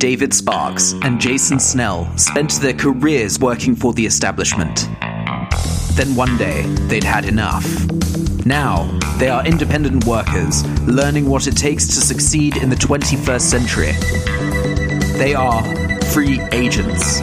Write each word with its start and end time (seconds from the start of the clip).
David 0.00 0.32
Sparks 0.32 0.94
and 1.02 1.20
Jason 1.20 1.60
Snell 1.60 2.10
spent 2.16 2.52
their 2.52 2.72
careers 2.72 3.38
working 3.38 3.76
for 3.76 3.92
the 3.92 4.06
establishment. 4.06 4.88
Then 5.92 6.16
one 6.16 6.38
day, 6.38 6.62
they'd 6.88 7.04
had 7.04 7.26
enough. 7.26 7.66
Now, 8.46 8.98
they 9.18 9.28
are 9.28 9.44
independent 9.44 10.06
workers, 10.06 10.64
learning 10.86 11.28
what 11.28 11.46
it 11.46 11.54
takes 11.54 11.86
to 11.88 12.00
succeed 12.00 12.56
in 12.56 12.70
the 12.70 12.76
21st 12.76 13.42
century. 13.42 13.92
They 15.18 15.34
are 15.34 15.62
free 16.06 16.40
agents. 16.50 17.20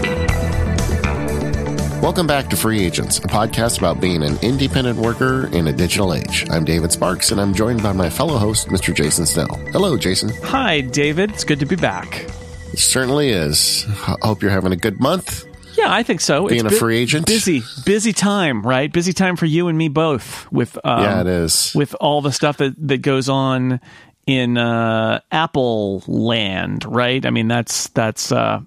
Welcome 2.00 2.28
back 2.28 2.48
to 2.52 2.56
Free 2.56 2.86
Agents, 2.86 3.18
a 3.18 3.22
podcast 3.24 3.80
about 3.80 4.00
being 4.00 4.22
an 4.22 4.38
independent 4.44 5.00
worker 5.00 5.48
in 5.48 5.68
a 5.68 5.74
digital 5.74 6.14
age. 6.14 6.46
I'm 6.52 6.64
David 6.64 6.92
Sparks, 6.92 7.32
and 7.32 7.42
I'm 7.42 7.56
joined 7.56 7.82
by 7.82 7.94
my 7.94 8.12
fellow 8.12 8.38
host, 8.38 8.68
Mr. 8.68 8.94
Jason 8.94 9.26
Snell. 9.26 9.56
Hello, 9.72 9.98
Jason. 9.98 10.30
Hi, 10.44 10.82
David. 10.82 11.32
It's 11.32 11.44
good 11.44 11.60
to 11.60 11.66
be 11.66 11.76
back. 11.76 12.28
It 12.78 12.82
certainly 12.82 13.30
is. 13.30 13.88
I 13.88 14.18
hope 14.22 14.44
you're 14.44 14.52
having 14.52 14.72
a 14.72 14.76
good 14.76 15.00
month. 15.00 15.48
Yeah, 15.76 15.92
I 15.92 16.04
think 16.04 16.22
so. 16.22 16.48
Being 16.48 16.68
it's 16.68 16.76
a 16.76 16.78
free 16.78 17.00
agent, 17.00 17.26
busy, 17.26 17.64
busy 17.86 18.14
time, 18.14 18.62
right? 18.62 18.94
Busy 18.94 19.14
time 19.14 19.36
for 19.36 19.48
you 19.48 19.68
and 19.68 19.76
me 19.76 19.90
both. 19.90 20.52
With 20.52 20.78
um, 20.84 21.02
yeah, 21.02 21.22
it 21.22 21.28
is. 21.28 21.74
With 21.74 21.96
all 22.00 22.22
the 22.22 22.32
stuff 22.32 22.58
that 22.58 22.76
that 22.88 23.00
goes 23.00 23.30
on 23.30 23.80
in 24.28 24.60
uh, 24.60 25.22
Apple 25.32 26.04
land, 26.06 26.86
right? 26.86 27.26
I 27.26 27.32
mean, 27.32 27.48
that's 27.48 27.88
that's 27.90 28.32
uh, 28.32 28.62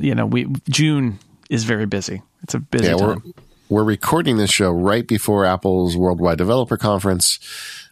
you 0.00 0.14
know, 0.14 0.26
we 0.26 0.48
June 0.68 1.18
is 1.48 1.64
very 1.64 1.86
busy. 1.86 2.20
It's 2.42 2.52
a 2.52 2.58
busy 2.58 2.88
yeah, 2.88 2.96
time. 2.96 3.22
We're, 3.24 3.32
we're 3.70 3.84
recording 3.84 4.36
this 4.36 4.50
show 4.50 4.70
right 4.70 5.06
before 5.06 5.46
Apple's 5.46 5.96
Worldwide 5.96 6.36
Developer 6.36 6.76
Conference. 6.76 7.38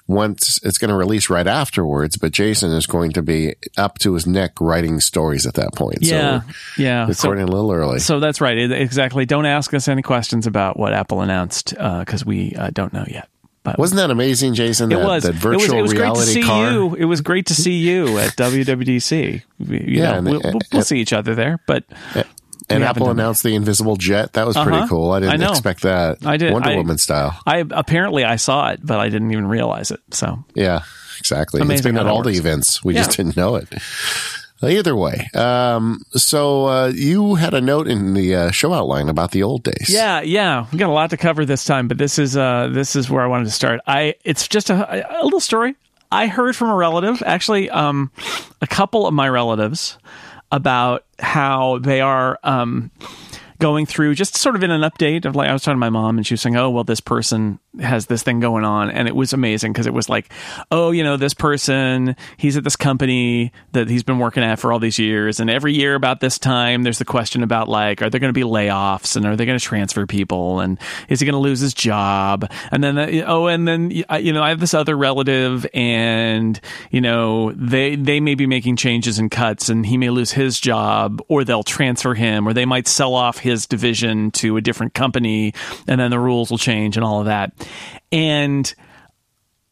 Once 0.06 0.60
it's 0.62 0.76
going 0.76 0.90
to 0.90 0.94
release 0.94 1.30
right 1.30 1.46
afterwards, 1.46 2.18
but 2.18 2.30
Jason 2.30 2.70
is 2.72 2.86
going 2.86 3.12
to 3.12 3.22
be 3.22 3.54
up 3.78 3.98
to 3.98 4.12
his 4.12 4.26
neck 4.26 4.52
writing 4.60 5.00
stories 5.00 5.46
at 5.46 5.54
that 5.54 5.74
point. 5.74 5.98
Yeah, 6.02 6.40
so 6.42 6.46
yeah. 6.76 7.06
Recording 7.06 7.46
so, 7.46 7.50
a 7.50 7.54
little 7.54 7.72
early. 7.72 8.00
So 8.00 8.20
that's 8.20 8.40
right. 8.40 8.58
Exactly. 8.70 9.24
Don't 9.24 9.46
ask 9.46 9.72
us 9.72 9.88
any 9.88 10.02
questions 10.02 10.46
about 10.46 10.78
what 10.78 10.92
Apple 10.92 11.22
announced 11.22 11.70
because 11.70 12.22
uh, 12.22 12.26
we 12.26 12.54
uh, 12.54 12.68
don't 12.70 12.92
know 12.92 13.06
yet. 13.08 13.28
But 13.62 13.78
Wasn't 13.78 13.96
that 13.96 14.10
amazing, 14.10 14.52
Jason? 14.52 14.92
It 14.92 14.96
that, 14.96 15.06
was. 15.06 15.22
That 15.22 15.36
virtual 15.36 15.78
it 15.78 15.82
was, 15.82 15.92
it 15.92 15.94
was 15.94 15.94
reality 15.94 16.16
great 16.16 16.26
to 16.26 16.32
see 16.34 16.42
car. 16.42 16.70
you. 16.70 16.94
It 16.96 17.04
was 17.06 17.20
great 17.22 17.46
to 17.46 17.54
see 17.54 17.78
you 17.78 18.18
at 18.18 18.36
WWDC. 18.36 19.42
You 19.58 19.78
Yeah, 19.86 20.02
know, 20.02 20.18
and- 20.18 20.26
we'll, 20.26 20.40
we'll, 20.40 20.50
and- 20.52 20.64
we'll 20.70 20.82
see 20.82 20.98
each 20.98 21.14
other 21.14 21.34
there. 21.34 21.58
But 21.66 21.84
And 22.70 22.80
We 22.80 22.86
Apple 22.86 23.06
that. 23.06 23.12
announced 23.12 23.42
the 23.42 23.54
invisible 23.54 23.96
jet. 23.96 24.32
That 24.34 24.46
was 24.46 24.56
pretty 24.56 24.78
Uh-huh. 24.78 24.86
cool. 24.88 25.10
I 25.12 25.16
I 25.16 25.20
didn't 25.20 25.40
know. 25.40 25.50
expect 25.50 25.82
that. 25.82 26.18
I 26.24 26.36
did- 26.38 26.52
Wonder 26.52 26.70
I- 26.70 26.76
Woman 26.76 26.98
style. 26.98 27.38
I 27.46 27.64
apparently 27.70 28.24
I 28.24 28.36
saw 28.36 28.70
it, 28.70 28.80
but 28.82 28.98
I 28.98 29.08
didn't 29.10 29.30
even 29.32 29.46
realize 29.46 29.90
it. 29.90 30.00
So 30.12 30.44
Yeah, 30.54 30.80
exactly. 31.18 31.60
it's 31.60 31.64
Amazing 31.66 31.94
been 31.94 31.98
at 31.98 32.06
all 32.06 32.22
the 32.22 32.30
events. 32.36 32.82
We 32.82 32.94
just 32.94 33.16
didn't 33.16 33.36
know 33.36 33.56
it. 33.56 33.68
Either 34.62 34.96
way, 34.96 35.28
um, 35.34 36.00
so 36.12 36.64
uh, 36.66 36.86
you 36.94 37.34
had 37.34 37.52
a 37.52 37.60
note 37.60 37.86
in 37.86 38.14
the 38.14 38.34
uh, 38.34 38.50
show 38.50 38.72
outline 38.72 39.10
about 39.10 39.32
the 39.32 39.42
old 39.42 39.62
days. 39.62 39.88
yeah, 39.90 40.22
yeah, 40.22 40.64
we 40.72 40.78
got 40.78 40.88
a 40.88 40.92
lot 40.92 41.10
to 41.10 41.18
cover 41.18 41.44
this 41.44 41.66
time, 41.66 41.86
but 41.86 41.98
this 41.98 42.18
is 42.18 42.34
uh, 42.34 42.70
this 42.72 42.96
is 42.96 43.10
where 43.10 43.22
I 43.22 43.26
wanted 43.26 43.44
to 43.44 43.50
start. 43.50 43.80
I 43.86 44.14
it's 44.24 44.48
just 44.48 44.70
a, 44.70 45.20
a 45.20 45.22
little 45.22 45.40
story. 45.40 45.74
I 46.10 46.28
heard 46.28 46.56
from 46.56 46.70
a 46.70 46.74
relative, 46.76 47.22
actually, 47.26 47.68
um, 47.68 48.10
a 48.62 48.66
couple 48.66 49.06
of 49.06 49.12
my 49.12 49.28
relatives, 49.28 49.98
about 50.54 51.04
how 51.18 51.78
they 51.78 52.00
are 52.00 52.38
um, 52.44 52.92
going 53.58 53.86
through 53.86 54.14
just 54.14 54.36
sort 54.36 54.54
of 54.54 54.62
in 54.62 54.70
an 54.70 54.82
update 54.82 55.24
of 55.24 55.34
like 55.34 55.48
I 55.48 55.52
was 55.52 55.62
talking 55.62 55.74
to 55.74 55.80
my 55.80 55.90
mom 55.90 56.16
and 56.16 56.24
she 56.24 56.34
was 56.34 56.42
saying, 56.42 56.56
"Oh, 56.56 56.70
well, 56.70 56.84
this 56.84 57.00
person 57.00 57.58
has 57.80 58.06
this 58.06 58.22
thing 58.22 58.40
going 58.40 58.64
on," 58.64 58.90
and 58.90 59.08
it 59.08 59.16
was 59.16 59.32
amazing 59.32 59.72
because 59.72 59.86
it 59.86 59.94
was 59.94 60.08
like, 60.08 60.32
"Oh, 60.70 60.90
you 60.90 61.02
know, 61.02 61.16
this 61.16 61.34
person, 61.34 62.16
he's 62.36 62.56
at 62.56 62.64
this 62.64 62.76
company 62.76 63.52
that 63.72 63.88
he's 63.88 64.02
been 64.02 64.18
working 64.18 64.42
at 64.42 64.58
for 64.58 64.72
all 64.72 64.78
these 64.78 64.98
years, 64.98 65.40
and 65.40 65.50
every 65.50 65.74
year 65.74 65.94
about 65.94 66.20
this 66.20 66.38
time, 66.38 66.82
there's 66.82 66.98
the 66.98 67.04
question 67.04 67.42
about 67.42 67.68
like, 67.68 68.02
are 68.02 68.10
there 68.10 68.20
going 68.20 68.32
to 68.32 68.38
be 68.38 68.46
layoffs 68.46 69.16
and 69.16 69.26
are 69.26 69.36
they 69.36 69.46
going 69.46 69.58
to 69.58 69.64
transfer 69.64 70.06
people 70.06 70.60
and 70.60 70.78
is 71.08 71.20
he 71.20 71.26
going 71.26 71.34
to 71.34 71.38
lose 71.38 71.60
his 71.60 71.74
job?" 71.74 72.50
And 72.70 72.82
then, 72.82 72.98
uh, 72.98 73.24
oh, 73.26 73.46
and 73.46 73.66
then 73.66 73.90
you 73.90 74.32
know, 74.32 74.42
I 74.42 74.50
have 74.50 74.60
this 74.60 74.74
other 74.74 74.96
relative, 74.96 75.66
and 75.74 76.60
you 76.90 77.00
know, 77.00 77.52
they 77.52 77.96
they 77.96 78.20
may 78.20 78.34
be 78.34 78.46
making 78.46 78.76
changes 78.76 79.18
and 79.18 79.30
cuts, 79.30 79.68
and 79.68 79.84
he 79.84 79.96
may 79.96 80.10
lose 80.10 80.32
his 80.32 80.60
job, 80.60 81.22
or 81.28 81.44
they'll 81.44 81.62
transfer 81.62 82.14
him, 82.14 82.46
or 82.48 82.52
they 82.52 82.64
might 82.64 82.88
sell 82.88 83.14
off 83.14 83.38
his 83.38 83.66
division 83.66 84.30
to 84.32 84.56
a 84.56 84.60
different 84.60 84.94
company, 84.94 85.52
and 85.86 86.00
then 86.00 86.10
the 86.10 86.18
rules 86.18 86.50
will 86.50 86.58
change 86.58 86.96
and 86.96 87.04
all 87.04 87.20
of 87.20 87.26
that. 87.26 87.52
And 88.12 88.72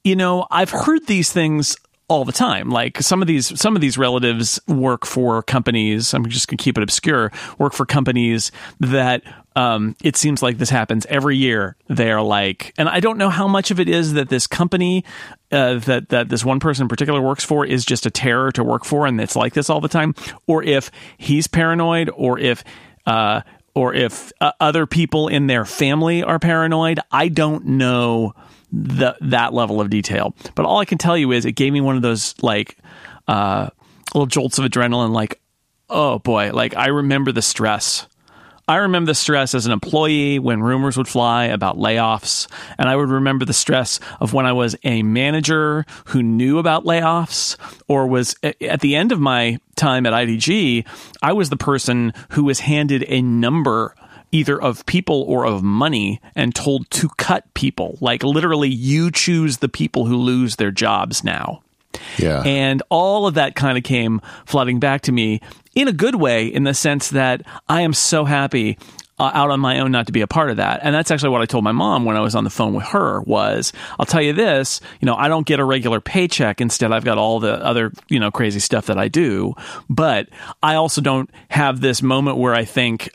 you 0.05 0.17
know, 0.17 0.47
I've 0.51 0.71
heard 0.71 1.07
these 1.07 1.33
things 1.33 1.77
all 2.09 2.25
the 2.27 2.33
time. 2.33 2.69
Like 2.69 3.01
some 3.01 3.23
of 3.23 3.29
these 3.29 3.59
some 3.59 3.75
of 3.75 3.81
these 3.81 3.97
relatives 3.97 4.61
work 4.69 5.07
for 5.07 5.43
companies. 5.43 6.13
I'm 6.13 6.29
just 6.29 6.49
gonna 6.49 6.59
keep 6.59 6.77
it 6.77 6.83
obscure. 6.83 7.33
Work 7.59 7.73
for 7.73 7.87
companies 7.87 8.53
that 8.81 9.23
um, 9.57 9.97
it 10.03 10.17
seems 10.17 10.43
like 10.43 10.59
this 10.59 10.69
happens 10.71 11.07
every 11.07 11.37
year. 11.37 11.77
They're 11.89 12.21
like, 12.21 12.75
and 12.77 12.89
I 12.89 13.01
don't 13.01 13.19
know 13.19 13.31
how 13.31 13.49
much 13.49 13.71
of 13.71 13.81
it 13.81 13.89
is 13.89 14.13
that 14.15 14.29
this 14.29 14.47
company 14.47 15.05
uh, 15.51 15.79
that 15.81 16.11
that 16.11 16.29
this 16.29 16.45
one 16.45 16.61
person 16.61 16.83
in 16.83 16.89
particular 16.89 17.21
works 17.23 17.45
for 17.45 17.65
is 17.65 17.85
just 17.85 18.05
a 18.05 18.11
terror 18.11 18.53
to 18.53 18.65
work 18.65 18.85
for, 18.85 19.07
and 19.07 19.21
it's 19.21 19.37
like 19.37 19.55
this 19.55 19.71
all 19.71 19.81
the 19.81 19.89
time, 19.89 20.15
or 20.47 20.63
if 20.63 20.91
he's 21.17 21.47
paranoid, 21.47 22.11
or 22.15 22.39
if. 22.39 22.63
Uh, 23.05 23.41
or 23.75 23.95
if 23.95 24.33
uh, 24.41 24.53
other 24.61 24.87
people 24.87 25.29
in 25.29 25.47
their 25.47 25.65
family 25.65 26.23
are 26.23 26.39
paranoid, 26.39 27.01
I 27.11 27.29
don't 27.29 27.65
know 27.65 28.35
the, 28.73 29.17
that 29.21 29.53
level 29.53 29.81
of 29.81 29.91
detail. 29.91 30.35
But 30.55 30.67
all 30.67 30.79
I 30.79 30.85
can 30.85 30.99
tell 30.99 31.17
you 31.17 31.33
is 31.33 31.45
it 31.45 31.53
gave 31.53 31.73
me 31.73 31.81
one 31.81 31.97
of 31.97 32.03
those 32.03 32.35
like 32.43 32.77
uh, 33.29 33.71
little 34.15 34.27
jolts 34.27 34.59
of 34.59 34.65
adrenaline. 34.65 35.13
Like, 35.13 35.41
oh 35.89 36.19
boy, 36.19 36.53
like 36.53 36.77
I 36.77 36.89
remember 36.89 37.33
the 37.33 37.43
stress. 37.43 38.07
I 38.69 38.77
remember 38.77 39.11
the 39.11 39.15
stress 39.15 39.55
as 39.55 39.67
an 39.67 39.73
employee 39.73 40.39
when 40.39 40.63
rumors 40.63 40.97
would 40.97 41.09
fly 41.09 41.47
about 41.47 41.79
layoffs, 41.79 42.47
and 42.79 42.89
I 42.89 42.97
would 42.97 43.09
remember 43.09 43.45
the 43.45 43.53
stress 43.53 43.99
of 44.21 44.33
when 44.33 44.47
I 44.47 44.53
was 44.53 44.77
a 44.85 45.03
manager 45.03 45.85
who 46.07 46.23
knew 46.23 46.59
about 46.59 46.85
layoffs 46.85 47.57
or 47.89 48.07
was 48.07 48.37
at 48.43 48.81
the 48.81 48.95
end 48.95 49.11
of 49.13 49.21
my 49.21 49.59
time 49.75 50.07
at 50.07 50.13
IDG, 50.13 50.87
I 51.23 51.33
was 51.33 51.51
the 51.51 51.57
person 51.57 52.13
who 52.31 52.45
was 52.45 52.61
handed 52.61 53.05
a 53.09 53.21
number 53.21 53.95
either 54.31 54.61
of 54.61 54.87
people 54.87 55.23
or 55.29 55.45
of 55.45 55.63
money 55.63 56.21
and 56.35 56.55
told 56.55 56.91
to 56.91 57.09
cut 57.19 57.53
people. 57.55 57.99
Like 58.01 58.23
literally 58.23 58.71
you 58.71 59.11
choose 59.11 59.59
the 59.59 59.69
people 59.69 60.07
who 60.07 60.17
lose 60.17 60.57
their 60.57 60.71
jobs 60.71 61.23
now. 61.23 61.63
yeah. 62.17 62.43
And 62.43 62.83
all 62.89 63.27
of 63.27 63.35
that 63.35 63.55
kind 63.55 63.77
of 63.77 63.85
came 63.85 64.23
flooding 64.47 64.81
back 64.81 65.03
to 65.03 65.13
me 65.13 65.41
in 65.75 65.89
a 65.89 65.93
good 65.93 66.15
way, 66.15 66.47
in 66.47 66.65
the 66.65 66.75
sense 66.75 67.11
that 67.11 67.43
I 67.69 67.83
am 67.83 67.93
so 67.93 68.25
happy 68.25 68.79
uh, 69.19 69.31
out 69.35 69.51
on 69.51 69.61
my 69.61 69.79
own 69.79 69.93
not 69.93 70.07
to 70.07 70.13
be 70.13 70.21
a 70.21 70.27
part 70.27 70.51
of 70.51 70.57
that. 70.57 70.81
And 70.83 70.95
that's 70.95 71.11
actually 71.11 71.31
what 71.31 71.43
I 71.43 71.47
told 71.47 71.65
my 71.65 71.73
mom 71.73 72.05
when 72.05 72.17
I 72.17 72.21
was 72.21 72.35
on 72.35 72.45
the 72.45 72.51
phone 72.51 72.75
with 72.75 72.87
her 72.87 73.21
was, 73.23 73.73
I'll 73.99 74.07
tell 74.07 74.23
you 74.23 74.33
this, 74.33 74.81
you 75.01 75.07
know, 75.07 75.15
I 75.15 75.29
don't 75.29 75.47
get 75.47 75.61
a 75.61 75.65
regular 75.65 76.01
paycheck. 76.01 76.61
Instead, 76.61 76.93
I've 76.93 77.05
got 77.05 77.19
all 77.19 77.39
the 77.39 77.55
other, 77.65 77.93
you 78.09 78.19
know, 78.19 78.31
crazy 78.31 78.59
stuff 78.59 78.87
that 78.87 78.99
I 78.99 79.09
do. 79.09 79.55
But 79.89 80.29
I 80.63 80.75
also 80.75 81.01
don't 81.01 81.31
have 81.51 81.81
this 81.81 82.03
moment 82.03 82.39
where 82.39 82.55
I 82.55 82.65
think, 82.65 83.11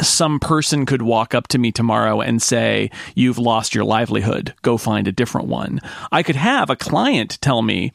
some 0.00 0.40
person 0.40 0.86
could 0.86 1.02
walk 1.02 1.34
up 1.34 1.48
to 1.48 1.58
me 1.58 1.70
tomorrow 1.70 2.22
and 2.22 2.40
say, 2.40 2.90
You've 3.14 3.38
lost 3.38 3.74
your 3.74 3.84
livelihood. 3.84 4.54
Go 4.62 4.78
find 4.78 5.06
a 5.06 5.12
different 5.12 5.48
one. 5.48 5.80
I 6.10 6.22
could 6.22 6.36
have 6.36 6.70
a 6.70 6.76
client 6.76 7.38
tell 7.42 7.60
me, 7.60 7.92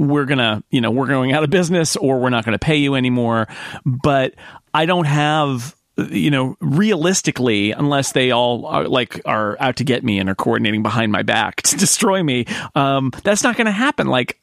we're 0.00 0.24
gonna, 0.24 0.64
you 0.70 0.80
know, 0.80 0.90
we're 0.90 1.06
going 1.06 1.32
out 1.32 1.44
of 1.44 1.50
business 1.50 1.94
or 1.94 2.18
we're 2.18 2.30
not 2.30 2.44
gonna 2.44 2.58
pay 2.58 2.76
you 2.76 2.94
anymore. 2.94 3.46
But 3.84 4.34
I 4.72 4.86
don't 4.86 5.06
have 5.06 5.76
you 6.10 6.30
know 6.30 6.56
realistically 6.60 7.72
unless 7.72 8.12
they 8.12 8.30
all 8.30 8.64
are 8.64 8.88
like 8.88 9.20
are 9.26 9.58
out 9.60 9.76
to 9.76 9.84
get 9.84 10.02
me 10.02 10.18
and 10.18 10.30
are 10.30 10.34
coordinating 10.34 10.82
behind 10.82 11.12
my 11.12 11.22
back 11.22 11.56
to 11.62 11.76
destroy 11.76 12.22
me 12.22 12.46
um 12.74 13.12
that's 13.22 13.42
not 13.42 13.54
going 13.54 13.66
to 13.66 13.72
happen 13.72 14.06
like 14.06 14.40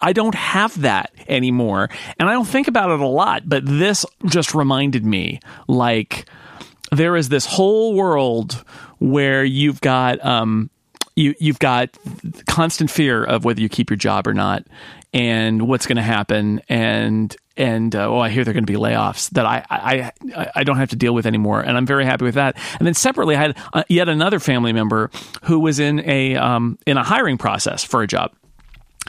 I 0.00 0.12
don't 0.12 0.34
have 0.34 0.80
that 0.80 1.12
anymore. 1.28 1.90
And 2.18 2.28
I 2.28 2.32
don't 2.32 2.48
think 2.48 2.68
about 2.68 2.90
it 2.90 3.00
a 3.00 3.06
lot, 3.06 3.42
but 3.46 3.66
this 3.66 4.06
just 4.26 4.54
reminded 4.54 5.04
me 5.04 5.40
like 5.68 6.26
there 6.90 7.16
is 7.16 7.28
this 7.28 7.44
whole 7.44 7.94
world 7.94 8.64
where 8.98 9.44
you've 9.44 9.80
got 9.80 10.24
um 10.24 10.70
you 11.16 11.34
you've 11.38 11.58
got 11.58 11.90
constant 12.46 12.90
fear 12.90 13.22
of 13.22 13.44
whether 13.44 13.60
you 13.60 13.68
keep 13.68 13.90
your 13.90 13.96
job 13.96 14.26
or 14.26 14.34
not 14.34 14.64
and 15.12 15.66
what's 15.66 15.86
going 15.86 15.96
to 15.96 16.02
happen 16.02 16.60
and 16.68 17.36
and 17.56 17.94
uh, 17.94 18.08
oh 18.08 18.18
I 18.18 18.28
hear 18.30 18.44
there're 18.44 18.54
going 18.54 18.64
to 18.64 18.72
be 18.72 18.78
layoffs 18.78 19.30
that 19.30 19.44
I, 19.44 19.64
I 19.68 20.12
I 20.36 20.50
I 20.56 20.64
don't 20.64 20.76
have 20.76 20.90
to 20.90 20.96
deal 20.96 21.14
with 21.14 21.26
anymore 21.26 21.60
and 21.60 21.76
I'm 21.76 21.86
very 21.86 22.04
happy 22.04 22.24
with 22.24 22.36
that. 22.36 22.56
And 22.78 22.86
then 22.86 22.94
separately 22.94 23.36
I 23.36 23.40
had 23.40 23.58
uh, 23.72 23.84
yet 23.88 24.08
another 24.08 24.38
family 24.38 24.72
member 24.72 25.10
who 25.44 25.58
was 25.60 25.78
in 25.78 26.00
a 26.08 26.36
um 26.36 26.78
in 26.86 26.96
a 26.96 27.02
hiring 27.02 27.38
process 27.38 27.84
for 27.84 28.02
a 28.02 28.06
job 28.06 28.32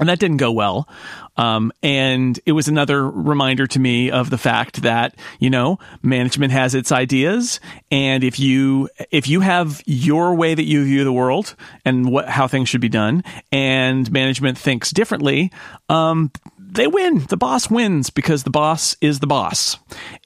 and 0.01 0.09
that 0.09 0.19
didn't 0.19 0.38
go 0.38 0.51
well. 0.51 0.89
Um, 1.38 1.71
and 1.81 2.38
it 2.45 2.51
was 2.51 2.68
another 2.68 3.09
reminder 3.09 3.68
to 3.68 3.80
me 3.80 4.12
of 4.12 4.30
the 4.30 4.38
fact 4.38 4.81
that 4.81 5.15
you 5.39 5.50
know 5.50 5.80
management 6.01 6.51
has 6.51 6.75
its 6.75 6.92
ideas, 6.92 7.62
and 7.89 8.24
if 8.24 8.39
you 8.39 8.89
if 9.12 9.30
you 9.30 9.39
have 9.39 9.81
your 9.86 10.36
way 10.36 10.53
that 10.53 10.63
you 10.63 10.83
view 10.83 11.06
the 11.06 11.13
world 11.13 11.56
and 11.86 12.12
what 12.12 12.27
how 12.27 12.48
things 12.48 12.68
should 12.68 12.81
be 12.81 12.89
done, 12.89 13.24
and 13.51 14.12
management 14.12 14.57
thinks 14.57 14.92
differently, 14.92 15.51
um, 15.88 16.31
they 16.71 16.88
win. 16.88 17.25
The 17.27 17.38
boss 17.38 17.69
wins 17.69 18.09
because 18.09 18.44
the 18.44 18.50
boss 18.50 18.95
is 19.01 19.19
the 19.19 19.27
boss. 19.27 19.77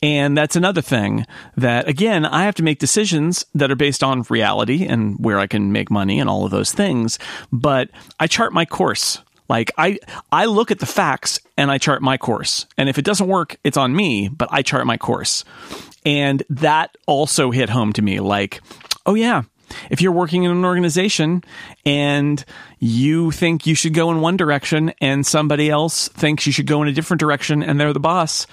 And 0.04 0.38
that's 0.38 0.56
another 0.56 0.82
thing 0.82 1.26
that, 1.58 1.88
again, 1.88 2.24
I 2.24 2.44
have 2.44 2.56
to 2.56 2.64
make 2.64 2.78
decisions 2.78 3.46
that 3.56 3.72
are 3.72 3.76
based 3.76 4.04
on 4.04 4.24
reality 4.30 4.86
and 4.86 5.18
where 5.18 5.40
I 5.40 5.48
can 5.48 5.72
make 5.72 5.90
money 5.90 6.20
and 6.20 6.30
all 6.30 6.46
of 6.46 6.52
those 6.52 6.72
things. 6.72 7.18
But 7.52 7.90
I 8.20 8.28
chart 8.28 8.54
my 8.54 8.66
course. 8.66 9.24
Like 9.48 9.72
I, 9.78 10.00
I 10.32 10.46
look 10.46 10.72
at 10.72 10.80
the 10.80 10.86
facts 10.86 11.40
and 11.58 11.70
I 11.70 11.78
chart 11.78 12.02
my 12.02 12.18
course. 12.18 12.66
And 12.78 12.90
if 12.90 12.98
it 12.98 13.06
doesn't 13.06 13.28
work, 13.28 13.58
it's 13.64 13.78
on 13.78 13.96
me, 13.96 14.28
but 14.28 14.50
I 14.52 14.62
chart 14.62 14.86
my 14.88 14.98
course. 14.98 15.44
And 16.06 16.44
that 16.50 16.96
also 17.08 17.52
hit 17.52 17.70
home 17.70 17.94
to 17.94 18.02
me 18.02 18.20
like, 18.20 18.62
oh 19.06 19.16
yeah, 19.16 19.44
if 19.90 20.02
you're 20.02 20.12
working 20.12 20.44
in 20.44 20.52
an 20.52 20.66
organization 20.66 21.44
and 21.86 22.44
you 22.80 23.32
think 23.32 23.66
you 23.66 23.76
should 23.76 23.94
go 23.94 24.12
in 24.12 24.22
one 24.22 24.38
direction 24.38 24.94
and 25.02 25.26
somebody 25.26 25.70
else 25.70 26.08
thinks 26.10 26.46
you 26.46 26.54
should 26.54 26.68
go 26.68 26.82
in 26.82 26.88
a 26.88 26.94
different 26.94 27.20
direction 27.20 27.64
and 27.64 27.80
they're 27.80 27.94
the 27.94 28.00
boss, 28.00 28.48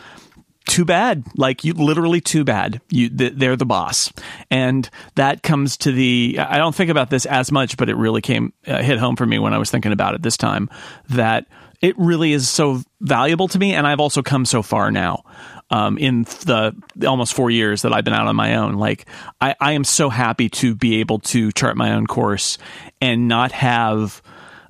too 0.68 0.84
bad. 0.84 1.24
Like 1.36 1.64
you 1.64 1.72
literally 1.74 2.20
too 2.20 2.44
bad. 2.44 2.80
You 2.90 3.08
they're 3.08 3.56
the 3.56 3.66
boss. 3.66 4.12
And 4.50 4.88
that 5.14 5.42
comes 5.42 5.76
to 5.78 5.92
the 5.92 6.38
I 6.38 6.58
don't 6.58 6.74
think 6.74 6.90
about 6.90 7.10
this 7.10 7.26
as 7.26 7.52
much, 7.52 7.76
but 7.76 7.88
it 7.88 7.96
really 7.96 8.20
came 8.20 8.52
uh, 8.66 8.82
hit 8.82 8.98
home 8.98 9.16
for 9.16 9.26
me 9.26 9.38
when 9.38 9.54
I 9.54 9.58
was 9.58 9.70
thinking 9.70 9.92
about 9.92 10.14
it 10.14 10.22
this 10.22 10.36
time 10.36 10.70
that 11.10 11.46
it 11.80 11.98
really 11.98 12.32
is 12.32 12.48
so 12.48 12.80
valuable 13.00 13.48
to 13.48 13.58
me 13.58 13.74
and 13.74 13.86
I've 13.86 13.98
also 13.98 14.22
come 14.22 14.44
so 14.44 14.62
far 14.62 14.92
now 14.92 15.24
um, 15.72 15.96
in 15.96 16.24
the 16.24 16.76
almost 17.06 17.32
four 17.32 17.50
years 17.50 17.82
that 17.82 17.92
I've 17.92 18.04
been 18.04 18.12
out 18.12 18.28
on 18.28 18.36
my 18.36 18.56
own. 18.56 18.74
Like, 18.74 19.06
I, 19.40 19.56
I 19.58 19.72
am 19.72 19.84
so 19.84 20.10
happy 20.10 20.50
to 20.50 20.74
be 20.74 21.00
able 21.00 21.18
to 21.20 21.50
chart 21.52 21.76
my 21.76 21.92
own 21.92 22.06
course 22.06 22.58
and 23.00 23.26
not 23.26 23.52
have. 23.52 24.22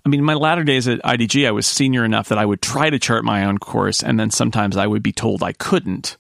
I 0.04 0.08
mean, 0.08 0.24
my 0.24 0.34
latter 0.34 0.64
days 0.64 0.88
at 0.88 1.00
IDG, 1.02 1.46
I 1.46 1.52
was 1.52 1.66
senior 1.66 2.04
enough 2.04 2.28
that 2.28 2.38
I 2.38 2.44
would 2.44 2.60
try 2.60 2.90
to 2.90 2.98
chart 2.98 3.24
my 3.24 3.44
own 3.44 3.58
course, 3.58 4.02
and 4.02 4.18
then 4.18 4.30
sometimes 4.30 4.76
I 4.76 4.86
would 4.86 5.02
be 5.02 5.12
told 5.12 5.42
I 5.42 5.52
couldn't. 5.52 6.16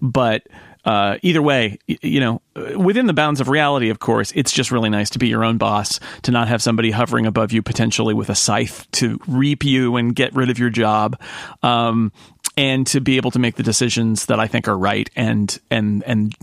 But 0.00 0.46
uh, 0.84 1.18
either 1.20 1.42
way, 1.42 1.78
you 1.86 2.20
know, 2.20 2.40
within 2.76 3.06
the 3.06 3.12
bounds 3.12 3.40
of 3.40 3.48
reality, 3.48 3.90
of 3.90 3.98
course, 3.98 4.32
it's 4.34 4.52
just 4.52 4.70
really 4.70 4.88
nice 4.88 5.10
to 5.10 5.18
be 5.18 5.28
your 5.28 5.44
own 5.44 5.58
boss, 5.58 6.00
to 6.22 6.30
not 6.30 6.48
have 6.48 6.62
somebody 6.62 6.90
hovering 6.90 7.26
above 7.26 7.52
you 7.52 7.60
potentially 7.60 8.14
with 8.14 8.30
a 8.30 8.34
scythe 8.34 8.90
to 8.92 9.20
reap 9.26 9.64
you 9.64 9.96
and 9.96 10.14
get 10.14 10.34
rid 10.34 10.48
of 10.48 10.58
your 10.58 10.70
job. 10.70 11.20
Um, 11.62 12.12
and 12.56 12.86
to 12.88 13.00
be 13.00 13.18
able 13.18 13.30
to 13.30 13.38
make 13.38 13.54
the 13.54 13.62
decisions 13.62 14.26
that 14.26 14.40
I 14.40 14.48
think 14.48 14.66
are 14.66 14.76
right 14.76 15.08
and 15.14 15.56
and 15.70 16.02
and 16.04 16.34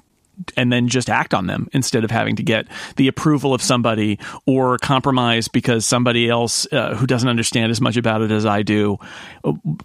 and 0.58 0.72
then 0.72 0.88
just 0.88 1.10
act 1.10 1.34
on 1.34 1.48
them 1.48 1.68
instead 1.74 2.04
of 2.04 2.12
having 2.12 2.36
to 2.36 2.44
get 2.44 2.68
the 2.96 3.08
approval 3.08 3.54
of 3.54 3.62
somebody 3.62 4.20
or 4.46 4.78
compromise 4.78 5.48
because 5.48 5.86
somebody 5.86 6.30
else 6.30 6.68
uh, 6.72 6.96
who 6.96 7.08
doesn't 7.08 7.30
understand 7.30 7.72
as 7.72 7.82
much 7.82 7.98
about 7.98 8.22
it 8.22 8.32
as 8.32 8.46
I 8.46 8.62
do 8.62 8.98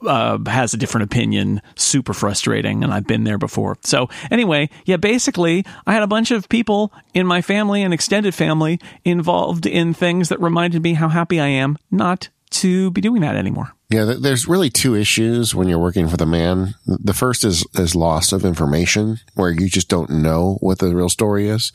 uh, 0.06 0.38
has 0.46 0.74
a 0.74 0.76
different 0.76 1.04
opinion. 1.04 1.62
Super 1.76 2.12
frustrating, 2.12 2.84
and 2.84 2.92
I've 2.92 3.06
been 3.06 3.24
there 3.24 3.38
before. 3.38 3.76
So, 3.82 4.08
anyway, 4.30 4.70
yeah, 4.84 4.96
basically, 4.96 5.64
I 5.86 5.92
had 5.92 6.02
a 6.02 6.06
bunch 6.06 6.30
of 6.30 6.48
people 6.48 6.92
in 7.14 7.26
my 7.26 7.42
family 7.42 7.82
and 7.82 7.92
extended 7.94 8.34
family 8.34 8.80
involved 9.04 9.66
in 9.66 9.94
things 9.94 10.28
that 10.28 10.40
reminded 10.40 10.82
me 10.82 10.94
how 10.94 11.08
happy 11.08 11.40
I 11.40 11.48
am 11.48 11.78
not 11.90 12.28
to 12.50 12.90
be 12.90 13.00
doing 13.00 13.22
that 13.22 13.36
anymore. 13.36 13.74
Yeah, 13.90 14.14
there's 14.18 14.46
really 14.46 14.70
two 14.70 14.94
issues 14.94 15.52
when 15.52 15.68
you're 15.68 15.78
working 15.80 16.06
for 16.06 16.16
the 16.16 16.26
man. 16.26 16.74
The 16.86 17.12
first 17.12 17.44
is 17.44 17.66
is 17.74 17.96
loss 17.96 18.32
of 18.32 18.44
information, 18.44 19.18
where 19.34 19.50
you 19.50 19.68
just 19.68 19.88
don't 19.88 20.10
know 20.10 20.58
what 20.60 20.78
the 20.78 20.94
real 20.94 21.08
story 21.08 21.48
is. 21.48 21.72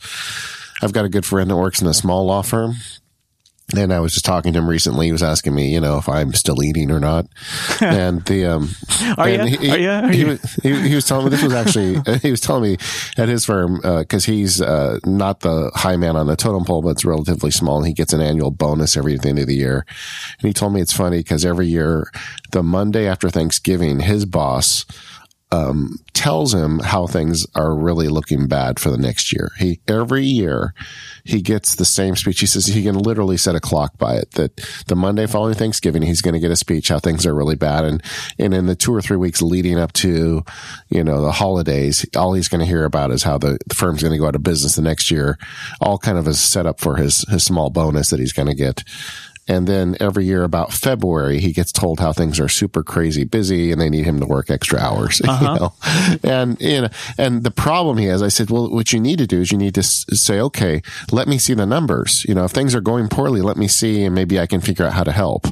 I've 0.82 0.94
got 0.94 1.04
a 1.04 1.10
good 1.10 1.26
friend 1.26 1.50
that 1.50 1.56
works 1.56 1.82
in 1.82 1.86
a 1.86 1.94
small 1.94 2.24
law 2.26 2.40
firm, 2.42 2.76
and 3.74 3.92
I 3.92 3.98
was 3.98 4.12
just 4.12 4.24
talking 4.24 4.52
to 4.52 4.58
him 4.60 4.68
recently. 4.68 5.06
He 5.06 5.12
was 5.12 5.24
asking 5.24 5.54
me, 5.54 5.72
you 5.72 5.80
know, 5.80 5.98
if 5.98 6.08
I'm 6.08 6.32
still 6.34 6.62
eating 6.62 6.90
or 6.90 7.00
not. 7.00 7.26
And 7.80 8.24
the 8.24 8.46
um, 8.46 8.70
are 9.16 9.28
you? 9.28 9.44
He, 9.44 9.70
are 9.70 9.78
you? 9.78 9.90
Are 9.90 10.08
he, 10.10 10.18
you? 10.20 10.38
He, 10.62 10.88
he, 10.88 10.94
was 10.94 11.06
telling 11.06 11.26
me 11.26 11.30
this 11.30 11.42
was 11.42 11.52
actually 11.52 12.00
he 12.22 12.30
was 12.30 12.40
telling 12.40 12.62
me 12.62 12.76
at 13.16 13.28
his 13.28 13.44
firm 13.44 13.76
because 13.76 14.28
uh, 14.28 14.32
he's 14.32 14.60
uh, 14.60 14.98
not 15.04 15.40
the 15.40 15.70
high 15.74 15.96
man 15.96 16.16
on 16.16 16.26
the 16.26 16.36
totem 16.36 16.64
pole, 16.64 16.82
but 16.82 16.90
it's 16.90 17.04
relatively 17.04 17.50
small, 17.50 17.78
and 17.78 17.86
he 17.86 17.92
gets 17.92 18.12
an 18.12 18.20
annual 18.20 18.50
bonus 18.50 18.96
every 18.96 19.14
at 19.14 19.22
the 19.22 19.28
end 19.28 19.38
of 19.38 19.46
the 19.46 19.54
year. 19.54 19.84
And 20.38 20.48
he 20.48 20.52
told 20.52 20.72
me 20.72 20.80
it's 20.80 20.92
funny 20.92 21.18
because 21.18 21.44
every 21.44 21.66
year, 21.66 22.10
the 22.52 22.62
Monday 22.62 23.06
after 23.06 23.30
Thanksgiving, 23.30 24.00
his 24.00 24.24
boss 24.24 24.84
um, 25.52 25.98
tells 26.12 26.52
him 26.52 26.80
how 26.80 27.06
things 27.06 27.46
are 27.54 27.74
really 27.74 28.08
looking 28.08 28.48
bad 28.48 28.80
for 28.80 28.90
the 28.90 28.98
next 28.98 29.32
year. 29.32 29.52
He 29.58 29.80
every 29.86 30.24
year 30.24 30.74
he 31.24 31.40
gets 31.40 31.76
the 31.76 31.84
same 31.84 32.16
speech. 32.16 32.40
He 32.40 32.46
says 32.46 32.66
he 32.66 32.82
can 32.82 32.98
literally 32.98 33.36
set 33.36 33.54
a 33.54 33.60
clock 33.60 33.96
by 33.96 34.16
it. 34.16 34.32
That 34.32 34.56
the 34.88 34.96
Monday 34.96 35.26
following 35.26 35.54
Thanksgiving, 35.54 36.02
he's 36.02 36.20
going 36.20 36.34
to 36.34 36.40
get 36.40 36.50
a 36.50 36.56
speech 36.56 36.88
how 36.88 36.98
things 36.98 37.24
are 37.26 37.34
really 37.34 37.54
bad, 37.54 37.84
and 37.84 38.02
and 38.38 38.54
in 38.54 38.66
the 38.66 38.74
two 38.74 38.92
or 38.92 39.00
three 39.00 39.16
weeks 39.16 39.40
leading 39.40 39.78
up 39.78 39.92
to 39.94 40.44
you 40.88 41.04
know 41.04 41.22
the 41.22 41.32
holidays, 41.32 42.04
all 42.16 42.32
he's 42.32 42.48
going 42.48 42.60
to 42.60 42.66
hear 42.66 42.84
about 42.84 43.12
is 43.12 43.22
how 43.22 43.38
the, 43.38 43.58
the 43.66 43.74
firm's 43.74 44.02
going 44.02 44.12
to 44.12 44.18
go 44.18 44.26
out 44.26 44.34
of 44.34 44.42
business 44.42 44.74
the 44.74 44.82
next 44.82 45.10
year. 45.12 45.38
All 45.80 45.98
kind 45.98 46.18
of 46.18 46.26
a 46.26 46.34
setup 46.34 46.80
for 46.80 46.96
his 46.96 47.24
his 47.28 47.44
small 47.44 47.70
bonus 47.70 48.10
that 48.10 48.18
he's 48.20 48.32
going 48.32 48.48
to 48.48 48.54
get. 48.54 48.82
And 49.48 49.66
then 49.66 49.96
every 50.00 50.24
year 50.24 50.42
about 50.42 50.72
February, 50.72 51.38
he 51.40 51.52
gets 51.52 51.70
told 51.70 52.00
how 52.00 52.12
things 52.12 52.40
are 52.40 52.48
super 52.48 52.82
crazy 52.82 53.24
busy 53.24 53.70
and 53.70 53.80
they 53.80 53.88
need 53.88 54.04
him 54.04 54.18
to 54.20 54.26
work 54.26 54.50
extra 54.50 54.78
hours. 54.78 55.20
Uh-huh. 55.36 55.54
You 55.54 55.60
know? 55.60 56.32
And, 56.32 56.60
you 56.60 56.80
know, 56.82 56.88
and 57.18 57.42
the 57.42 57.50
problem 57.50 57.98
he 57.98 58.06
has, 58.06 58.22
I 58.22 58.28
said, 58.28 58.48
well, 58.48 58.70
what 58.70 58.92
you 58.92 59.00
need 59.00 59.18
to 59.18 59.26
do 59.26 59.40
is 59.40 59.50
you 59.50 59.58
need 59.58 59.74
to 59.74 59.82
say, 59.82 60.40
okay, 60.40 60.82
let 61.10 61.26
me 61.26 61.36
see 61.36 61.52
the 61.52 61.66
numbers. 61.66 62.24
You 62.28 62.34
know, 62.34 62.44
if 62.44 62.52
things 62.52 62.74
are 62.74 62.80
going 62.80 63.08
poorly, 63.08 63.42
let 63.42 63.56
me 63.56 63.66
see 63.66 64.04
and 64.04 64.14
maybe 64.14 64.38
I 64.38 64.46
can 64.46 64.60
figure 64.60 64.86
out 64.86 64.92
how 64.92 65.02
to 65.02 65.12
help 65.12 65.46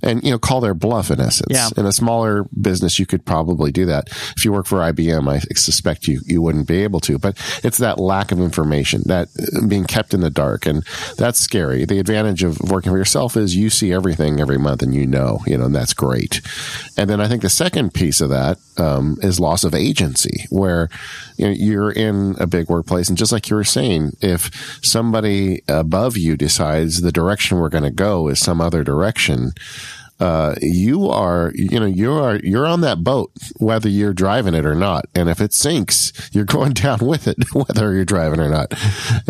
and, 0.00 0.22
you 0.22 0.30
know, 0.30 0.38
call 0.38 0.60
their 0.60 0.74
bluff 0.74 1.10
in 1.10 1.20
essence. 1.20 1.52
Yeah. 1.52 1.68
In 1.76 1.86
a 1.86 1.92
smaller 1.92 2.44
business, 2.60 2.98
you 2.98 3.04
could 3.04 3.24
probably 3.24 3.72
do 3.72 3.84
that. 3.86 4.08
If 4.36 4.44
you 4.44 4.52
work 4.52 4.66
for 4.66 4.78
IBM, 4.78 5.28
I 5.28 5.40
suspect 5.54 6.06
you, 6.06 6.20
you 6.24 6.40
wouldn't 6.40 6.68
be 6.68 6.82
able 6.82 7.00
to, 7.00 7.18
but 7.18 7.36
it's 7.64 7.78
that 7.78 7.98
lack 7.98 8.30
of 8.30 8.40
information, 8.40 9.02
that 9.06 9.28
being 9.68 9.84
kept 9.84 10.14
in 10.14 10.20
the 10.20 10.30
dark. 10.30 10.66
And 10.66 10.84
that's 11.18 11.40
scary. 11.40 11.84
The 11.84 11.98
advantage 11.98 12.44
of 12.44 12.60
working 12.60 12.92
for 12.92 12.98
yourself 12.98 13.35
is 13.36 13.56
you 13.56 13.70
see 13.70 13.92
everything 13.92 14.40
every 14.40 14.58
month 14.58 14.82
and 14.82 14.94
you 14.94 15.06
know, 15.06 15.40
you 15.46 15.56
know, 15.56 15.66
and 15.66 15.74
that's 15.74 15.94
great. 15.94 16.40
And 16.96 17.08
then 17.10 17.20
I 17.20 17.28
think 17.28 17.42
the 17.42 17.48
second 17.50 17.94
piece 17.94 18.20
of 18.20 18.30
that 18.30 18.58
um, 18.78 19.18
is 19.22 19.40
loss 19.40 19.64
of 19.64 19.74
agency, 19.74 20.46
where 20.50 20.88
you 21.36 21.46
know, 21.46 21.52
you're 21.52 21.92
in 21.92 22.36
a 22.38 22.46
big 22.46 22.68
workplace, 22.68 23.08
and 23.08 23.18
just 23.18 23.32
like 23.32 23.48
you 23.50 23.56
were 23.56 23.64
saying, 23.64 24.16
if 24.20 24.50
somebody 24.82 25.62
above 25.68 26.16
you 26.16 26.36
decides 26.36 27.00
the 27.00 27.12
direction 27.12 27.58
we're 27.58 27.68
going 27.68 27.84
to 27.84 27.90
go 27.90 28.28
is 28.28 28.40
some 28.40 28.60
other 28.60 28.84
direction, 28.84 29.52
uh, 30.18 30.54
you 30.60 31.08
are, 31.08 31.52
you 31.54 31.78
know, 31.78 31.86
you 31.86 32.12
are, 32.12 32.36
you're 32.36 32.66
on 32.66 32.80
that 32.80 33.04
boat, 33.04 33.30
whether 33.58 33.88
you're 33.88 34.14
driving 34.14 34.54
it 34.54 34.64
or 34.64 34.74
not. 34.74 35.06
And 35.14 35.28
if 35.28 35.40
it 35.40 35.52
sinks, 35.52 36.12
you're 36.32 36.44
going 36.56 36.72
down 36.72 36.98
with 37.00 37.28
it, 37.28 37.36
whether 37.52 37.92
you're 37.92 38.04
driving 38.04 38.40
or 38.40 38.48
not. 38.48 38.72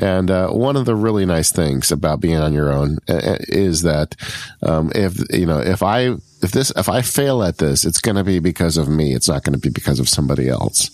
And, 0.00 0.30
uh, 0.30 0.50
one 0.50 0.76
of 0.76 0.84
the 0.84 0.94
really 0.94 1.26
nice 1.26 1.50
things 1.50 1.90
about 1.90 2.20
being 2.20 2.36
on 2.38 2.52
your 2.52 2.72
own 2.72 2.98
uh, 3.08 3.14
uh, 3.14 3.36
is 3.48 3.82
that, 3.82 4.14
um, 4.62 4.92
if, 4.94 5.18
you 5.32 5.46
know, 5.46 5.58
if 5.58 5.82
I, 5.82 6.16
if 6.42 6.52
this, 6.52 6.70
if 6.76 6.88
I 6.88 7.02
fail 7.02 7.42
at 7.42 7.58
this, 7.58 7.84
it's 7.84 8.00
going 8.00 8.16
to 8.16 8.24
be 8.24 8.38
because 8.38 8.76
of 8.76 8.88
me. 8.88 9.14
It's 9.14 9.28
not 9.28 9.42
going 9.42 9.54
to 9.54 9.58
be 9.58 9.70
because 9.70 9.98
of 9.98 10.08
somebody 10.08 10.48
else 10.48 10.90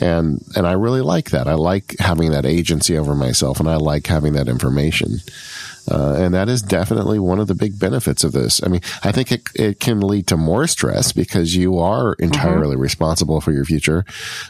and 0.00 0.42
and 0.56 0.66
I 0.66 0.72
really 0.72 1.02
like 1.02 1.30
that. 1.30 1.46
I 1.46 1.54
like 1.54 1.96
having 1.98 2.30
that 2.30 2.46
agency 2.46 2.96
over 2.96 3.14
myself, 3.14 3.60
and 3.60 3.68
I 3.68 3.76
like 3.76 4.06
having 4.06 4.32
that 4.32 4.48
information. 4.48 5.18
Uh, 5.90 6.14
and 6.14 6.34
that 6.34 6.48
is 6.48 6.62
definitely 6.62 7.18
one 7.18 7.40
of 7.40 7.48
the 7.48 7.54
big 7.54 7.78
benefits 7.78 8.22
of 8.24 8.32
this. 8.32 8.62
I 8.62 8.68
mean, 8.68 8.80
I 9.02 9.12
think 9.12 9.32
it, 9.32 9.42
it 9.54 9.80
can 9.80 10.00
lead 10.00 10.26
to 10.28 10.36
more 10.36 10.66
stress 10.66 11.12
because 11.12 11.56
you 11.56 11.78
are 11.78 12.14
entirely 12.14 12.74
mm-hmm. 12.74 12.82
responsible 12.82 13.40
for 13.40 13.52
your 13.52 13.64
future. 13.64 14.04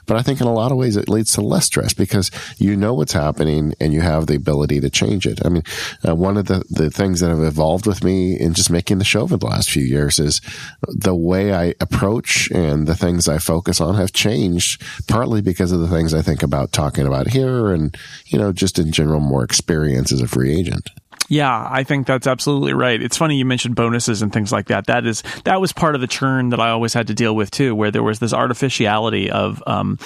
But 0.06 0.16
I 0.16 0.22
think 0.22 0.40
in 0.40 0.46
a 0.46 0.52
lot 0.52 0.72
of 0.72 0.78
ways 0.78 0.96
it 0.96 1.08
leads 1.08 1.32
to 1.34 1.40
less 1.40 1.66
stress 1.66 1.94
because 1.94 2.30
you 2.58 2.76
know 2.76 2.94
what's 2.94 3.12
happening 3.12 3.74
and 3.80 3.92
you 3.92 4.00
have 4.02 4.26
the 4.26 4.36
ability 4.36 4.80
to 4.80 4.90
change 4.90 5.26
it. 5.26 5.44
I 5.44 5.48
mean, 5.48 5.62
uh, 6.06 6.14
one 6.14 6.36
of 6.36 6.46
the, 6.46 6.64
the 6.68 6.90
things 6.90 7.20
that 7.20 7.30
have 7.30 7.42
evolved 7.42 7.86
with 7.86 8.04
me 8.04 8.38
in 8.38 8.54
just 8.54 8.70
making 8.70 8.98
the 8.98 9.04
show 9.04 9.26
for 9.26 9.36
the 9.36 9.46
last 9.46 9.70
few 9.70 9.84
years 9.84 10.18
is 10.18 10.40
the 10.88 11.14
way 11.14 11.52
I 11.52 11.74
approach 11.80 12.50
and 12.50 12.86
the 12.86 12.96
things 12.96 13.28
I 13.28 13.38
focus 13.38 13.80
on 13.80 13.94
have 13.94 14.12
changed 14.12 14.82
partly 15.08 15.40
because 15.40 15.72
of 15.72 15.80
the 15.80 15.88
things 15.88 16.12
I 16.12 16.22
think 16.22 16.42
about 16.42 16.72
talking 16.72 17.06
about 17.06 17.28
here 17.28 17.72
and, 17.72 17.96
you 18.26 18.38
know, 18.38 18.52
just 18.52 18.78
in 18.78 18.92
general 18.92 19.20
more 19.20 19.44
experience 19.44 20.12
as 20.12 20.20
a 20.20 20.28
free 20.28 20.58
agent. 20.58 20.90
Yeah, 21.30 21.68
I 21.70 21.84
think 21.84 22.08
that's 22.08 22.26
absolutely 22.26 22.72
right. 22.72 23.00
It's 23.00 23.16
funny 23.16 23.36
you 23.36 23.44
mentioned 23.44 23.76
bonuses 23.76 24.20
and 24.20 24.32
things 24.32 24.50
like 24.50 24.66
that. 24.66 24.88
That 24.88 25.06
is 25.06 25.22
that 25.44 25.60
was 25.60 25.72
part 25.72 25.94
of 25.94 26.00
the 26.00 26.08
churn 26.08 26.48
that 26.48 26.58
I 26.58 26.70
always 26.70 26.92
had 26.92 27.06
to 27.06 27.14
deal 27.14 27.36
with 27.36 27.52
too, 27.52 27.72
where 27.72 27.92
there 27.92 28.02
was 28.02 28.18
this 28.18 28.32
artificiality 28.32 29.30
of 29.30 29.62
um, 29.64 29.96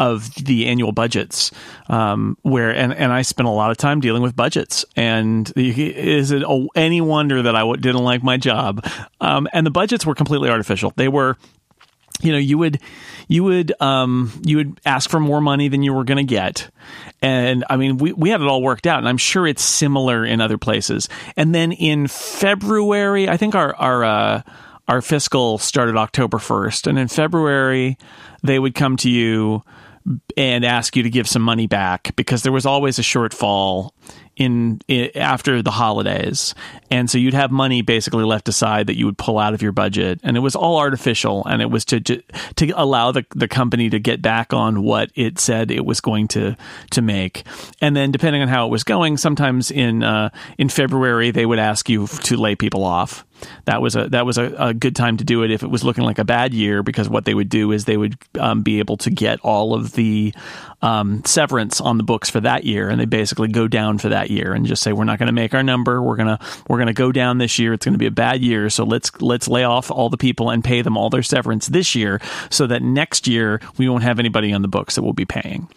of 0.00 0.34
the 0.34 0.66
annual 0.66 0.90
budgets, 0.90 1.52
um, 1.88 2.36
where 2.42 2.74
and 2.74 2.92
and 2.92 3.12
I 3.12 3.22
spent 3.22 3.46
a 3.46 3.52
lot 3.52 3.70
of 3.70 3.76
time 3.76 4.00
dealing 4.00 4.22
with 4.22 4.34
budgets. 4.34 4.84
And 4.96 5.52
is 5.54 6.32
it 6.32 6.42
any 6.74 7.00
wonder 7.00 7.42
that 7.42 7.54
I 7.54 7.62
didn't 7.76 8.02
like 8.02 8.24
my 8.24 8.36
job? 8.36 8.84
Um, 9.20 9.46
and 9.52 9.64
the 9.64 9.70
budgets 9.70 10.04
were 10.04 10.16
completely 10.16 10.50
artificial. 10.50 10.92
They 10.96 11.06
were 11.06 11.38
you 12.22 12.32
know 12.32 12.38
you 12.38 12.58
would 12.58 12.78
you 13.28 13.44
would 13.44 13.72
um, 13.80 14.32
you 14.44 14.56
would 14.56 14.80
ask 14.84 15.10
for 15.10 15.20
more 15.20 15.40
money 15.40 15.68
than 15.68 15.82
you 15.82 15.92
were 15.92 16.04
going 16.04 16.18
to 16.18 16.24
get 16.24 16.70
and 17.20 17.64
i 17.68 17.76
mean 17.76 17.98
we, 17.98 18.12
we 18.12 18.30
had 18.30 18.40
it 18.40 18.46
all 18.46 18.62
worked 18.62 18.86
out 18.86 18.98
and 18.98 19.08
i'm 19.08 19.18
sure 19.18 19.46
it's 19.46 19.62
similar 19.62 20.24
in 20.24 20.40
other 20.40 20.58
places 20.58 21.08
and 21.36 21.54
then 21.54 21.72
in 21.72 22.06
february 22.06 23.28
i 23.28 23.36
think 23.36 23.54
our 23.54 23.74
our 23.76 24.04
uh, 24.04 24.42
our 24.88 25.00
fiscal 25.00 25.58
started 25.58 25.96
October 25.96 26.38
1st. 26.38 26.86
And 26.86 26.98
in 26.98 27.08
February, 27.08 27.96
they 28.42 28.58
would 28.58 28.74
come 28.74 28.96
to 28.98 29.10
you 29.10 29.62
and 30.36 30.64
ask 30.64 30.96
you 30.96 31.04
to 31.04 31.10
give 31.10 31.28
some 31.28 31.42
money 31.42 31.66
back 31.66 32.14
because 32.16 32.42
there 32.42 32.52
was 32.52 32.66
always 32.66 32.98
a 32.98 33.02
shortfall 33.02 33.90
in, 34.36 34.80
in, 34.88 35.10
after 35.16 35.62
the 35.62 35.70
holidays. 35.70 36.54
And 36.90 37.10
so 37.10 37.18
you'd 37.18 37.34
have 37.34 37.50
money 37.50 37.82
basically 37.82 38.24
left 38.24 38.48
aside 38.48 38.86
that 38.86 38.96
you 38.96 39.06
would 39.06 39.18
pull 39.18 39.38
out 39.38 39.54
of 39.54 39.62
your 39.62 39.72
budget. 39.72 40.20
And 40.22 40.36
it 40.36 40.40
was 40.40 40.56
all 40.56 40.78
artificial. 40.78 41.44
And 41.46 41.62
it 41.62 41.70
was 41.70 41.84
to 41.86 42.00
to, 42.00 42.22
to 42.56 42.70
allow 42.70 43.12
the, 43.12 43.24
the 43.34 43.48
company 43.48 43.90
to 43.90 43.98
get 43.98 44.22
back 44.22 44.52
on 44.52 44.82
what 44.82 45.10
it 45.14 45.38
said 45.38 45.70
it 45.70 45.84
was 45.84 46.00
going 46.00 46.28
to 46.28 46.56
to 46.90 47.02
make. 47.02 47.44
And 47.80 47.96
then 47.96 48.10
depending 48.10 48.42
on 48.42 48.48
how 48.48 48.66
it 48.66 48.70
was 48.70 48.84
going 48.84 49.16
sometimes 49.16 49.70
in 49.70 50.02
uh, 50.02 50.30
in 50.58 50.68
February 50.68 51.30
they 51.30 51.46
would 51.46 51.58
ask 51.58 51.88
you 51.88 52.06
to 52.06 52.36
lay 52.36 52.54
people 52.54 52.84
off. 52.84 53.24
That 53.64 53.82
was 53.82 53.96
a 53.96 54.08
that 54.10 54.26
was 54.26 54.38
a, 54.38 54.54
a, 54.58 54.74
good 54.74 54.94
time 54.94 55.16
to 55.16 55.24
do 55.24 55.42
it 55.42 55.50
if 55.50 55.62
it 55.62 55.66
was 55.66 55.82
looking 55.82 56.04
like 56.04 56.20
a 56.20 56.24
bad 56.24 56.54
year 56.54 56.82
because 56.82 57.08
what 57.08 57.24
they 57.24 57.34
would 57.34 57.48
do 57.48 57.72
is 57.72 57.84
they 57.84 57.96
would 57.96 58.16
um, 58.38 58.62
be 58.62 58.78
able 58.78 58.96
to 58.98 59.10
get 59.10 59.40
all 59.40 59.74
of 59.74 59.92
the 59.92 60.32
um, 60.82 61.24
severance 61.24 61.80
on 61.80 61.96
the 61.96 62.02
books 62.02 62.28
for 62.28 62.40
that 62.40 62.64
year. 62.64 62.88
And 62.88 63.00
they 63.00 63.04
basically 63.04 63.48
go 63.48 63.68
down 63.68 63.98
for 63.98 64.10
that 64.10 64.21
year 64.30 64.52
and 64.54 64.64
just 64.64 64.82
say 64.82 64.92
we're 64.92 65.04
not 65.04 65.18
going 65.18 65.26
to 65.26 65.32
make 65.32 65.54
our 65.54 65.62
number. 65.62 66.02
We're 66.02 66.16
gonna 66.16 66.38
we're 66.68 66.78
gonna 66.78 66.92
go 66.92 67.12
down 67.12 67.38
this 67.38 67.58
year. 67.58 67.72
It's 67.72 67.84
going 67.84 67.94
to 67.94 67.98
be 67.98 68.06
a 68.06 68.10
bad 68.10 68.42
year. 68.42 68.70
So 68.70 68.84
let's 68.84 69.10
let's 69.20 69.48
lay 69.48 69.64
off 69.64 69.90
all 69.90 70.08
the 70.08 70.16
people 70.16 70.50
and 70.50 70.64
pay 70.64 70.82
them 70.82 70.96
all 70.96 71.10
their 71.10 71.22
severance 71.22 71.66
this 71.66 71.94
year 71.94 72.20
so 72.50 72.66
that 72.66 72.82
next 72.82 73.26
year 73.26 73.60
we 73.76 73.88
won't 73.88 74.04
have 74.04 74.18
anybody 74.18 74.52
on 74.52 74.62
the 74.62 74.68
books 74.68 74.94
that 74.94 75.02
we'll 75.02 75.12
be 75.12 75.24
paying. 75.24 75.68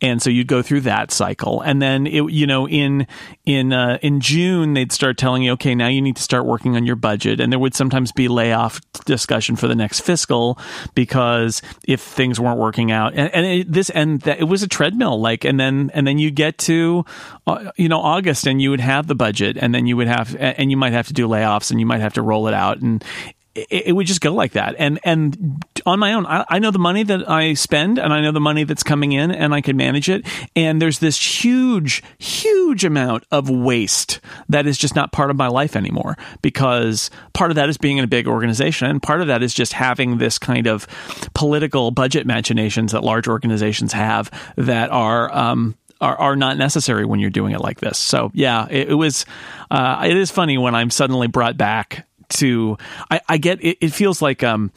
And 0.00 0.20
so 0.20 0.30
you'd 0.30 0.46
go 0.46 0.62
through 0.62 0.82
that 0.82 1.10
cycle. 1.10 1.62
And 1.62 1.80
then 1.80 2.06
it, 2.06 2.30
you 2.30 2.46
know 2.46 2.68
in 2.68 3.06
in 3.44 3.72
uh, 3.72 3.98
in 4.02 4.20
June 4.20 4.74
they'd 4.74 4.92
start 4.92 5.18
telling 5.18 5.42
you 5.42 5.52
okay 5.52 5.74
now 5.74 5.88
you 5.88 6.02
need 6.02 6.16
to 6.16 6.22
start 6.22 6.44
working 6.44 6.76
on 6.76 6.84
your 6.86 6.96
budget 6.96 7.14
budget, 7.14 7.40
and 7.40 7.52
there 7.52 7.58
would 7.58 7.74
sometimes 7.74 8.12
be 8.12 8.28
layoff 8.28 8.80
discussion 9.04 9.56
for 9.56 9.68
the 9.68 9.74
next 9.74 10.00
fiscal 10.00 10.58
because 10.94 11.62
if 11.86 12.00
things 12.00 12.38
weren't 12.40 12.58
working 12.58 12.90
out, 12.90 13.14
and, 13.14 13.32
and 13.32 13.46
it, 13.46 13.72
this 13.72 13.90
and 13.90 14.20
that, 14.22 14.40
it 14.40 14.44
was 14.44 14.62
a 14.62 14.68
treadmill. 14.68 15.20
Like, 15.20 15.44
and 15.44 15.58
then 15.58 15.90
and 15.94 16.06
then 16.06 16.18
you 16.18 16.30
get 16.30 16.58
to 16.58 17.04
uh, 17.46 17.70
you 17.76 17.88
know 17.88 17.93
August, 18.00 18.46
and 18.46 18.60
you 18.60 18.70
would 18.70 18.80
have 18.80 19.06
the 19.06 19.14
budget, 19.14 19.56
and 19.58 19.74
then 19.74 19.86
you 19.86 19.96
would 19.96 20.08
have, 20.08 20.36
and 20.36 20.70
you 20.70 20.76
might 20.76 20.92
have 20.92 21.06
to 21.08 21.12
do 21.12 21.28
layoffs, 21.28 21.70
and 21.70 21.80
you 21.80 21.86
might 21.86 22.00
have 22.00 22.14
to 22.14 22.22
roll 22.22 22.48
it 22.48 22.54
out, 22.54 22.80
and 22.80 23.04
it, 23.54 23.86
it, 23.86 23.92
would 23.92 24.06
just 24.06 24.20
go 24.20 24.32
like 24.32 24.52
that. 24.52 24.74
And 24.78 24.98
and 25.04 25.64
on 25.86 25.98
my 25.98 26.12
own, 26.12 26.26
I, 26.26 26.44
I, 26.48 26.58
know 26.58 26.70
the 26.70 26.78
money 26.78 27.02
that 27.04 27.28
I 27.28 27.54
spend, 27.54 27.98
and 27.98 28.12
I 28.12 28.20
know 28.20 28.32
the 28.32 28.40
money 28.40 28.64
that's 28.64 28.82
coming 28.82 29.12
in, 29.12 29.30
and 29.30 29.54
I 29.54 29.60
can 29.60 29.76
manage 29.76 30.08
it. 30.08 30.26
And 30.56 30.82
there's 30.82 30.98
this 30.98 31.44
huge, 31.44 32.02
huge 32.18 32.84
amount 32.84 33.24
of 33.30 33.48
waste 33.48 34.20
that 34.48 34.66
is 34.66 34.76
just 34.76 34.96
not 34.96 35.12
part 35.12 35.30
of 35.30 35.36
my 35.36 35.46
life 35.46 35.76
anymore. 35.76 36.16
Because 36.42 37.10
part 37.32 37.50
of 37.50 37.54
that 37.56 37.68
is 37.68 37.76
being 37.76 37.98
in 37.98 38.04
a 38.04 38.08
big 38.08 38.26
organization, 38.26 38.88
and 38.88 39.02
part 39.02 39.20
of 39.20 39.28
that 39.28 39.42
is 39.42 39.54
just 39.54 39.72
having 39.72 40.18
this 40.18 40.38
kind 40.38 40.66
of 40.66 40.86
political 41.34 41.90
budget 41.90 42.26
machinations 42.26 42.92
that 42.92 43.04
large 43.04 43.28
organizations 43.28 43.92
have 43.92 44.30
that 44.56 44.90
are. 44.90 45.32
Um, 45.32 45.76
are, 46.00 46.16
are 46.16 46.36
not 46.36 46.56
necessary 46.56 47.04
when 47.04 47.20
you're 47.20 47.30
doing 47.30 47.52
it 47.52 47.60
like 47.60 47.80
this. 47.80 47.98
So 47.98 48.30
yeah, 48.34 48.66
it, 48.70 48.90
it 48.90 48.94
was. 48.94 49.26
Uh, 49.70 50.04
it 50.06 50.16
is 50.16 50.30
funny 50.30 50.58
when 50.58 50.74
I'm 50.74 50.90
suddenly 50.90 51.26
brought 51.26 51.56
back 51.56 52.06
to 52.28 52.78
I, 53.10 53.20
I 53.28 53.38
get 53.38 53.62
it, 53.62 53.78
it 53.80 53.92
feels 53.92 54.22
like 54.22 54.42
um 54.42 54.72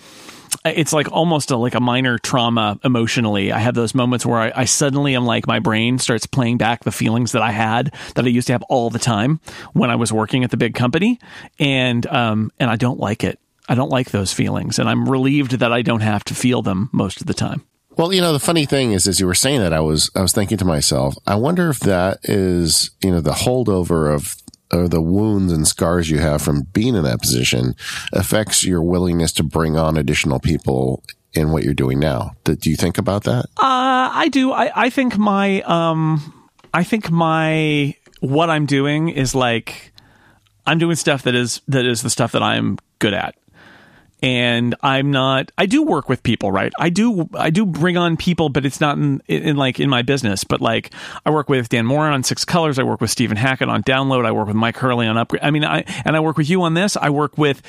it's 0.65 0.93
like 0.93 1.12
almost 1.12 1.51
a, 1.51 1.57
like 1.57 1.75
a 1.75 1.79
minor 1.79 2.17
trauma 2.17 2.79
emotionally. 2.83 3.51
I 3.51 3.59
have 3.59 3.75
those 3.75 3.93
moments 3.93 4.25
where 4.25 4.39
I, 4.39 4.51
I, 4.55 4.65
suddenly 4.65 5.15
am 5.15 5.25
like 5.25 5.45
my 5.45 5.59
brain 5.59 6.00
starts 6.00 6.25
playing 6.25 6.57
back 6.57 6.83
the 6.83 6.91
feelings 6.91 7.33
that 7.33 7.41
I 7.41 7.51
had 7.51 7.93
that 8.15 8.25
I 8.25 8.29
used 8.29 8.47
to 8.47 8.53
have 8.53 8.63
all 8.63 8.89
the 8.89 9.00
time 9.00 9.39
when 9.74 9.89
I 9.89 9.95
was 9.95 10.12
working 10.12 10.43
at 10.43 10.51
the 10.51 10.57
big 10.57 10.74
company, 10.74 11.19
and 11.59 12.05
um, 12.07 12.51
and 12.59 12.69
I 12.69 12.75
don't 12.75 13.00
like 13.00 13.24
it. 13.24 13.39
I 13.69 13.75
don't 13.75 13.89
like 13.89 14.12
those 14.12 14.33
feelings, 14.33 14.79
and 14.79 14.89
I'm 14.89 15.09
relieved 15.09 15.51
that 15.59 15.74
I 15.74 15.81
don't 15.81 16.01
have 16.01 16.24
to 16.25 16.36
feel 16.36 16.62
them 16.62 16.89
most 16.91 17.21
of 17.21 17.27
the 17.27 17.33
time. 17.33 17.63
Well, 17.97 18.13
you 18.13 18.21
know, 18.21 18.31
the 18.31 18.39
funny 18.39 18.65
thing 18.65 18.91
is, 18.91 19.07
as 19.07 19.19
you 19.19 19.25
were 19.25 19.33
saying 19.33 19.59
that, 19.61 19.73
I 19.73 19.79
was 19.79 20.11
I 20.15 20.21
was 20.21 20.31
thinking 20.31 20.57
to 20.59 20.65
myself, 20.65 21.15
I 21.25 21.35
wonder 21.35 21.69
if 21.69 21.79
that 21.81 22.19
is 22.23 22.91
you 23.03 23.11
know 23.11 23.21
the 23.21 23.31
holdover 23.31 24.13
of 24.13 24.35
or 24.71 24.87
the 24.87 25.01
wounds 25.01 25.51
and 25.51 25.67
scars 25.67 26.09
you 26.09 26.19
have 26.19 26.41
from 26.41 26.63
being 26.73 26.95
in 26.95 27.03
that 27.03 27.21
position 27.21 27.73
affects 28.13 28.65
your 28.65 28.83
willingness 28.83 29.31
to 29.33 29.43
bring 29.43 29.77
on 29.77 29.97
additional 29.97 30.39
people 30.39 31.03
in 31.33 31.51
what 31.51 31.63
you're 31.63 31.73
doing 31.73 31.99
now. 31.99 32.31
Do 32.43 32.69
you 32.69 32.75
think 32.75 32.97
about 32.97 33.23
that? 33.23 33.45
Uh, 33.57 34.09
I 34.11 34.29
do. 34.31 34.51
I, 34.51 34.71
I 34.75 34.89
think 34.89 35.17
my, 35.17 35.61
um, 35.61 36.49
I 36.73 36.83
think 36.83 37.09
my, 37.09 37.95
what 38.19 38.49
I'm 38.49 38.65
doing 38.65 39.09
is 39.09 39.35
like, 39.35 39.93
I'm 40.65 40.79
doing 40.79 40.95
stuff 40.95 41.23
that 41.23 41.35
is, 41.35 41.61
that 41.67 41.85
is 41.85 42.01
the 42.01 42.09
stuff 42.09 42.33
that 42.33 42.43
I'm 42.43 42.77
good 42.99 43.13
at 43.13 43.35
and 44.21 44.75
I'm 44.81 45.12
not. 45.12 45.51
I 45.57 45.65
do 45.65 45.83
work 45.83 46.09
with 46.09 46.24
people, 46.24 46.51
right? 46.51 46.74
I 46.79 46.89
do. 46.89 47.29
I 47.33 47.50
do 47.50 47.65
bring 47.65 47.97
on 47.97 48.17
people, 48.17 48.50
but 48.50 48.65
it's 48.65 48.81
not 48.81 48.97
in, 48.97 49.21
in 49.27 49.57
like 49.57 49.79
in 49.79 49.89
my 49.89 50.01
business. 50.01 50.43
But 50.43 50.62
like, 50.62 50.91
I 51.25 51.29
work 51.29 51.50
with 51.50 51.69
Dan 51.69 51.86
Moren 51.86 52.13
on 52.13 52.24
Six 52.24 52.43
Colors. 52.45 52.79
I 52.79 52.83
work 52.83 53.01
with 53.01 53.12
Stephen 53.12 53.38
Hackett 53.38 53.69
on 53.69 53.83
Download. 53.83 54.25
I 54.25 54.31
work 54.31 54.47
with 54.47 54.55
Mike 54.55 54.77
Hurley 54.77 55.07
on 55.07 55.17
Upgrade. 55.17 55.43
I 55.43 55.51
mean, 55.51 55.63
I 55.63 55.83
and 56.05 56.15
I 56.15 56.19
work 56.19 56.38
with 56.38 56.50
you 56.50 56.63
on 56.63 56.74
this. 56.74 56.97
I 56.97 57.09
work 57.09 57.38
with 57.38 57.62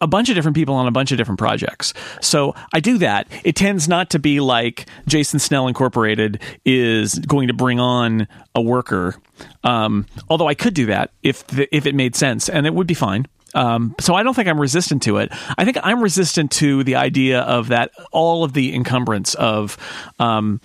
a 0.00 0.06
bunch 0.06 0.28
of 0.28 0.34
different 0.34 0.54
people 0.54 0.74
on 0.74 0.86
a 0.86 0.90
bunch 0.90 1.12
of 1.12 1.18
different 1.18 1.38
projects. 1.38 1.92
So 2.20 2.54
I 2.72 2.80
do 2.80 2.98
that. 2.98 3.26
It 3.44 3.56
tends 3.56 3.88
not 3.88 4.10
to 4.10 4.18
be 4.18 4.40
like 4.40 4.86
Jason 5.06 5.38
Snell 5.38 5.66
Incorporated 5.66 6.40
is 6.64 7.14
going 7.18 7.48
to 7.48 7.54
bring 7.54 7.80
on 7.80 8.28
a 8.54 8.60
worker. 8.60 9.16
Um, 9.64 10.06
although 10.28 10.48
I 10.48 10.54
could 10.54 10.74
do 10.74 10.86
that 10.86 11.10
if 11.22 11.46
the, 11.48 11.74
if 11.74 11.86
it 11.86 11.94
made 11.94 12.14
sense, 12.14 12.48
and 12.48 12.66
it 12.66 12.74
would 12.74 12.86
be 12.86 12.94
fine. 12.94 13.26
Um, 13.58 13.96
so 13.98 14.14
I 14.14 14.22
don't 14.22 14.34
think 14.34 14.46
I'm 14.46 14.60
resistant 14.60 15.02
to 15.02 15.16
it. 15.16 15.32
I 15.58 15.64
think 15.64 15.78
I'm 15.82 16.00
resistant 16.00 16.52
to 16.52 16.84
the 16.84 16.94
idea 16.94 17.40
of 17.40 17.68
that 17.68 17.90
all 18.12 18.44
of 18.44 18.52
the 18.52 18.72
encumbrance 18.72 19.34
of 19.34 19.76
um, 20.20 20.60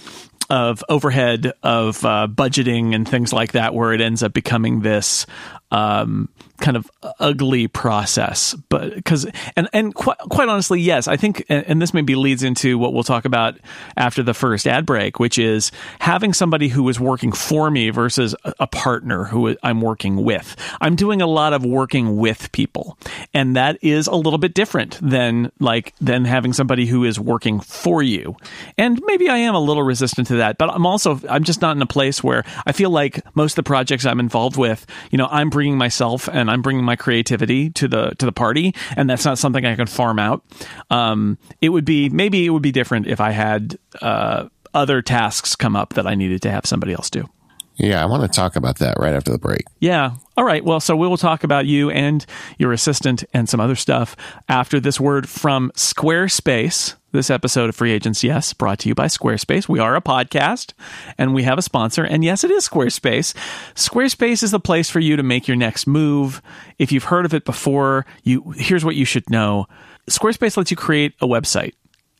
of 0.47 0.83
overhead 0.89 1.53
of 1.63 2.05
uh, 2.05 2.27
budgeting 2.29 2.93
and 2.93 3.09
things 3.09 3.33
like 3.33 3.53
that, 3.53 3.73
where 3.73 3.93
it 3.93 4.01
ends 4.01 4.21
up 4.21 4.31
becoming 4.31 4.81
this 4.81 5.25
um, 5.71 6.29
kind 6.59 6.77
of 6.77 6.89
ugly 7.19 7.67
process. 7.67 8.55
But 8.69 8.95
because 8.95 9.25
and 9.55 9.67
and 9.73 9.93
quite, 9.93 10.17
quite 10.17 10.49
honestly, 10.49 10.79
yes, 10.79 11.07
I 11.07 11.17
think, 11.17 11.45
and 11.49 11.81
this 11.81 11.93
maybe 11.93 12.15
leads 12.15 12.43
into 12.43 12.77
what 12.77 12.93
we'll 12.93 13.03
talk 13.03 13.25
about 13.25 13.57
after 13.97 14.23
the 14.23 14.33
first 14.33 14.67
ad 14.67 14.85
break, 14.85 15.19
which 15.19 15.37
is 15.37 15.71
having 15.99 16.33
somebody 16.33 16.67
who 16.69 16.87
is 16.89 16.99
working 16.99 17.31
for 17.31 17.69
me 17.69 17.89
versus 17.89 18.35
a 18.59 18.67
partner 18.67 19.25
who 19.25 19.55
I'm 19.63 19.81
working 19.81 20.23
with. 20.23 20.55
I'm 20.81 20.95
doing 20.95 21.21
a 21.21 21.27
lot 21.27 21.53
of 21.53 21.65
working 21.65 22.17
with 22.17 22.51
people, 22.51 22.97
and 23.33 23.55
that 23.55 23.77
is 23.81 24.07
a 24.07 24.15
little 24.15 24.39
bit 24.39 24.53
different 24.53 24.99
than 25.01 25.51
like 25.59 25.93
than 25.99 26.25
having 26.25 26.53
somebody 26.53 26.85
who 26.85 27.03
is 27.03 27.19
working 27.19 27.59
for 27.59 28.01
you. 28.03 28.35
And 28.77 29.01
maybe 29.05 29.29
I 29.29 29.37
am 29.37 29.55
a 29.55 29.59
little 29.59 29.83
resistant 29.83 30.27
to 30.27 30.35
that, 30.37 30.57
but 30.57 30.69
I'm 30.69 30.85
also 30.85 31.19
I'm 31.29 31.43
just 31.43 31.61
not 31.61 31.75
in 31.75 31.81
a 31.81 31.87
place 31.87 32.23
where 32.23 32.43
I 32.65 32.71
feel 32.71 32.89
like 32.89 33.21
most 33.35 33.53
of 33.53 33.55
the 33.57 33.63
projects 33.63 34.05
I'm 34.05 34.19
involved 34.19 34.57
with, 34.57 34.85
you 35.11 35.17
know, 35.17 35.27
I'm 35.29 35.49
bringing 35.49 35.77
myself 35.77 36.29
and 36.29 36.52
I'm 36.53 36.61
bringing 36.61 36.83
my 36.83 36.95
creativity 36.95 37.69
to 37.71 37.87
the 37.87 38.15
to 38.17 38.25
the 38.25 38.31
party, 38.31 38.73
and 38.95 39.09
that's 39.09 39.25
not 39.25 39.37
something 39.37 39.65
I 39.65 39.75
can 39.75 39.87
farm 39.87 40.19
out. 40.19 40.43
Um, 40.89 41.37
it 41.61 41.69
would 41.69 41.85
be 41.85 42.09
maybe 42.09 42.45
it 42.45 42.49
would 42.49 42.61
be 42.61 42.71
different 42.71 43.07
if 43.07 43.19
I 43.19 43.31
had 43.31 43.77
uh, 44.01 44.49
other 44.73 45.01
tasks 45.01 45.55
come 45.55 45.75
up 45.75 45.93
that 45.93 46.07
I 46.07 46.15
needed 46.15 46.41
to 46.43 46.51
have 46.51 46.65
somebody 46.65 46.93
else 46.93 47.09
do. 47.09 47.29
Yeah, 47.75 48.01
I 48.01 48.05
want 48.05 48.21
to 48.23 48.27
talk 48.27 48.55
about 48.55 48.79
that 48.79 48.97
right 48.99 49.13
after 49.13 49.31
the 49.31 49.39
break. 49.39 49.63
Yeah. 49.79 50.15
All 50.37 50.43
right. 50.43 50.63
Well, 50.63 50.79
so 50.79 50.95
we 50.95 51.07
will 51.07 51.17
talk 51.17 51.43
about 51.43 51.65
you 51.65 51.89
and 51.89 52.25
your 52.57 52.71
assistant 52.71 53.23
and 53.33 53.49
some 53.49 53.59
other 53.59 53.75
stuff 53.75 54.15
after 54.47 54.79
this 54.79 54.99
word 54.99 55.27
from 55.27 55.71
Squarespace. 55.75 56.95
This 57.11 57.29
episode 57.29 57.69
of 57.69 57.75
Free 57.75 57.91
Agents 57.91 58.23
Yes, 58.23 58.53
brought 58.53 58.79
to 58.79 58.89
you 58.89 58.95
by 58.95 59.05
Squarespace. 59.05 59.69
We 59.69 59.77
are 59.77 59.95
a 59.95 60.01
podcast 60.01 60.73
and 61.15 61.31
we 61.31 61.43
have 61.43 61.59
a 61.59 61.61
sponsor. 61.61 62.03
And 62.03 62.23
yes, 62.23 62.43
it 62.43 62.49
is 62.49 62.67
Squarespace. 62.67 63.35
Squarespace 63.75 64.41
is 64.41 64.49
the 64.49 64.59
place 64.59 64.89
for 64.89 64.99
you 64.99 65.15
to 65.15 65.21
make 65.21 65.47
your 65.47 65.57
next 65.57 65.85
move. 65.85 66.41
If 66.79 66.91
you've 66.91 67.03
heard 67.03 67.25
of 67.25 67.33
it 67.35 67.45
before, 67.45 68.07
you 68.23 68.55
here's 68.57 68.83
what 68.83 68.95
you 68.95 69.05
should 69.05 69.29
know. 69.29 69.67
Squarespace 70.09 70.57
lets 70.57 70.71
you 70.71 70.77
create 70.77 71.13
a 71.21 71.27
website 71.27 71.73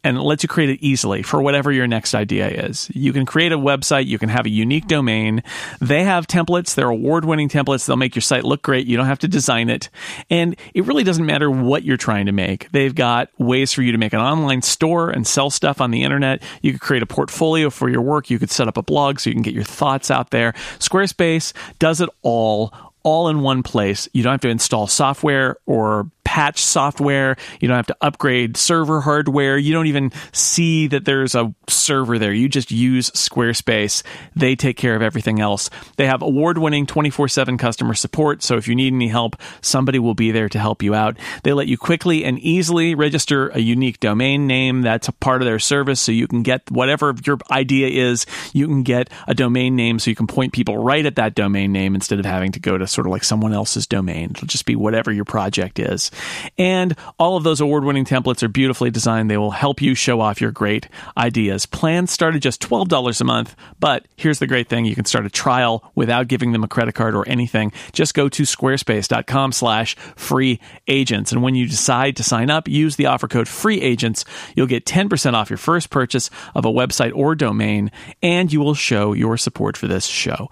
and 0.03 0.17
it 0.17 0.22
lets 0.22 0.43
you 0.43 0.50
create 0.50 0.69
it 0.69 0.79
easily 0.81 1.24
for 1.24 1.41
whatever 1.41 1.72
your 1.72 1.88
next 1.88 2.13
idea 2.13 2.48
is. 2.48 2.89
You 2.93 3.13
can 3.13 3.25
create 3.25 3.51
a 3.51 3.57
website, 3.57 4.05
you 4.05 4.19
can 4.19 4.29
have 4.29 4.45
a 4.45 4.50
unique 4.50 4.88
domain. 4.88 5.43
They 5.79 6.03
have 6.03 6.27
templates, 6.27 6.75
they're 6.75 6.89
award 6.89 7.25
winning 7.25 7.50
templates. 7.50 7.86
They'll 7.86 7.98
make 7.98 8.15
your 8.15 8.22
site 8.22 8.43
look 8.43 8.62
great. 8.62 8.88
You 8.88 8.98
don't 8.98 9.05
have 9.05 9.19
to 9.19 9.27
design 9.27 9.69
it. 9.69 9.89
And 10.29 10.55
it 10.74 10.86
really 10.86 11.03
doesn't 11.03 11.25
matter 11.25 11.50
what 11.50 11.83
you're 11.83 11.98
trying 11.98 12.25
to 12.25 12.31
make. 12.31 12.72
They've 12.72 12.93
got 12.93 13.29
ways 13.38 13.72
for 13.72 13.81
you 13.81 13.91
to 13.91 13.98
make 13.98 14.13
an 14.13 14.19
online 14.19 14.62
store 14.62 15.10
and 15.10 15.25
sell 15.25 15.50
stuff 15.50 15.81
on 15.81 15.91
the 15.91 16.03
internet. 16.03 16.43
You 16.62 16.74
could 16.74 16.81
create 16.81 17.03
a 17.03 17.07
portfolio 17.07 17.69
for 17.69 17.89
your 17.89 18.01
work. 18.01 18.29
You 18.29 18.39
could 18.39 18.51
set 18.51 18.67
up 18.67 18.77
a 18.77 18.83
blog 18.83 19.19
so 19.19 19.29
you 19.29 19.36
can 19.36 19.43
get 19.43 19.53
your 19.53 19.63
thoughts 19.63 20.12
out 20.12 20.31
there. 20.31 20.53
Squarespace 20.79 21.53
does 21.79 22.01
it 22.01 22.10
all 22.22 22.74
all 23.03 23.27
in 23.27 23.41
one 23.41 23.63
place. 23.63 24.07
You 24.13 24.24
don't 24.24 24.31
have 24.31 24.41
to 24.41 24.50
install 24.50 24.88
software 24.88 25.57
or 25.65 26.10
patch 26.34 26.63
software. 26.63 27.38
You 27.60 27.68
don't 27.68 27.78
have 27.78 27.86
to 27.86 27.98
upgrade 28.02 28.58
server 28.58 29.02
hardware. 29.02 29.56
You 29.56 29.72
don't 29.72 29.86
even 29.86 30.12
see 30.32 30.88
that 30.88 31.06
there's 31.06 31.36
a 31.36 31.54
server 31.70 32.18
there. 32.18 32.34
You 32.34 32.50
just 32.50 32.72
use 32.72 33.12
Squarespace. 33.12 34.02
They 34.36 34.56
take 34.56 34.75
care 34.75 34.96
of 34.96 35.04
everything 35.04 35.40
else. 35.40 35.70
They 35.98 36.08
have 36.08 36.24
award 36.24 36.58
winning 36.58 36.88
24 36.88 37.28
7 37.28 37.60
customer 37.60 37.94
support. 37.94 38.42
So 38.42 38.58
if 38.58 38.68
you 38.68 38.74
need 38.74 38.96
any 38.96 39.10
help, 39.10 39.36
somebody 39.62 40.00
will 40.00 40.16
be 40.16 40.32
there 40.32 40.50
to 40.50 40.58
help 40.58 40.82
you 40.82 40.96
out. 40.96 41.18
They 41.44 41.54
let 41.54 41.68
you 41.68 41.78
quickly 41.78 42.25
and 42.25 42.40
easily 42.40 42.96
register 42.96 43.50
a 43.50 43.60
unique 43.60 44.00
domain 44.00 44.48
name. 44.48 44.82
That's 44.82 45.08
a 45.08 45.12
part 45.12 45.44
of 45.44 45.46
their 45.46 45.60
service. 45.60 46.02
So 46.02 46.12
you 46.12 46.28
can 46.28 46.42
get 46.42 46.72
whatever 46.72 47.13
your 47.28 47.38
idea 47.52 48.10
is, 48.10 48.25
you 48.54 48.66
can 48.66 48.82
get 48.82 49.12
a 49.28 49.36
domain 49.36 49.75
name 49.75 50.00
so 50.00 50.10
you 50.10 50.16
can 50.16 50.25
point 50.25 50.52
people 50.52 50.80
right 50.80 51.06
at 51.06 51.18
that 51.18 51.36
domain 51.36 51.72
name 51.72 51.94
instead 51.94 52.18
of 52.18 52.25
having 52.25 52.54
to 52.54 52.60
go 52.60 52.75
to 52.75 52.88
sort 52.88 53.06
of 53.06 53.12
like 53.12 53.24
someone 53.24 53.54
else's 53.54 53.86
domain. 53.86 54.32
It'll 54.32 54.48
just 54.48 54.66
be 54.66 54.75
whatever 54.75 55.12
your 55.12 55.25
project 55.25 55.78
is. 55.78 56.10
And 56.58 56.96
all 57.18 57.38
of 57.38 57.44
those 57.44 57.62
award 57.62 57.84
winning 57.84 58.06
templates 58.06 58.44
are 58.44 58.48
beautifully 58.48 58.92
designed. 58.92 59.30
They 59.30 59.38
will 59.38 59.51
help 59.51 59.82
you 59.82 59.96
show 59.96 60.22
off 60.22 60.42
your 60.42 60.51
great 60.51 60.88
ideas. 61.18 61.65
Plans 61.65 62.12
start 62.12 62.36
at 62.36 62.42
just 62.42 62.62
$12 62.62 63.22
a 63.22 63.24
month, 63.24 63.56
but 63.80 64.08
here's 64.15 64.39
the 64.39 64.48
great 64.48 64.70
thing. 64.70 64.86
You 64.86 64.96
can 64.96 65.06
start 65.06 65.25
a 65.25 65.30
trial 65.30 65.92
without 65.96 66.27
giving 66.27 66.51
them 66.51 66.63
a 66.63 66.68
credit 66.68 66.96
card 66.96 67.15
or 67.15 67.27
anything. 67.27 67.72
Just 67.92 68.13
go 68.13 68.30
to 68.30 68.44
squarespace.com 68.44 69.51
slash 69.51 69.96
free 70.15 70.60
agents. 70.88 71.32
And 71.32 71.42
when 71.42 71.56
you 71.56 71.68
decide 71.68 72.15
to 72.18 72.24
sign 72.24 72.50
up, 72.50 72.68
use 72.68 72.96
the 72.96 73.08
offer 73.08 73.27
code 73.27 73.48
free 73.48 73.82
agents. 73.82 74.25
You'll 74.56 74.68
get 74.68 74.86
10% 74.86 75.34
off 75.34 75.50
your 75.50 75.58
first 75.58 75.89
purchase 75.89 76.30
of 76.56 76.65
a 76.65 76.72
website 76.72 77.13
or 77.15 77.36
domain, 77.36 77.92
and 78.22 78.51
you 78.51 78.60
will 78.60 78.75
show 78.75 79.13
your 79.13 79.38
support 79.38 79.77
for 79.77 79.88
this 79.88 80.06
show. 80.06 80.50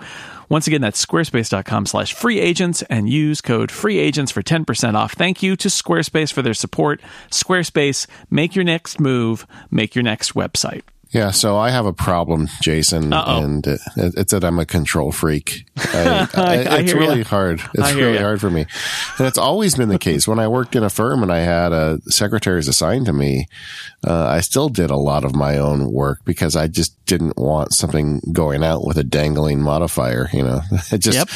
Once 0.52 0.68
again, 0.68 0.82
that's 0.82 1.06
squarespace.com 1.06 1.86
slash 1.86 2.14
free 2.14 2.38
agents 2.38 2.82
and 2.90 3.08
use 3.08 3.40
code 3.40 3.72
free 3.72 3.98
agents 3.98 4.34
for 4.34 4.44
10% 4.44 4.96
off. 4.96 5.14
Thank 5.14 5.42
you 5.42 5.56
to 5.56 5.70
Squarespace 5.70 6.34
for 6.34 6.42
their 6.42 6.54
support. 6.54 7.02
Squarespace, 7.30 8.06
make 8.30 8.54
your 8.54 8.66
next 8.66 9.00
move, 9.00 9.48
make 9.72 9.96
your 9.96 10.04
next 10.04 10.34
website. 10.34 10.82
Yeah, 11.12 11.32
so 11.32 11.58
I 11.58 11.72
have 11.72 11.86
a 11.86 11.92
problem, 11.92 12.48
Jason, 12.62 13.12
Uh-oh. 13.12 13.44
and 13.44 13.68
uh, 13.68 13.78
it's 13.98 14.32
that 14.32 14.46
I'm 14.46 14.60
a 14.60 14.66
control 14.66 15.12
freak. 15.12 15.66
I, 15.78 16.30
I, 16.34 16.44
I 16.44 16.80
it's 16.80 16.94
really 16.94 17.20
ya. 17.20 17.26
hard. 17.26 17.62
It's 17.74 17.94
really 17.94 18.14
ya. 18.14 18.22
hard 18.22 18.40
for 18.40 18.50
me, 18.50 18.66
and 19.18 19.28
it's 19.28 19.38
always 19.38 19.76
been 19.76 19.90
the 19.90 20.00
case. 20.00 20.26
When 20.26 20.40
I 20.40 20.48
worked 20.48 20.74
in 20.74 20.84
a 20.84 20.90
firm 20.90 21.22
and 21.22 21.32
I 21.32 21.40
had 21.40 21.74
uh, 21.74 21.98
secretaries 22.08 22.70
assigned 22.70 23.08
to 23.08 23.14
me, 23.14 23.48
uh, 24.08 24.28
I 24.28 24.40
still 24.40 24.70
did 24.70 24.90
a 24.90 24.96
lot 24.96 25.26
of 25.26 25.36
my 25.36 25.58
own 25.58 25.92
work 25.92 26.20
because 26.24 26.56
I 26.56 26.68
just 26.68 27.04
didn't 27.06 27.38
want 27.38 27.74
something 27.74 28.22
going 28.32 28.64
out 28.64 28.86
with 28.86 28.98
a 28.98 29.04
dangling 29.04 29.62
modifier. 29.62 30.30
You 30.32 30.44
know, 30.44 30.62
it 30.92 31.00
just. 31.00 31.18
Yep. 31.18 31.30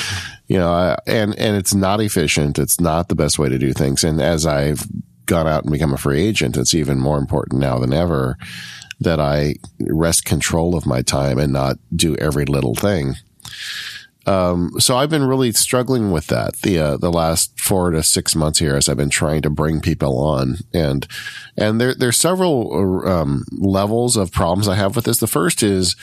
You 0.47 0.59
know, 0.59 0.95
and 1.07 1.37
and 1.39 1.57
it's 1.57 1.73
not 1.73 1.99
efficient. 2.01 2.59
It's 2.59 2.79
not 2.79 3.09
the 3.09 3.15
best 3.15 3.39
way 3.39 3.49
to 3.49 3.57
do 3.57 3.73
things. 3.73 4.03
And 4.03 4.21
as 4.21 4.45
I've 4.45 4.85
gone 5.25 5.47
out 5.47 5.63
and 5.63 5.71
become 5.71 5.91
a 5.91 5.97
free 5.97 6.21
agent, 6.21 6.55
it's 6.55 6.75
even 6.75 6.99
more 6.99 7.17
important 7.17 7.59
now 7.59 7.79
than 7.79 7.91
ever 7.91 8.37
that 8.99 9.19
I 9.19 9.55
wrest 9.79 10.25
control 10.25 10.75
of 10.75 10.85
my 10.85 11.01
time 11.01 11.37
and 11.37 11.53
not 11.53 11.77
do 11.95 12.15
every 12.17 12.45
little 12.45 12.75
thing. 12.75 13.15
Um, 14.27 14.71
so 14.79 14.97
I've 14.97 15.09
been 15.09 15.25
really 15.25 15.51
struggling 15.51 16.11
with 16.11 16.27
that 16.27 16.55
the 16.57 16.79
uh, 16.79 16.97
the 16.97 17.11
last 17.11 17.59
four 17.59 17.91
to 17.91 18.01
six 18.01 18.35
months 18.35 18.57
here 18.57 18.75
as 18.75 18.89
I've 18.89 18.97
been 18.97 19.09
trying 19.09 19.43
to 19.43 19.51
bring 19.51 19.81
people 19.81 20.17
on 20.17 20.57
and 20.73 21.07
and 21.55 21.79
there 21.79 21.93
there's 21.93 22.17
several 22.17 23.07
um, 23.07 23.45
levels 23.51 24.17
of 24.17 24.31
problems 24.31 24.67
I 24.67 24.75
have 24.75 24.95
with 24.95 25.05
this. 25.05 25.19
The 25.19 25.27
first 25.27 25.61
is 25.61 25.95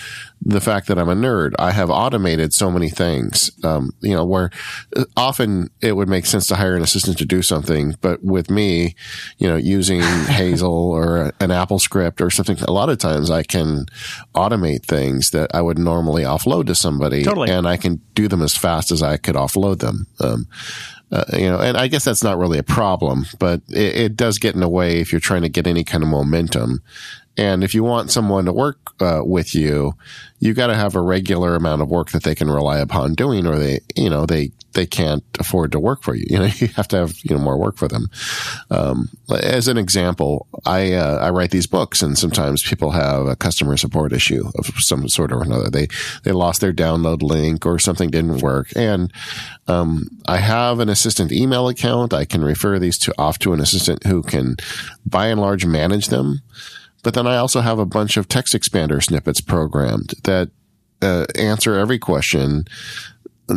the 0.45 0.61
fact 0.61 0.89
that 0.89 0.99
I'm 0.99 1.09
a 1.09 1.15
nerd. 1.15 1.53
I 1.59 1.71
have 1.71 1.91
automated 1.91 2.53
so 2.53 2.71
many 2.71 2.89
things, 2.89 3.51
um, 3.65 3.93
you 4.01 4.15
know, 4.15 4.25
where 4.25 4.51
uh, 4.97 5.05
often 5.17 5.71
it 5.81 5.95
would 5.95 6.09
make 6.09 6.27
sense 6.27 6.47
to 6.49 6.57
hire 6.57 6.75
an 6.75 6.83
assistant 6.83 7.19
to 7.19 7.25
do 7.25 7.43
something, 7.43 7.95
but 8.01 8.23
with 8.25 8.51
me, 8.51 8.95
you 9.39 9.49
know, 9.49 9.57
using 9.57 10.01
Hazel 10.29 10.73
or 10.73 11.33
an 11.41 11.51
AppleScript 11.51 12.21
or 12.21 12.31
something, 12.31 12.59
a 12.63 12.73
lot 12.73 12.89
of 12.89 12.99
times 12.99 13.31
I 13.31 13.43
can 13.43 13.87
automate 14.35 14.85
things 14.85 15.31
that 15.31 15.55
I 15.55 15.63
would 15.63 15.79
normally 15.79 16.25
offload 16.25 16.67
to 16.67 16.75
somebody, 16.75 17.23
Totally. 17.23 17.51
and 17.51 17.67
I 17.67 17.77
can 17.77 18.01
do 18.15 18.29
them 18.29 18.43
as 18.43 18.57
fast 18.57 18.91
as 18.91 19.03
I 19.03 19.17
could 19.17 19.37
offload 19.37 19.79
them. 19.79 20.07
Um, 20.21 20.49
uh, 21.13 21.25
you 21.35 21.51
know, 21.51 21.59
and 21.59 21.77
I 21.77 21.89
guess 21.89 22.05
that's 22.05 22.25
not 22.25 22.39
really 22.39 22.59
a 22.59 22.63
problem, 22.63 23.27
but 23.39 23.61
it, 23.69 23.97
it 23.97 24.17
does 24.17 24.39
get 24.39 24.55
in 24.55 24.61
the 24.61 24.69
way 24.69 24.99
if 24.99 25.13
you're 25.13 25.21
trying 25.21 25.43
to 25.43 25.51
get 25.51 25.67
any 25.67 25.85
kind 25.85 26.03
of 26.03 26.09
momentum. 26.09 26.83
And 27.37 27.65
if 27.65 27.75
you 27.75 27.83
want 27.83 28.11
someone 28.11 28.45
to 28.45 28.53
work 28.53 28.79
uh, 29.01 29.23
with 29.25 29.55
you, 29.55 29.95
you 30.39 30.55
got 30.55 30.67
to 30.67 30.75
have 30.75 30.95
a 30.95 31.01
regular 31.01 31.55
amount 31.55 31.83
of 31.83 31.89
work 31.89 32.11
that 32.11 32.25
they 32.25 32.35
can 32.35 32.51
rely 32.51 32.79
upon 32.79 33.15
doing, 33.15 33.47
or 33.47 33.59
they, 33.59 33.81
you 33.97 34.11
know, 34.11 34.27
they 34.27 34.51
they 34.75 34.87
can't 34.87 35.25
afford 35.39 35.73
to 35.73 35.81
work 35.81 36.03
for 36.03 36.15
you. 36.15 36.27
You 36.33 36.39
know, 36.39 36.47
you 36.47 36.69
have 36.69 36.89
to 36.89 36.97
have 36.97 37.15
you 37.23 37.37
know 37.37 37.43
more 37.43 37.59
work 37.59 37.77
for 37.77 37.89
them. 37.89 38.09
Um, 38.71 39.11
as 39.29 39.69
an 39.69 39.77
example, 39.77 40.47
I 40.65 40.95
uh, 40.95 41.19
I 41.19 41.31
write 41.31 41.51
these 41.51 41.67
books, 41.67 42.01
and 42.01 42.17
sometimes 42.17 42.63
people 42.63 42.91
have 42.93 43.27
a 43.27 43.37
customer 43.37 43.77
support 43.77 44.13
issue 44.13 44.51
of 44.59 44.67
some 44.79 45.09
sort 45.09 45.31
or 45.31 45.43
another. 45.43 45.69
They 45.69 45.89
they 46.25 46.33
lost 46.33 46.61
their 46.63 46.73
download 46.73 47.23
link 47.23 47.67
or 47.67 47.79
something 47.79 48.11
didn't 48.11 48.39
work, 48.39 48.69
and 48.75 49.13
um, 49.69 50.09
I 50.27 50.39
have 50.39 50.81
an 50.81 50.89
assistant 50.89 51.33
email 51.33 51.69
account. 51.69 52.15
I 52.15 52.25
can 52.25 52.43
refer 52.43 52.79
these 52.79 52.99
to 52.99 53.15
off 53.19 53.39
to 53.41 53.53
an 53.53 53.61
assistant 53.61 54.07
who 54.07 54.23
can, 54.23 54.57
by 55.05 55.27
and 55.27 55.41
large, 55.41 55.67
manage 55.67 56.09
them. 56.09 56.41
But 57.03 57.15
then 57.15 57.27
I 57.27 57.37
also 57.37 57.61
have 57.61 57.79
a 57.79 57.87
bunch 57.87 58.17
of 58.17 58.29
TextExpander 58.29 59.03
snippets 59.03 59.41
programmed 59.41 60.15
that 60.25 60.51
uh, 61.01 61.27
answer 61.35 61.75
every 61.75 61.99
question 61.99 62.65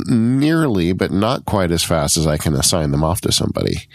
nearly, 0.07 0.93
but 0.93 1.11
not 1.11 1.45
quite 1.45 1.71
as 1.71 1.83
fast 1.83 2.17
as 2.17 2.25
I 2.25 2.37
can 2.37 2.55
assign 2.55 2.91
them 2.91 3.03
off 3.03 3.21
to 3.21 3.31
somebody. 3.31 3.87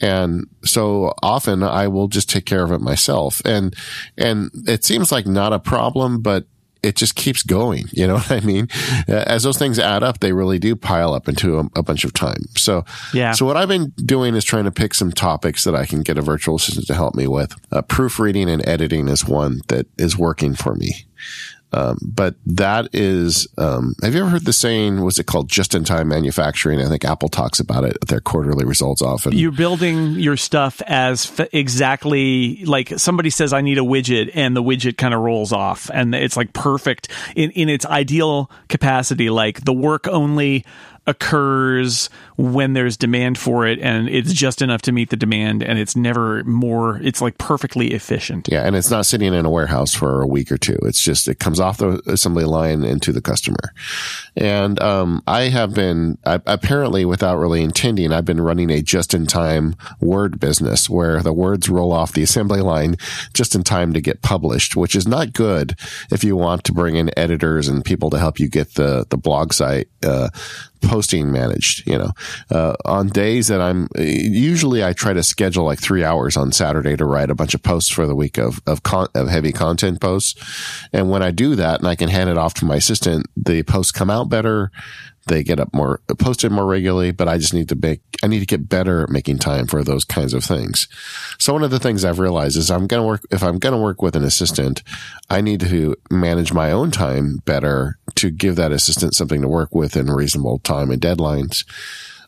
And 0.00 0.46
so 0.64 1.14
often 1.22 1.62
I 1.62 1.88
will 1.88 2.08
just 2.08 2.28
take 2.28 2.46
care 2.46 2.62
of 2.62 2.72
it 2.72 2.80
myself. 2.80 3.40
And, 3.44 3.74
and 4.16 4.50
it 4.66 4.84
seems 4.84 5.12
like 5.12 5.26
not 5.26 5.52
a 5.52 5.58
problem, 5.58 6.20
but 6.20 6.46
it 6.86 6.96
just 6.96 7.16
keeps 7.16 7.42
going. 7.42 7.86
You 7.92 8.06
know 8.06 8.14
what 8.14 8.30
I 8.30 8.40
mean? 8.40 8.68
As 9.08 9.42
those 9.42 9.58
things 9.58 9.78
add 9.78 10.02
up, 10.02 10.20
they 10.20 10.32
really 10.32 10.58
do 10.58 10.76
pile 10.76 11.12
up 11.12 11.28
into 11.28 11.58
a, 11.58 11.68
a 11.74 11.82
bunch 11.82 12.04
of 12.04 12.12
time. 12.12 12.46
So, 12.56 12.84
Yeah. 13.12 13.32
So 13.32 13.44
what 13.44 13.56
I've 13.56 13.68
been 13.68 13.90
doing 13.96 14.34
is 14.34 14.44
trying 14.44 14.64
to 14.64 14.70
pick 14.70 14.94
some 14.94 15.10
topics 15.10 15.64
that 15.64 15.74
I 15.74 15.84
can 15.84 16.02
get 16.02 16.16
a 16.16 16.22
virtual 16.22 16.56
assistant 16.56 16.86
to 16.86 16.94
help 16.94 17.14
me 17.14 17.26
with. 17.26 17.54
Uh, 17.72 17.82
proofreading 17.82 18.48
and 18.48 18.66
editing 18.66 19.08
is 19.08 19.26
one 19.26 19.60
that 19.68 19.86
is 19.98 20.16
working 20.16 20.54
for 20.54 20.74
me. 20.74 21.06
Um, 21.72 21.98
but 22.00 22.36
that 22.46 22.88
is, 22.92 23.48
um, 23.58 23.96
have 24.02 24.14
you 24.14 24.20
ever 24.20 24.30
heard 24.30 24.44
the 24.44 24.52
saying, 24.52 25.02
was 25.02 25.18
it 25.18 25.26
called 25.26 25.48
just 25.48 25.74
in 25.74 25.84
time 25.84 26.08
manufacturing? 26.08 26.80
I 26.80 26.88
think 26.88 27.04
Apple 27.04 27.28
talks 27.28 27.58
about 27.58 27.84
it 27.84 27.98
at 28.00 28.08
their 28.08 28.20
quarterly 28.20 28.64
results 28.64 29.02
often. 29.02 29.32
You're 29.36 29.52
building 29.52 30.12
your 30.12 30.36
stuff 30.36 30.80
as 30.86 31.38
f- 31.38 31.48
exactly 31.52 32.64
like 32.64 32.98
somebody 32.98 33.30
says, 33.30 33.52
I 33.52 33.60
need 33.60 33.78
a 33.78 33.82
widget, 33.82 34.30
and 34.34 34.56
the 34.56 34.62
widget 34.62 34.96
kind 34.96 35.12
of 35.12 35.20
rolls 35.20 35.52
off, 35.52 35.90
and 35.92 36.14
it's 36.14 36.36
like 36.36 36.52
perfect 36.52 37.10
in, 37.34 37.50
in 37.50 37.68
its 37.68 37.84
ideal 37.84 38.50
capacity. 38.68 39.28
Like 39.28 39.64
the 39.64 39.74
work 39.74 40.06
only 40.06 40.64
occurs 41.06 42.10
when 42.36 42.74
there's 42.74 42.96
demand 42.96 43.38
for 43.38 43.66
it, 43.66 43.78
and 43.78 44.08
it's 44.08 44.32
just 44.32 44.60
enough 44.60 44.82
to 44.82 44.92
meet 44.92 45.10
the 45.10 45.16
demand, 45.16 45.62
and 45.62 45.78
it's 45.78 45.96
never 45.96 46.44
more, 46.44 46.98
it's 47.02 47.22
like 47.22 47.38
perfectly 47.38 47.92
efficient. 47.92 48.48
Yeah, 48.50 48.66
and 48.66 48.76
it's 48.76 48.90
not 48.90 49.06
sitting 49.06 49.32
in 49.32 49.46
a 49.46 49.50
warehouse 49.50 49.94
for 49.94 50.20
a 50.20 50.26
week 50.26 50.52
or 50.52 50.58
two. 50.58 50.76
It's 50.82 51.02
just 51.02 51.28
it 51.28 51.38
comes 51.38 51.60
off 51.60 51.78
the 51.78 52.02
assembly 52.06 52.44
line 52.44 52.84
into 52.84 53.12
the 53.12 53.22
customer. 53.22 53.72
And 54.36 54.80
um, 54.82 55.22
I 55.26 55.44
have 55.44 55.74
been 55.74 56.18
I, 56.26 56.40
apparently 56.46 57.04
without 57.04 57.36
really 57.36 57.62
intending, 57.62 58.12
I've 58.12 58.24
been 58.24 58.40
running 58.40 58.70
a 58.70 58.82
just-in-time 58.82 59.76
word 60.00 60.38
business 60.38 60.90
where 60.90 61.22
the 61.22 61.32
words 61.32 61.68
roll 61.70 61.92
off 61.92 62.12
the 62.12 62.22
assembly 62.22 62.60
line 62.60 62.96
just 63.32 63.54
in 63.54 63.62
time 63.62 63.92
to 63.94 64.00
get 64.00 64.22
published, 64.22 64.76
which 64.76 64.94
is 64.94 65.06
not 65.06 65.32
good 65.32 65.78
if 66.10 66.22
you 66.22 66.36
want 66.36 66.64
to 66.64 66.72
bring 66.72 66.96
in 66.96 67.10
editors 67.16 67.68
and 67.68 67.84
people 67.84 68.10
to 68.10 68.18
help 68.18 68.38
you 68.38 68.48
get 68.48 68.74
the 68.74 69.06
the 69.08 69.16
blog 69.16 69.52
site. 69.54 69.88
Uh, 70.04 70.28
posting 70.86 71.32
managed 71.32 71.86
you 71.86 71.98
know. 71.98 72.10
Uh, 72.50 72.74
on 72.84 73.08
days 73.08 73.48
that 73.48 73.60
i'm 73.60 73.88
usually 73.96 74.84
i 74.84 74.92
try 74.92 75.12
to 75.12 75.22
schedule 75.22 75.64
like 75.64 75.80
three 75.80 76.04
hours 76.04 76.36
on 76.36 76.52
saturday 76.52 76.96
to 76.96 77.04
write 77.04 77.30
a 77.30 77.34
bunch 77.34 77.54
of 77.54 77.62
posts 77.62 77.90
for 77.90 78.06
the 78.06 78.14
week 78.14 78.38
of 78.38 78.60
of, 78.66 78.82
con- 78.82 79.08
of 79.14 79.28
heavy 79.28 79.52
content 79.52 80.00
posts. 80.00 80.34
And 80.92 81.10
when 81.10 81.22
i 81.22 81.30
do 81.30 81.54
that 81.56 81.80
and 81.80 81.88
i 81.88 81.94
can 81.94 82.08
hand 82.08 82.30
it 82.30 82.38
off 82.38 82.54
to 82.54 82.64
my 82.64 82.76
assistant 82.76 83.26
the 83.36 83.62
posts 83.62 83.92
come 83.92 84.10
out 84.10 84.28
better. 84.28 84.70
They 85.28 85.42
get 85.42 85.58
up 85.58 85.74
more 85.74 86.00
posted 86.18 86.52
more 86.52 86.66
regularly 86.66 87.10
but 87.10 87.28
i 87.28 87.36
just 87.36 87.52
need 87.52 87.68
to 87.70 87.76
make 87.76 88.00
i 88.22 88.28
need 88.28 88.40
to 88.40 88.46
get 88.46 88.68
better 88.68 89.02
at 89.02 89.10
making 89.10 89.38
time 89.38 89.66
for 89.66 89.82
those 89.82 90.04
kinds 90.04 90.32
of 90.32 90.44
things. 90.44 90.86
So 91.38 91.52
one 91.52 91.64
of 91.64 91.72
the 91.72 91.80
things 91.80 92.04
i've 92.04 92.20
realized 92.20 92.56
is 92.56 92.70
i'm 92.70 92.86
to 92.86 93.02
work 93.02 93.26
if 93.30 93.42
i'm 93.42 93.58
to 93.58 93.76
work 93.76 94.02
with 94.02 94.14
an 94.14 94.24
assistant 94.24 94.82
i 95.28 95.40
need 95.40 95.60
to 95.60 95.96
manage 96.10 96.52
my 96.52 96.70
own 96.70 96.90
time 96.92 97.38
better 97.44 97.98
to 98.16 98.30
give 98.30 98.56
that 98.56 98.72
assistant 98.72 99.14
something 99.14 99.42
to 99.42 99.48
work 99.48 99.74
with 99.74 99.96
in 99.96 100.06
reasonable 100.06 100.58
time 100.60 100.90
and 100.90 101.00
deadlines 101.00 101.64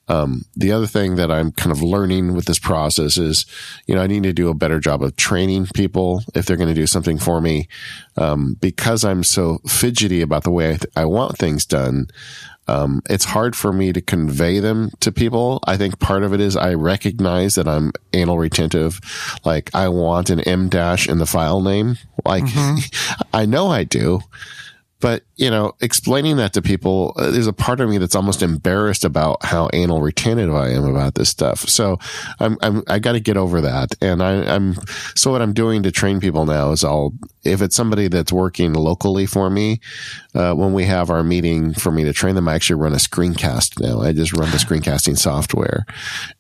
um, 0.09 0.45
the 0.57 0.73
other 0.73 0.87
thing 0.87 1.17
that 1.17 1.31
I'm 1.31 1.53
kind 1.53 1.71
of 1.71 1.83
learning 1.83 2.35
with 2.35 2.47
this 2.47 2.59
process 2.59 3.19
is, 3.19 3.45
you 3.87 3.95
know, 3.95 4.03
I 4.03 4.07
need 4.07 4.23
to 4.23 4.33
do 4.33 4.49
a 4.49 4.55
better 4.55 4.81
job 4.81 5.03
of 5.03 5.17
training 5.17 5.67
people 5.75 6.23
if 6.35 6.47
they're 6.47 6.57
going 6.57 6.69
to 6.69 6.75
do 6.75 6.87
something 6.87 7.19
for 7.19 7.41
me. 7.41 7.69
Um, 8.17 8.57
because 8.61 9.05
I'm 9.05 9.23
so 9.23 9.59
fidgety 9.67 10.23
about 10.23 10.45
the 10.45 10.51
way 10.51 10.71
I, 10.71 10.77
th- 10.77 10.93
I 10.97 11.05
want 11.05 11.37
things 11.37 11.67
done, 11.67 12.09
um, 12.69 13.03
it's 13.09 13.25
hard 13.25 13.55
for 13.55 13.73
me 13.73 13.93
to 13.93 14.01
convey 14.01 14.61
them 14.61 14.91
to 15.01 15.13
people. 15.13 15.61
I 15.67 15.77
think 15.77 15.99
part 16.01 16.23
of 16.23 16.33
it 16.33 16.41
is 16.41 16.57
I 16.57 16.75
recognize 16.75 17.55
that 17.55 17.69
I'm 17.69 17.93
anal 18.13 18.39
retentive. 18.39 19.01
Like 19.45 19.75
I 19.75 19.89
want 19.89 20.31
an 20.31 20.41
M 20.41 20.69
dash 20.69 21.09
in 21.09 21.19
the 21.19 21.27
file 21.27 21.63
name. 21.63 21.97
Like 22.25 22.45
mm-hmm. 22.45 23.23
I 23.33 23.47
know 23.47 23.69
I 23.69 23.85
do 23.85 24.21
but 25.01 25.23
you 25.37 25.51
know, 25.51 25.73
explaining 25.81 26.37
that 26.37 26.53
to 26.55 26.63
people, 26.63 27.13
uh, 27.17 27.31
there's 27.31 27.47
a 27.47 27.53
part 27.53 27.81
of 27.81 27.89
me 27.89 27.99
that's 27.99 28.17
almost 28.17 28.43
embarrassed 28.43 29.05
about 29.05 29.45
how 29.45 29.69
anal 29.73 30.01
retentive 30.01 30.53
I 30.53 30.71
am 30.71 30.85
about 30.85 31.15
this 31.15 31.29
stuff. 31.29 31.61
So 31.69 31.99
I'm, 32.41 32.59
I'm 32.61 32.83
I 32.89 32.99
got 32.99 33.13
to 33.13 33.21
get 33.21 33.37
over 33.37 33.61
that. 33.61 33.95
And 34.01 34.23
I, 34.23 34.33
am 34.33 34.75
so 35.15 35.31
what 35.31 35.41
I'm 35.41 35.53
doing 35.53 35.85
to 35.85 35.93
train 35.93 36.19
people 36.19 36.47
now 36.47 36.73
is 36.73 36.83
I'll 36.83 37.13
if 37.45 37.63
it's 37.63 37.77
somebody 37.77 38.09
that's 38.09 38.33
working 38.33 38.73
locally 38.73 39.27
for 39.27 39.49
me, 39.49 39.81
uh, 40.35 40.55
when 40.55 40.73
we 40.73 40.85
have 40.85 41.11
our 41.11 41.23
meeting 41.23 41.73
for 41.75 41.93
me 41.93 42.03
to 42.05 42.13
train 42.13 42.35
them, 42.35 42.49
I 42.49 42.55
actually 42.55 42.81
run 42.81 42.93
a 42.93 42.97
screencast 42.97 43.81
now. 43.81 44.01
I 44.01 44.13
just 44.13 44.33
run 44.33 44.51
the 44.51 44.57
screencasting 44.57 45.17
software, 45.17 45.87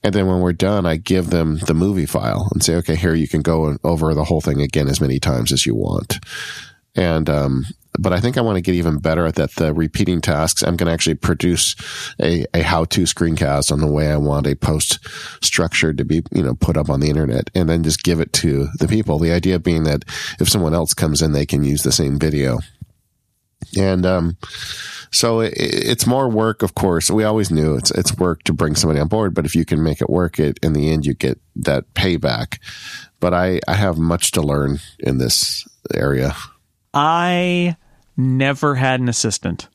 and 0.02 0.12
then 0.12 0.26
when 0.26 0.40
we're 0.40 0.52
done, 0.52 0.84
I 0.84 0.96
give 0.96 1.30
them 1.30 1.58
the 1.58 1.74
movie 1.74 2.06
file 2.06 2.48
and 2.52 2.62
say, 2.64 2.74
okay, 2.76 2.96
here 2.96 3.14
you 3.14 3.28
can 3.28 3.42
go 3.42 3.76
over 3.84 4.14
the 4.14 4.24
whole 4.24 4.40
thing 4.40 4.60
again 4.60 4.88
as 4.88 5.00
many 5.00 5.20
times 5.20 5.52
as 5.52 5.64
you 5.64 5.76
want. 5.76 6.18
And 6.94 7.30
um, 7.30 7.64
but 7.98 8.12
I 8.12 8.20
think 8.20 8.38
I 8.38 8.40
want 8.40 8.56
to 8.56 8.62
get 8.62 8.74
even 8.74 8.98
better 8.98 9.26
at 9.26 9.34
that. 9.34 9.54
The 9.56 9.74
repeating 9.74 10.20
tasks. 10.20 10.62
I'm 10.62 10.76
going 10.76 10.86
to 10.86 10.92
actually 10.92 11.16
produce 11.16 11.74
a, 12.20 12.46
a 12.54 12.62
how-to 12.62 13.02
screencast 13.02 13.72
on 13.72 13.80
the 13.80 13.86
way 13.86 14.10
I 14.10 14.16
want 14.16 14.46
a 14.46 14.54
post 14.54 14.98
structured 15.44 15.98
to 15.98 16.04
be, 16.04 16.22
you 16.32 16.42
know, 16.42 16.54
put 16.54 16.76
up 16.76 16.88
on 16.88 17.00
the 17.00 17.08
internet 17.08 17.50
and 17.54 17.68
then 17.68 17.82
just 17.82 18.02
give 18.02 18.20
it 18.20 18.32
to 18.34 18.68
the 18.78 18.88
people. 18.88 19.18
The 19.18 19.32
idea 19.32 19.58
being 19.58 19.84
that 19.84 20.04
if 20.40 20.48
someone 20.48 20.74
else 20.74 20.94
comes 20.94 21.22
in, 21.22 21.32
they 21.32 21.46
can 21.46 21.64
use 21.64 21.82
the 21.82 21.92
same 21.92 22.18
video. 22.18 22.58
And, 23.76 24.06
um, 24.06 24.36
so 25.10 25.40
it, 25.40 25.54
it's 25.56 26.06
more 26.06 26.28
work, 26.28 26.62
of 26.62 26.74
course. 26.74 27.10
We 27.10 27.24
always 27.24 27.50
knew 27.50 27.74
it's, 27.76 27.90
it's 27.90 28.16
work 28.16 28.42
to 28.44 28.52
bring 28.52 28.74
somebody 28.74 29.00
on 29.00 29.08
board, 29.08 29.34
but 29.34 29.44
if 29.44 29.54
you 29.54 29.64
can 29.64 29.82
make 29.82 30.00
it 30.00 30.10
work, 30.10 30.38
it, 30.38 30.58
in 30.62 30.74
the 30.74 30.90
end, 30.90 31.06
you 31.06 31.14
get 31.14 31.40
that 31.56 31.92
payback. 31.94 32.58
But 33.20 33.34
I, 33.34 33.60
I 33.66 33.74
have 33.74 33.98
much 33.98 34.30
to 34.32 34.42
learn 34.42 34.78
in 35.00 35.18
this 35.18 35.66
area. 35.92 36.34
I 36.94 37.76
never 38.18 38.74
had 38.74 39.00
an 39.00 39.08
assistant. 39.08 39.68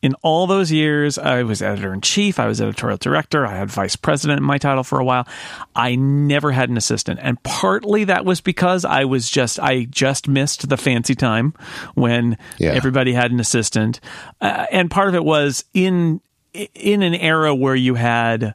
In 0.00 0.14
all 0.22 0.46
those 0.46 0.70
years, 0.70 1.18
I 1.18 1.42
was 1.42 1.60
editor 1.60 1.92
in 1.92 2.00
chief, 2.00 2.38
I 2.38 2.46
was 2.46 2.60
editorial 2.60 2.98
director, 2.98 3.44
I 3.44 3.56
had 3.56 3.68
vice 3.68 3.96
president 3.96 4.38
in 4.38 4.44
my 4.44 4.56
title 4.56 4.84
for 4.84 5.00
a 5.00 5.04
while. 5.04 5.26
I 5.74 5.96
never 5.96 6.52
had 6.52 6.70
an 6.70 6.76
assistant. 6.76 7.18
And 7.20 7.42
partly 7.42 8.04
that 8.04 8.24
was 8.24 8.40
because 8.40 8.84
I 8.84 9.04
was 9.06 9.28
just, 9.28 9.58
I 9.58 9.86
just 9.86 10.28
missed 10.28 10.68
the 10.68 10.76
fancy 10.76 11.16
time 11.16 11.52
when 11.94 12.38
yeah. 12.58 12.70
everybody 12.70 13.12
had 13.12 13.32
an 13.32 13.40
assistant. 13.40 13.98
Uh, 14.40 14.66
and 14.70 14.88
part 14.88 15.08
of 15.08 15.16
it 15.16 15.24
was 15.24 15.64
in, 15.74 16.20
in 16.52 17.02
an 17.02 17.16
era 17.16 17.52
where 17.52 17.74
you 17.74 17.96
had 17.96 18.54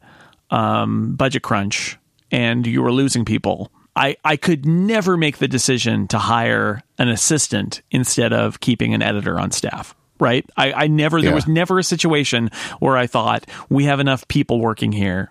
um, 0.49 1.15
budget 1.15 1.43
crunch 1.43 1.97
and 2.31 2.65
you 2.65 2.81
were 2.81 2.91
losing 2.93 3.25
people 3.25 3.69
I, 3.95 4.17
I 4.23 4.37
could 4.37 4.65
never 4.65 5.17
make 5.17 5.37
the 5.37 5.47
decision 5.47 6.07
to 6.09 6.17
hire 6.17 6.81
an 6.97 7.09
assistant 7.09 7.81
instead 7.91 8.33
of 8.33 8.59
keeping 8.59 8.93
an 8.93 9.01
editor 9.01 9.39
on 9.39 9.51
staff. 9.51 9.95
Right. 10.19 10.45
I, 10.55 10.73
I 10.73 10.87
never, 10.87 11.17
yeah. 11.17 11.25
there 11.25 11.35
was 11.35 11.47
never 11.47 11.79
a 11.79 11.83
situation 11.83 12.49
where 12.79 12.97
I 12.97 13.07
thought 13.07 13.45
we 13.69 13.85
have 13.85 13.99
enough 13.99 14.27
people 14.27 14.59
working 14.59 14.91
here 14.91 15.29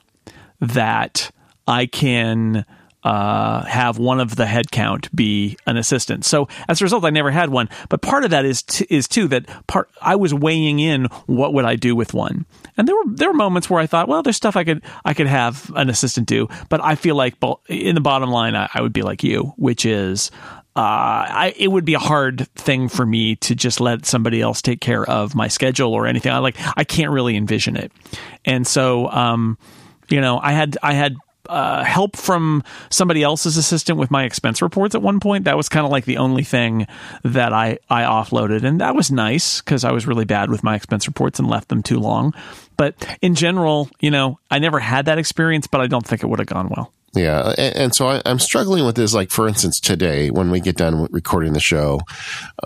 that 0.60 1.30
I 1.66 1.86
can 1.86 2.66
uh, 3.04 3.64
have 3.64 3.98
one 3.98 4.20
of 4.20 4.36
the 4.36 4.44
headcount 4.44 5.08
be 5.14 5.56
an 5.66 5.76
assistant. 5.76 6.24
So 6.24 6.48
as 6.68 6.80
a 6.80 6.84
result, 6.84 7.04
I 7.04 7.10
never 7.10 7.30
had 7.30 7.50
one. 7.50 7.68
But 7.88 8.02
part 8.02 8.24
of 8.24 8.30
that 8.30 8.44
is 8.44 8.62
t- 8.62 8.86
is 8.88 9.08
too 9.08 9.28
that 9.28 9.66
part 9.66 9.90
I 10.00 10.16
was 10.16 10.32
weighing 10.32 10.78
in 10.78 11.06
what 11.26 11.54
would 11.54 11.64
I 11.64 11.76
do 11.76 11.96
with 11.96 12.14
one, 12.14 12.46
and 12.76 12.86
there 12.86 12.94
were 12.94 13.04
there 13.06 13.28
were 13.28 13.36
moments 13.36 13.68
where 13.68 13.80
I 13.80 13.86
thought, 13.86 14.08
well, 14.08 14.22
there's 14.22 14.36
stuff 14.36 14.56
I 14.56 14.64
could 14.64 14.82
I 15.04 15.14
could 15.14 15.26
have 15.26 15.70
an 15.74 15.90
assistant 15.90 16.28
do, 16.28 16.48
but 16.68 16.82
I 16.82 16.94
feel 16.94 17.16
like 17.16 17.34
in 17.68 17.94
the 17.94 18.00
bottom 18.00 18.30
line, 18.30 18.54
I, 18.54 18.68
I 18.72 18.80
would 18.82 18.92
be 18.92 19.02
like 19.02 19.22
you, 19.22 19.54
which 19.56 19.84
is. 19.84 20.30
Uh, 20.74 21.28
I, 21.28 21.54
it 21.58 21.68
would 21.68 21.84
be 21.84 21.92
a 21.92 21.98
hard 21.98 22.48
thing 22.54 22.88
for 22.88 23.04
me 23.04 23.36
to 23.36 23.54
just 23.54 23.78
let 23.78 24.06
somebody 24.06 24.40
else 24.40 24.62
take 24.62 24.80
care 24.80 25.04
of 25.04 25.34
my 25.34 25.48
schedule 25.48 25.92
or 25.92 26.06
anything. 26.06 26.32
I 26.32 26.38
like 26.38 26.56
I 26.78 26.84
can't 26.84 27.10
really 27.10 27.36
envision 27.36 27.76
it, 27.76 27.92
and 28.46 28.66
so 28.66 29.10
um, 29.10 29.58
you 30.08 30.22
know, 30.22 30.40
I 30.42 30.52
had 30.52 30.78
I 30.82 30.94
had 30.94 31.16
uh, 31.48 31.84
help 31.84 32.16
from 32.16 32.62
somebody 32.90 33.22
else's 33.22 33.56
assistant 33.56 33.98
with 33.98 34.10
my 34.10 34.24
expense 34.24 34.62
reports 34.62 34.94
at 34.94 35.02
one 35.02 35.20
point. 35.20 35.44
That 35.44 35.56
was 35.56 35.68
kind 35.68 35.84
of 35.84 35.92
like 35.92 36.04
the 36.04 36.18
only 36.18 36.44
thing 36.44 36.86
that 37.24 37.52
I, 37.52 37.78
I 37.90 38.02
offloaded. 38.02 38.64
And 38.64 38.80
that 38.80 38.94
was 38.94 39.10
nice 39.10 39.60
because 39.60 39.84
I 39.84 39.92
was 39.92 40.06
really 40.06 40.24
bad 40.24 40.50
with 40.50 40.62
my 40.62 40.74
expense 40.74 41.06
reports 41.06 41.38
and 41.38 41.48
left 41.48 41.68
them 41.68 41.82
too 41.82 41.98
long. 41.98 42.34
But 42.76 42.94
in 43.20 43.34
general, 43.34 43.88
you 44.00 44.10
know, 44.10 44.38
I 44.50 44.58
never 44.58 44.78
had 44.78 45.06
that 45.06 45.18
experience, 45.18 45.66
but 45.66 45.80
I 45.80 45.86
don't 45.86 46.06
think 46.06 46.22
it 46.22 46.26
would 46.26 46.38
have 46.38 46.48
gone 46.48 46.68
well. 46.68 46.92
Yeah. 47.14 47.52
And, 47.58 47.76
and 47.76 47.94
so 47.94 48.06
I, 48.06 48.22
am 48.24 48.38
struggling 48.38 48.86
with 48.86 48.96
this. 48.96 49.12
Like, 49.12 49.30
for 49.30 49.46
instance, 49.46 49.80
today, 49.80 50.30
when 50.30 50.50
we 50.50 50.60
get 50.60 50.76
done 50.76 51.06
recording 51.10 51.52
the 51.52 51.60
show, 51.60 52.00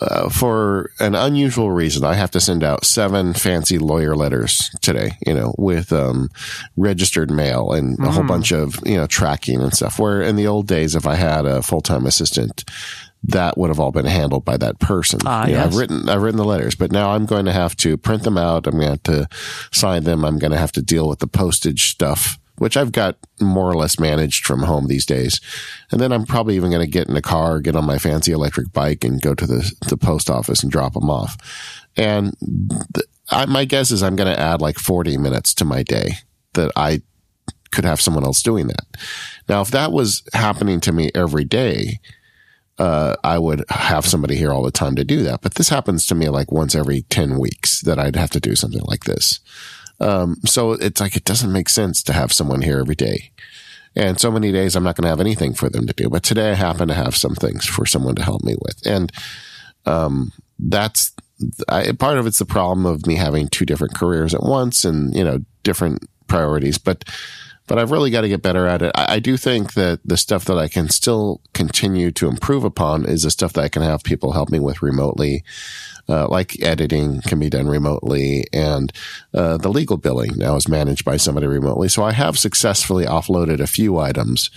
uh, 0.00 0.28
for 0.28 0.92
an 1.00 1.16
unusual 1.16 1.72
reason, 1.72 2.04
I 2.04 2.14
have 2.14 2.30
to 2.32 2.40
send 2.40 2.62
out 2.62 2.84
seven 2.84 3.34
fancy 3.34 3.78
lawyer 3.78 4.14
letters 4.14 4.70
today, 4.82 5.12
you 5.26 5.34
know, 5.34 5.52
with, 5.58 5.92
um, 5.92 6.30
registered 6.76 7.30
mail 7.30 7.72
and 7.72 7.98
a 7.98 8.10
whole 8.10 8.22
mm. 8.22 8.28
bunch 8.28 8.52
of, 8.52 8.78
you 8.86 8.96
know, 8.96 9.06
tracking 9.08 9.60
and 9.60 9.74
stuff. 9.74 9.98
Where 9.98 10.22
in 10.22 10.36
the 10.36 10.46
old 10.46 10.68
days, 10.68 10.94
if 10.94 11.06
I 11.06 11.16
had 11.16 11.44
a 11.44 11.60
full 11.60 11.80
time 11.80 12.06
assistant, 12.06 12.64
that 13.24 13.58
would 13.58 13.70
have 13.70 13.80
all 13.80 13.90
been 13.90 14.06
handled 14.06 14.44
by 14.44 14.56
that 14.58 14.78
person. 14.78 15.26
Uh, 15.26 15.46
yes. 15.48 15.66
I've 15.66 15.74
written, 15.74 16.08
I've 16.08 16.22
written 16.22 16.38
the 16.38 16.44
letters, 16.44 16.76
but 16.76 16.92
now 16.92 17.10
I'm 17.10 17.26
going 17.26 17.46
to 17.46 17.52
have 17.52 17.74
to 17.78 17.96
print 17.96 18.22
them 18.22 18.38
out. 18.38 18.68
I'm 18.68 18.78
going 18.78 18.84
to 18.84 18.90
have 18.90 19.02
to 19.02 19.28
sign 19.72 20.04
them. 20.04 20.24
I'm 20.24 20.38
going 20.38 20.52
to 20.52 20.58
have 20.58 20.72
to 20.72 20.82
deal 20.82 21.08
with 21.08 21.18
the 21.18 21.26
postage 21.26 21.90
stuff 21.90 22.38
which 22.58 22.76
I've 22.76 22.92
got 22.92 23.16
more 23.40 23.70
or 23.70 23.74
less 23.74 23.98
managed 23.98 24.46
from 24.46 24.62
home 24.62 24.86
these 24.86 25.06
days. 25.06 25.40
And 25.90 26.00
then 26.00 26.12
I'm 26.12 26.24
probably 26.24 26.56
even 26.56 26.70
going 26.70 26.84
to 26.84 26.90
get 26.90 27.08
in 27.08 27.16
a 27.16 27.22
car, 27.22 27.60
get 27.60 27.76
on 27.76 27.84
my 27.84 27.98
fancy 27.98 28.32
electric 28.32 28.72
bike 28.72 29.04
and 29.04 29.20
go 29.20 29.34
to 29.34 29.46
the, 29.46 29.72
the 29.88 29.96
post 29.96 30.30
office 30.30 30.62
and 30.62 30.72
drop 30.72 30.94
them 30.94 31.10
off. 31.10 31.36
And 31.96 32.34
the, 32.40 33.04
I, 33.30 33.46
my 33.46 33.64
guess 33.64 33.90
is 33.90 34.02
I'm 34.02 34.16
going 34.16 34.32
to 34.32 34.40
add 34.40 34.60
like 34.60 34.78
40 34.78 35.18
minutes 35.18 35.54
to 35.54 35.64
my 35.64 35.82
day 35.82 36.12
that 36.54 36.72
I 36.76 37.02
could 37.72 37.84
have 37.84 38.00
someone 38.00 38.24
else 38.24 38.42
doing 38.42 38.68
that. 38.68 38.86
Now, 39.48 39.60
if 39.60 39.70
that 39.72 39.92
was 39.92 40.22
happening 40.32 40.80
to 40.80 40.92
me 40.92 41.10
every 41.14 41.44
day, 41.44 42.00
uh, 42.78 43.16
I 43.24 43.38
would 43.38 43.64
have 43.70 44.06
somebody 44.06 44.36
here 44.36 44.52
all 44.52 44.62
the 44.62 44.70
time 44.70 44.96
to 44.96 45.04
do 45.04 45.22
that. 45.22 45.40
But 45.40 45.54
this 45.54 45.68
happens 45.68 46.06
to 46.06 46.14
me 46.14 46.28
like 46.28 46.52
once 46.52 46.74
every 46.74 47.02
10 47.02 47.38
weeks 47.38 47.80
that 47.82 47.98
I'd 47.98 48.16
have 48.16 48.30
to 48.30 48.40
do 48.40 48.54
something 48.54 48.82
like 48.84 49.04
this. 49.04 49.40
Um, 50.00 50.36
so 50.44 50.72
it's 50.72 51.00
like, 51.00 51.16
it 51.16 51.24
doesn't 51.24 51.52
make 51.52 51.68
sense 51.68 52.02
to 52.04 52.12
have 52.12 52.32
someone 52.32 52.62
here 52.62 52.78
every 52.78 52.94
day. 52.94 53.30
And 53.94 54.20
so 54.20 54.30
many 54.30 54.52
days 54.52 54.76
I'm 54.76 54.84
not 54.84 54.96
going 54.96 55.04
to 55.04 55.08
have 55.08 55.20
anything 55.20 55.54
for 55.54 55.70
them 55.70 55.86
to 55.86 55.94
do. 55.94 56.10
But 56.10 56.22
today 56.22 56.50
I 56.50 56.54
happen 56.54 56.88
to 56.88 56.94
have 56.94 57.16
some 57.16 57.34
things 57.34 57.64
for 57.64 57.86
someone 57.86 58.14
to 58.16 58.24
help 58.24 58.42
me 58.42 58.54
with. 58.60 58.86
And, 58.86 59.10
um, 59.86 60.32
that's 60.58 61.12
I, 61.68 61.92
part 61.92 62.18
of 62.18 62.26
it's 62.26 62.38
the 62.38 62.46
problem 62.46 62.86
of 62.86 63.06
me 63.06 63.16
having 63.16 63.48
two 63.48 63.66
different 63.66 63.94
careers 63.94 64.34
at 64.34 64.42
once 64.42 64.84
and, 64.84 65.14
you 65.14 65.24
know, 65.24 65.40
different 65.62 66.04
priorities. 66.28 66.78
But, 66.78 67.04
but 67.66 67.78
I've 67.78 67.90
really 67.90 68.10
got 68.10 68.22
to 68.22 68.28
get 68.28 68.42
better 68.42 68.66
at 68.66 68.82
it. 68.82 68.92
I, 68.94 69.14
I, 69.14 69.18
do 69.18 69.36
think 69.36 69.74
that 69.74 70.00
the 70.04 70.16
stuff 70.16 70.44
that 70.46 70.58
I 70.58 70.68
can 70.68 70.88
still 70.88 71.40
continue 71.52 72.10
to 72.12 72.28
improve 72.28 72.64
upon 72.64 73.04
is 73.04 73.22
the 73.22 73.30
stuff 73.30 73.52
that 73.54 73.64
I 73.64 73.68
can 73.68 73.82
have 73.82 74.02
people 74.02 74.32
help 74.32 74.50
me 74.50 74.60
with 74.60 74.82
remotely 74.82 75.44
uh, 76.08 76.28
like 76.28 76.60
editing 76.62 77.20
can 77.22 77.38
be 77.38 77.50
done 77.50 77.66
remotely 77.66 78.44
and 78.52 78.92
uh, 79.34 79.56
the 79.56 79.68
legal 79.68 79.96
billing 79.96 80.36
now 80.36 80.56
is 80.56 80.68
managed 80.68 81.04
by 81.04 81.16
somebody 81.16 81.46
remotely. 81.46 81.88
So 81.88 82.02
I 82.02 82.12
have 82.12 82.38
successfully 82.38 83.04
offloaded 83.04 83.60
a 83.60 83.66
few 83.66 83.98
items, 83.98 84.50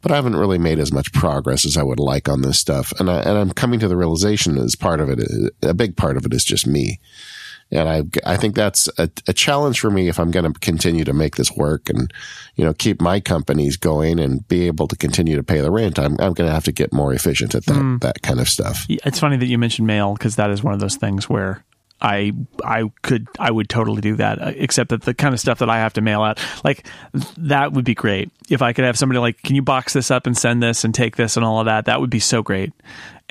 but 0.00 0.12
I 0.12 0.16
haven't 0.16 0.36
really 0.36 0.58
made 0.58 0.78
as 0.78 0.92
much 0.92 1.12
progress 1.12 1.64
as 1.64 1.76
I 1.76 1.82
would 1.82 2.00
like 2.00 2.28
on 2.28 2.42
this 2.42 2.58
stuff. 2.58 2.92
And, 2.98 3.10
I, 3.10 3.20
and 3.20 3.38
I'm 3.38 3.50
coming 3.50 3.80
to 3.80 3.88
the 3.88 3.96
realization 3.96 4.58
as 4.58 4.76
part 4.76 5.00
of 5.00 5.08
it, 5.10 5.20
a 5.62 5.74
big 5.74 5.96
part 5.96 6.16
of 6.16 6.24
it 6.24 6.34
is 6.34 6.44
just 6.44 6.66
me. 6.66 7.00
And 7.72 7.88
I, 7.88 8.02
I 8.24 8.36
think 8.36 8.54
that's 8.54 8.88
a, 8.98 9.10
a 9.26 9.32
challenge 9.32 9.80
for 9.80 9.90
me 9.90 10.08
if 10.08 10.20
I'm 10.20 10.30
going 10.30 10.52
to 10.52 10.58
continue 10.60 11.04
to 11.04 11.12
make 11.12 11.36
this 11.36 11.50
work 11.52 11.88
and, 11.88 12.12
you 12.54 12.64
know, 12.64 12.74
keep 12.74 13.00
my 13.00 13.18
companies 13.18 13.76
going 13.76 14.18
and 14.18 14.46
be 14.46 14.66
able 14.66 14.86
to 14.88 14.96
continue 14.96 15.36
to 15.36 15.42
pay 15.42 15.60
the 15.60 15.70
rent. 15.70 15.98
I'm, 15.98 16.12
I'm 16.20 16.34
going 16.34 16.48
to 16.48 16.52
have 16.52 16.64
to 16.64 16.72
get 16.72 16.92
more 16.92 17.12
efficient 17.14 17.54
at 17.54 17.64
that, 17.66 17.76
mm. 17.76 18.00
that 18.00 18.22
kind 18.22 18.40
of 18.40 18.48
stuff. 18.48 18.84
It's 18.88 19.18
funny 19.18 19.38
that 19.38 19.46
you 19.46 19.58
mentioned 19.58 19.86
mail 19.86 20.12
because 20.12 20.36
that 20.36 20.50
is 20.50 20.62
one 20.62 20.74
of 20.74 20.80
those 20.80 20.96
things 20.96 21.28
where 21.28 21.64
I 22.02 22.32
I 22.64 22.90
could 23.02 23.28
I 23.38 23.50
would 23.50 23.68
totally 23.68 24.00
do 24.00 24.16
that. 24.16 24.42
Uh, 24.42 24.52
except 24.56 24.90
that 24.90 25.02
the 25.02 25.14
kind 25.14 25.32
of 25.32 25.40
stuff 25.40 25.60
that 25.60 25.70
I 25.70 25.78
have 25.78 25.92
to 25.94 26.00
mail 26.00 26.22
out, 26.22 26.40
like 26.64 26.86
that 27.36 27.72
would 27.72 27.84
be 27.84 27.94
great 27.94 28.30
if 28.50 28.60
I 28.60 28.72
could 28.72 28.84
have 28.84 28.98
somebody 28.98 29.20
like, 29.20 29.40
can 29.42 29.54
you 29.54 29.62
box 29.62 29.92
this 29.92 30.10
up 30.10 30.26
and 30.26 30.36
send 30.36 30.62
this 30.62 30.84
and 30.84 30.94
take 30.94 31.16
this 31.16 31.36
and 31.36 31.46
all 31.46 31.60
of 31.60 31.66
that. 31.66 31.84
That 31.84 32.00
would 32.00 32.10
be 32.10 32.18
so 32.18 32.42
great. 32.42 32.72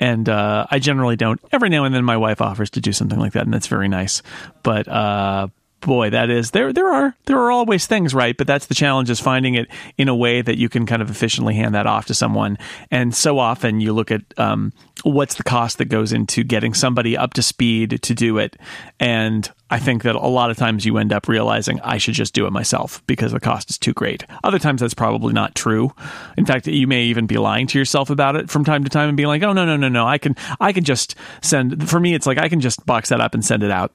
And 0.02 0.28
uh, 0.28 0.66
I 0.68 0.80
generally 0.80 1.14
don't. 1.14 1.40
Every 1.52 1.68
now 1.68 1.84
and 1.84 1.94
then, 1.94 2.04
my 2.04 2.16
wife 2.16 2.40
offers 2.40 2.70
to 2.70 2.80
do 2.80 2.92
something 2.92 3.20
like 3.20 3.34
that, 3.34 3.44
and 3.44 3.54
that's 3.54 3.68
very 3.68 3.86
nice. 3.86 4.20
But 4.64 4.88
uh, 4.88 5.46
boy, 5.82 6.10
that 6.10 6.30
is 6.30 6.52
there. 6.52 6.72
There 6.72 6.88
are 6.88 7.14
there 7.26 7.38
are 7.38 7.50
always 7.50 7.86
things, 7.86 8.14
right? 8.14 8.36
But 8.36 8.46
that's 8.46 8.66
the 8.66 8.74
challenge: 8.74 9.10
is 9.10 9.20
finding 9.20 9.54
it 9.54 9.68
in 9.98 10.08
a 10.08 10.14
way 10.14 10.40
that 10.40 10.56
you 10.56 10.68
can 10.68 10.86
kind 10.86 11.02
of 11.02 11.10
efficiently 11.10 11.54
hand 11.54 11.74
that 11.74 11.86
off 11.86 12.06
to 12.06 12.14
someone. 12.14 12.56
And 12.90 13.14
so 13.14 13.38
often, 13.38 13.80
you 13.80 13.92
look 13.92 14.10
at 14.10 14.22
um, 14.38 14.72
what's 15.02 15.34
the 15.34 15.42
cost 15.42 15.78
that 15.78 15.86
goes 15.86 16.12
into 16.12 16.42
getting 16.42 16.72
somebody 16.72 17.16
up 17.16 17.34
to 17.34 17.42
speed 17.42 18.02
to 18.02 18.14
do 18.14 18.38
it, 18.38 18.56
and 18.98 19.50
I 19.70 19.78
think 19.78 20.02
that 20.02 20.14
a 20.14 20.26
lot 20.26 20.50
of 20.50 20.56
times 20.56 20.84
you 20.84 20.98
end 20.98 21.12
up 21.12 21.28
realizing 21.28 21.80
I 21.80 21.98
should 21.98 22.14
just 22.14 22.34
do 22.34 22.46
it 22.46 22.52
myself 22.52 23.02
because 23.06 23.32
the 23.32 23.40
cost 23.40 23.70
is 23.70 23.78
too 23.78 23.92
great. 23.92 24.24
Other 24.44 24.58
times 24.58 24.80
that's 24.80 24.94
probably 24.94 25.32
not 25.32 25.54
true. 25.54 25.92
In 26.36 26.44
fact, 26.44 26.66
you 26.66 26.86
may 26.86 27.04
even 27.04 27.26
be 27.26 27.38
lying 27.38 27.66
to 27.68 27.78
yourself 27.78 28.10
about 28.10 28.36
it 28.36 28.50
from 28.50 28.64
time 28.64 28.84
to 28.84 28.90
time 28.90 29.08
and 29.08 29.16
being 29.16 29.28
like, 29.28 29.42
"Oh 29.42 29.52
no, 29.52 29.64
no, 29.64 29.76
no, 29.76 29.88
no, 29.88 30.06
I 30.06 30.18
can 30.18 30.36
I 30.60 30.72
can 30.72 30.84
just 30.84 31.14
send." 31.40 31.88
For 31.88 31.98
me, 31.98 32.14
it's 32.14 32.26
like 32.26 32.38
I 32.38 32.48
can 32.48 32.60
just 32.60 32.84
box 32.86 33.08
that 33.08 33.20
up 33.20 33.34
and 33.34 33.44
send 33.44 33.62
it 33.62 33.70
out, 33.70 33.92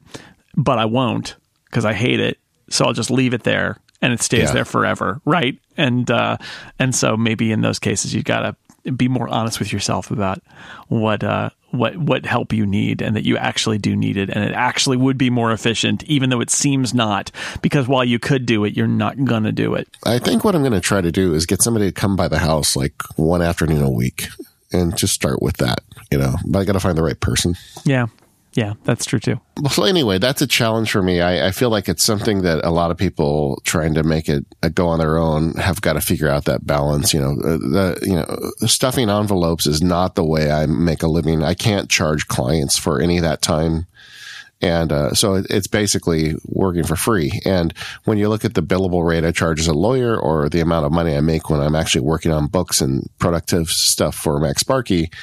but 0.55 0.77
I 0.77 0.85
won't 0.85 1.35
because 1.69 1.85
I 1.85 1.93
hate 1.93 2.19
it. 2.19 2.37
So 2.69 2.85
I'll 2.85 2.93
just 2.93 3.11
leave 3.11 3.33
it 3.33 3.43
there 3.43 3.77
and 4.01 4.11
it 4.13 4.21
stays 4.21 4.43
Yeah. 4.49 4.51
there 4.53 4.65
forever, 4.65 5.21
right? 5.25 5.57
And 5.77 6.09
uh, 6.11 6.37
and 6.79 6.93
so 6.93 7.15
maybe 7.17 7.51
in 7.51 7.61
those 7.61 7.79
cases 7.79 8.13
you've 8.13 8.25
got 8.25 8.41
to 8.41 8.91
be 8.91 9.07
more 9.07 9.27
honest 9.27 9.59
with 9.59 9.71
yourself 9.73 10.11
about 10.11 10.41
what 10.87 11.23
uh, 11.23 11.49
what 11.71 11.97
what 11.97 12.25
help 12.25 12.53
you 12.53 12.65
need 12.65 13.01
and 13.01 13.15
that 13.15 13.25
you 13.25 13.35
actually 13.37 13.77
do 13.77 13.95
need 13.95 14.15
it 14.17 14.29
and 14.29 14.43
it 14.43 14.53
actually 14.53 14.95
would 14.95 15.17
be 15.17 15.29
more 15.29 15.51
efficient 15.51 16.03
even 16.05 16.29
though 16.29 16.39
it 16.39 16.49
seems 16.49 16.93
not 16.93 17.29
because 17.61 17.87
while 17.89 18.05
you 18.05 18.17
could 18.19 18.45
do 18.45 18.63
it 18.63 18.77
you're 18.77 18.87
not 18.87 19.21
going 19.25 19.43
to 19.43 19.51
do 19.51 19.75
it. 19.75 19.87
I 20.05 20.19
think 20.19 20.43
what 20.45 20.55
I'm 20.55 20.61
going 20.61 20.71
to 20.73 20.79
try 20.79 21.01
to 21.01 21.11
do 21.11 21.33
is 21.33 21.45
get 21.45 21.61
somebody 21.61 21.87
to 21.87 21.91
come 21.91 22.15
by 22.15 22.29
the 22.29 22.39
house 22.39 22.75
like 22.77 22.93
one 23.17 23.41
afternoon 23.41 23.81
a 23.81 23.89
week 23.89 24.29
and 24.71 24.95
just 24.97 25.13
start 25.13 25.41
with 25.41 25.57
that, 25.57 25.79
you 26.11 26.17
know, 26.17 26.35
but 26.45 26.59
I 26.59 26.63
got 26.65 26.73
to 26.73 26.79
find 26.79 26.97
the 26.97 27.03
right 27.03 27.19
person. 27.19 27.55
Yeah. 27.83 28.07
Yeah, 28.57 28.73
that's 28.85 29.05
true 29.05 29.19
too. 29.19 29.39
Well, 29.61 29.85
anyway, 29.85 30.17
that's 30.17 30.41
a 30.41 30.47
challenge 30.47 30.89
for 30.89 31.03
me. 31.03 31.21
I, 31.21 31.49
I 31.49 31.51
feel 31.51 31.69
like 31.69 31.87
it's 31.87 32.03
something 32.03 32.41
that 32.41 32.65
a 32.65 32.71
lot 32.71 32.89
of 32.89 32.97
people 32.97 33.61
trying 33.63 33.93
to 33.93 34.01
make 34.01 34.27
it 34.27 34.47
uh, 34.63 34.69
go 34.69 34.87
on 34.87 34.97
their 34.97 35.19
own 35.19 35.53
have 35.57 35.79
got 35.81 35.93
to 35.93 36.01
figure 36.01 36.27
out 36.27 36.45
that 36.45 36.65
balance. 36.65 37.13
You 37.13 37.19
know, 37.19 37.31
uh, 37.33 37.57
the 37.57 37.99
you 38.01 38.15
know 38.15 38.67
stuffing 38.67 39.11
envelopes 39.11 39.67
is 39.67 39.83
not 39.83 40.15
the 40.15 40.25
way 40.25 40.49
I 40.49 40.65
make 40.65 41.03
a 41.03 41.07
living. 41.07 41.43
I 41.43 41.53
can't 41.53 41.87
charge 41.87 42.27
clients 42.29 42.79
for 42.79 42.99
any 42.99 43.17
of 43.17 43.23
that 43.23 43.43
time. 43.43 43.85
And 44.61 44.91
uh, 44.91 45.13
so 45.13 45.35
it, 45.35 45.47
it's 45.49 45.67
basically 45.67 46.33
working 46.45 46.83
for 46.83 46.95
free. 46.95 47.31
And 47.45 47.73
when 48.05 48.17
you 48.17 48.27
look 48.29 48.43
at 48.43 48.55
the 48.55 48.63
billable 48.63 49.05
rate 49.05 49.23
I 49.23 49.31
charge 49.31 49.59
as 49.59 49.67
a 49.67 49.73
lawyer 49.73 50.19
or 50.19 50.49
the 50.49 50.61
amount 50.61 50.85
of 50.85 50.91
money 50.91 51.15
I 51.15 51.21
make 51.21 51.49
when 51.49 51.59
I'm 51.59 51.75
actually 51.75 52.01
working 52.01 52.31
on 52.31 52.47
books 52.47 52.81
and 52.81 53.07
productive 53.19 53.69
stuff 53.69 54.15
for 54.15 54.39
MacSparky, 54.39 55.13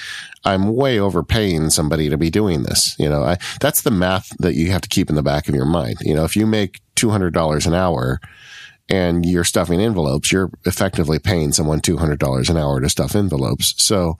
I'm 0.45 0.75
way 0.75 1.01
overpaying 1.01 1.71
somebody 1.71 2.09
to 2.11 2.17
be 2.17 2.31
doing 2.31 2.63
this. 2.63 2.95
You 2.99 3.09
know, 3.09 3.23
I, 3.25 3.39
that's 3.61 3.83
the 3.83 3.91
math 3.91 4.29
that 4.39 4.55
you 4.55 4.71
have 4.71 4.83
to 4.83 4.89
keep 4.89 5.09
in 5.09 5.17
the 5.17 5.23
back 5.23 5.49
of 5.49 5.55
your 5.55 5.65
mind. 5.65 5.97
You 6.03 6.15
know, 6.15 6.25
if 6.25 6.37
you 6.37 6.47
make 6.47 6.81
$200 6.97 7.67
an 7.67 7.75
hour 7.75 8.21
and 8.89 9.25
you're 9.25 9.45
stuffing 9.45 9.81
envelopes, 9.81 10.31
you're 10.31 10.51
effectively 10.65 11.19
paying 11.19 11.53
someone 11.53 11.81
$200 11.81 12.51
an 12.51 12.57
hour 12.57 12.81
to 12.81 12.89
stuff 12.89 13.17
envelopes. 13.17 13.75
So, 13.83 14.17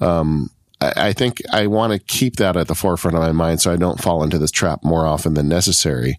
um, 0.00 0.50
I 0.80 1.12
think 1.12 1.40
I 1.52 1.68
want 1.68 1.92
to 1.92 1.98
keep 1.98 2.36
that 2.36 2.56
at 2.56 2.68
the 2.68 2.74
forefront 2.74 3.16
of 3.16 3.22
my 3.22 3.32
mind 3.32 3.60
so 3.60 3.72
I 3.72 3.76
don't 3.76 4.02
fall 4.02 4.22
into 4.22 4.38
this 4.38 4.50
trap 4.50 4.84
more 4.84 5.06
often 5.06 5.34
than 5.34 5.48
necessary. 5.48 6.18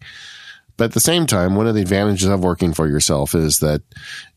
But 0.78 0.86
at 0.86 0.94
the 0.94 1.00
same 1.00 1.26
time, 1.26 1.56
one 1.56 1.68
of 1.68 1.76
the 1.76 1.82
advantages 1.82 2.28
of 2.28 2.44
working 2.44 2.72
for 2.72 2.88
yourself 2.88 3.34
is 3.34 3.60
that 3.60 3.82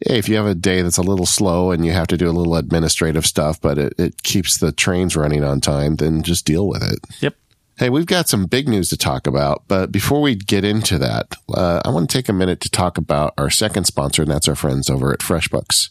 hey, 0.07 0.19
if 0.19 0.29
you 0.29 0.37
have 0.37 0.47
a 0.47 0.55
day 0.55 0.83
that's 0.83 0.97
a 0.97 1.03
little 1.03 1.27
slow 1.27 1.71
and 1.71 1.85
you 1.85 1.93
have 1.93 2.07
to 2.09 2.17
do 2.17 2.29
a 2.29 2.33
little 2.33 2.57
administrative 2.57 3.27
stuff, 3.27 3.61
but 3.61 3.79
it, 3.79 3.95
it 3.99 4.23
keeps 4.23 4.59
the 4.59 4.73
trains 4.73 5.17
running 5.17 5.45
on 5.45 5.61
time, 5.61 5.97
then 5.97 6.23
just 6.23 6.47
deal 6.47 6.67
with 6.67 6.83
it. 6.83 6.99
Yep. 7.21 7.37
Hey, 7.81 7.89
we've 7.89 8.05
got 8.05 8.29
some 8.29 8.45
big 8.45 8.69
news 8.69 8.91
to 8.91 8.99
talk 8.99 9.27
about, 9.27 9.63
but 9.67 9.91
before 9.91 10.21
we 10.21 10.35
get 10.35 10.67
into 10.67 10.99
that, 10.99 11.35
uh, 11.55 11.81
I 11.83 11.89
want 11.89 12.11
to 12.11 12.15
take 12.15 12.29
a 12.29 12.33
minute 12.35 12.61
to 12.61 12.69
talk 12.69 12.99
about 12.99 13.33
our 13.39 13.49
second 13.49 13.85
sponsor, 13.85 14.21
and 14.21 14.31
that's 14.31 14.49
our 14.49 14.55
friends 14.55 14.91
over 14.91 15.15
at 15.15 15.21
FreshBooks. 15.21 15.89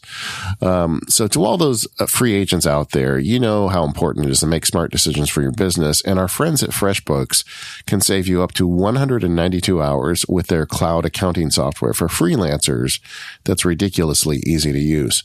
Um, 0.62 1.00
so, 1.08 1.26
to 1.26 1.44
all 1.44 1.56
those 1.56 1.88
uh, 1.98 2.06
free 2.06 2.34
agents 2.34 2.64
out 2.64 2.92
there, 2.92 3.18
you 3.18 3.40
know 3.40 3.66
how 3.66 3.82
important 3.82 4.26
it 4.26 4.30
is 4.30 4.38
to 4.38 4.46
make 4.46 4.66
smart 4.66 4.92
decisions 4.92 5.30
for 5.30 5.42
your 5.42 5.50
business, 5.50 6.00
and 6.02 6.20
our 6.20 6.28
friends 6.28 6.62
at 6.62 6.70
FreshBooks 6.70 7.44
can 7.86 8.00
save 8.00 8.28
you 8.28 8.40
up 8.40 8.52
to 8.52 8.68
192 8.68 9.82
hours 9.82 10.24
with 10.28 10.46
their 10.46 10.66
cloud 10.66 11.04
accounting 11.04 11.50
software 11.50 11.92
for 11.92 12.06
freelancers. 12.06 13.00
That's 13.42 13.64
ridiculously 13.64 14.44
easy 14.46 14.70
to 14.72 14.78
use. 14.78 15.24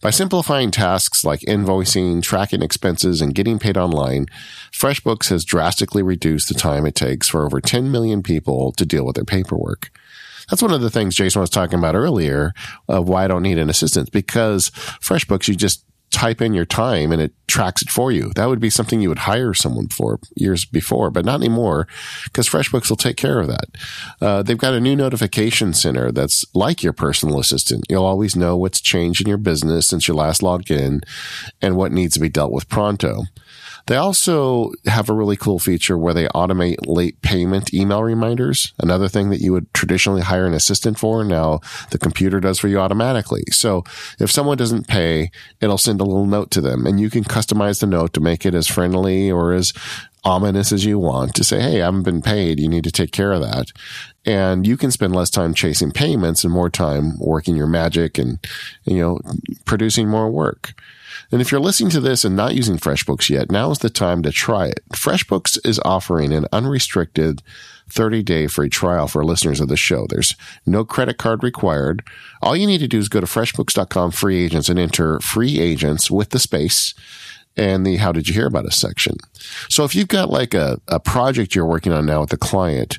By 0.00 0.10
simplifying 0.10 0.70
tasks 0.70 1.24
like 1.24 1.40
invoicing, 1.40 2.22
tracking 2.22 2.62
expenses, 2.62 3.20
and 3.20 3.34
getting 3.34 3.58
paid 3.58 3.76
online, 3.76 4.26
FreshBooks 4.72 5.30
has 5.30 5.44
drastically 5.44 6.02
reduced 6.02 6.48
the 6.48 6.54
time 6.54 6.86
it 6.86 6.94
takes 6.94 7.28
for 7.28 7.44
over 7.44 7.60
10 7.60 7.90
million 7.90 8.22
people 8.22 8.72
to 8.72 8.84
deal 8.84 9.06
with 9.06 9.16
their 9.16 9.24
paperwork. 9.24 9.90
That's 10.48 10.62
one 10.62 10.72
of 10.72 10.80
the 10.80 10.90
things 10.90 11.16
Jason 11.16 11.40
was 11.40 11.50
talking 11.50 11.78
about 11.78 11.96
earlier 11.96 12.52
of 12.88 13.08
why 13.08 13.24
I 13.24 13.28
don't 13.28 13.42
need 13.42 13.58
an 13.58 13.70
assistant 13.70 14.12
because 14.12 14.70
FreshBooks, 14.70 15.48
you 15.48 15.56
just 15.56 15.84
type 16.16 16.40
in 16.40 16.54
your 16.54 16.64
time 16.64 17.12
and 17.12 17.20
it 17.20 17.34
tracks 17.46 17.82
it 17.82 17.90
for 17.90 18.10
you. 18.10 18.32
That 18.36 18.46
would 18.46 18.58
be 18.58 18.70
something 18.70 19.02
you 19.02 19.10
would 19.10 19.18
hire 19.30 19.52
someone 19.52 19.88
for 19.88 20.18
years 20.34 20.64
before, 20.64 21.10
but 21.10 21.26
not 21.26 21.40
anymore 21.40 21.86
because 22.24 22.48
FreshBooks 22.48 22.88
will 22.88 22.96
take 22.96 23.18
care 23.18 23.38
of 23.38 23.48
that. 23.48 23.66
Uh, 24.18 24.42
they've 24.42 24.56
got 24.56 24.72
a 24.72 24.80
new 24.80 24.96
notification 24.96 25.74
center 25.74 26.10
that's 26.10 26.42
like 26.54 26.82
your 26.82 26.94
personal 26.94 27.38
assistant. 27.38 27.84
You'll 27.90 28.06
always 28.06 28.34
know 28.34 28.56
what's 28.56 28.80
changed 28.80 29.20
in 29.20 29.28
your 29.28 29.36
business 29.36 29.88
since 29.88 30.08
you 30.08 30.14
last 30.14 30.42
logged 30.42 30.70
in 30.70 31.02
and 31.60 31.76
what 31.76 31.92
needs 31.92 32.14
to 32.14 32.20
be 32.20 32.30
dealt 32.30 32.50
with 32.50 32.68
pronto. 32.70 33.24
They 33.86 33.96
also 33.96 34.72
have 34.86 35.08
a 35.08 35.14
really 35.14 35.36
cool 35.36 35.58
feature 35.58 35.96
where 35.96 36.14
they 36.14 36.26
automate 36.28 36.86
late 36.86 37.22
payment 37.22 37.72
email 37.72 38.02
reminders. 38.02 38.72
Another 38.80 39.08
thing 39.08 39.30
that 39.30 39.40
you 39.40 39.52
would 39.52 39.72
traditionally 39.74 40.22
hire 40.22 40.46
an 40.46 40.54
assistant 40.54 40.98
for. 40.98 41.22
Now 41.24 41.60
the 41.90 41.98
computer 41.98 42.40
does 42.40 42.58
for 42.58 42.68
you 42.68 42.78
automatically. 42.78 43.44
So 43.50 43.84
if 44.18 44.30
someone 44.30 44.56
doesn't 44.56 44.88
pay, 44.88 45.30
it'll 45.60 45.78
send 45.78 46.00
a 46.00 46.04
little 46.04 46.26
note 46.26 46.50
to 46.52 46.60
them 46.60 46.84
and 46.86 46.98
you 46.98 47.10
can 47.10 47.22
customize 47.22 47.80
the 47.80 47.86
note 47.86 48.12
to 48.14 48.20
make 48.20 48.44
it 48.44 48.54
as 48.54 48.66
friendly 48.66 49.30
or 49.30 49.52
as 49.52 49.72
ominous 50.24 50.72
as 50.72 50.84
you 50.84 50.98
want 50.98 51.34
to 51.36 51.44
say, 51.44 51.60
Hey, 51.60 51.80
I 51.80 51.84
haven't 51.84 52.02
been 52.02 52.22
paid. 52.22 52.58
You 52.58 52.68
need 52.68 52.84
to 52.84 52.90
take 52.90 53.12
care 53.12 53.32
of 53.32 53.40
that. 53.42 53.70
And 54.26 54.66
you 54.66 54.76
can 54.76 54.90
spend 54.90 55.14
less 55.14 55.30
time 55.30 55.54
chasing 55.54 55.92
payments 55.92 56.42
and 56.42 56.52
more 56.52 56.68
time 56.68 57.16
working 57.18 57.56
your 57.56 57.68
magic 57.68 58.18
and, 58.18 58.38
you 58.84 58.98
know, 58.98 59.20
producing 59.64 60.08
more 60.08 60.28
work. 60.28 60.74
And 61.32 61.40
if 61.40 61.50
you're 61.50 61.60
listening 61.60 61.90
to 61.90 62.00
this 62.00 62.24
and 62.24 62.36
not 62.36 62.54
using 62.54 62.76
FreshBooks 62.76 63.30
yet, 63.30 63.50
now 63.50 63.70
is 63.70 63.78
the 63.78 63.90
time 63.90 64.22
to 64.22 64.30
try 64.30 64.66
it. 64.66 64.80
FreshBooks 64.92 65.58
is 65.64 65.80
offering 65.84 66.32
an 66.32 66.46
unrestricted 66.52 67.42
30 67.88 68.22
day 68.22 68.46
free 68.46 68.68
trial 68.68 69.06
for 69.08 69.24
listeners 69.24 69.60
of 69.60 69.68
the 69.68 69.76
show. 69.76 70.06
There's 70.06 70.34
no 70.64 70.84
credit 70.84 71.18
card 71.18 71.42
required. 71.42 72.02
All 72.42 72.56
you 72.56 72.66
need 72.66 72.78
to 72.78 72.88
do 72.88 72.98
is 72.98 73.08
go 73.08 73.20
to 73.20 73.26
freshbooks.com 73.26 74.10
free 74.10 74.44
agents 74.44 74.68
and 74.68 74.78
enter 74.78 75.20
free 75.20 75.60
agents 75.60 76.10
with 76.10 76.30
the 76.30 76.38
space 76.38 76.94
and 77.56 77.86
the 77.86 77.96
how 77.96 78.12
did 78.12 78.28
you 78.28 78.34
hear 78.34 78.46
about 78.46 78.66
us 78.66 78.76
section. 78.76 79.16
So 79.68 79.84
if 79.84 79.94
you've 79.94 80.08
got 80.08 80.30
like 80.30 80.52
a, 80.52 80.80
a 80.88 81.00
project 81.00 81.54
you're 81.54 81.64
working 81.64 81.92
on 81.92 82.06
now 82.06 82.20
with 82.20 82.32
a 82.32 82.36
client, 82.36 82.98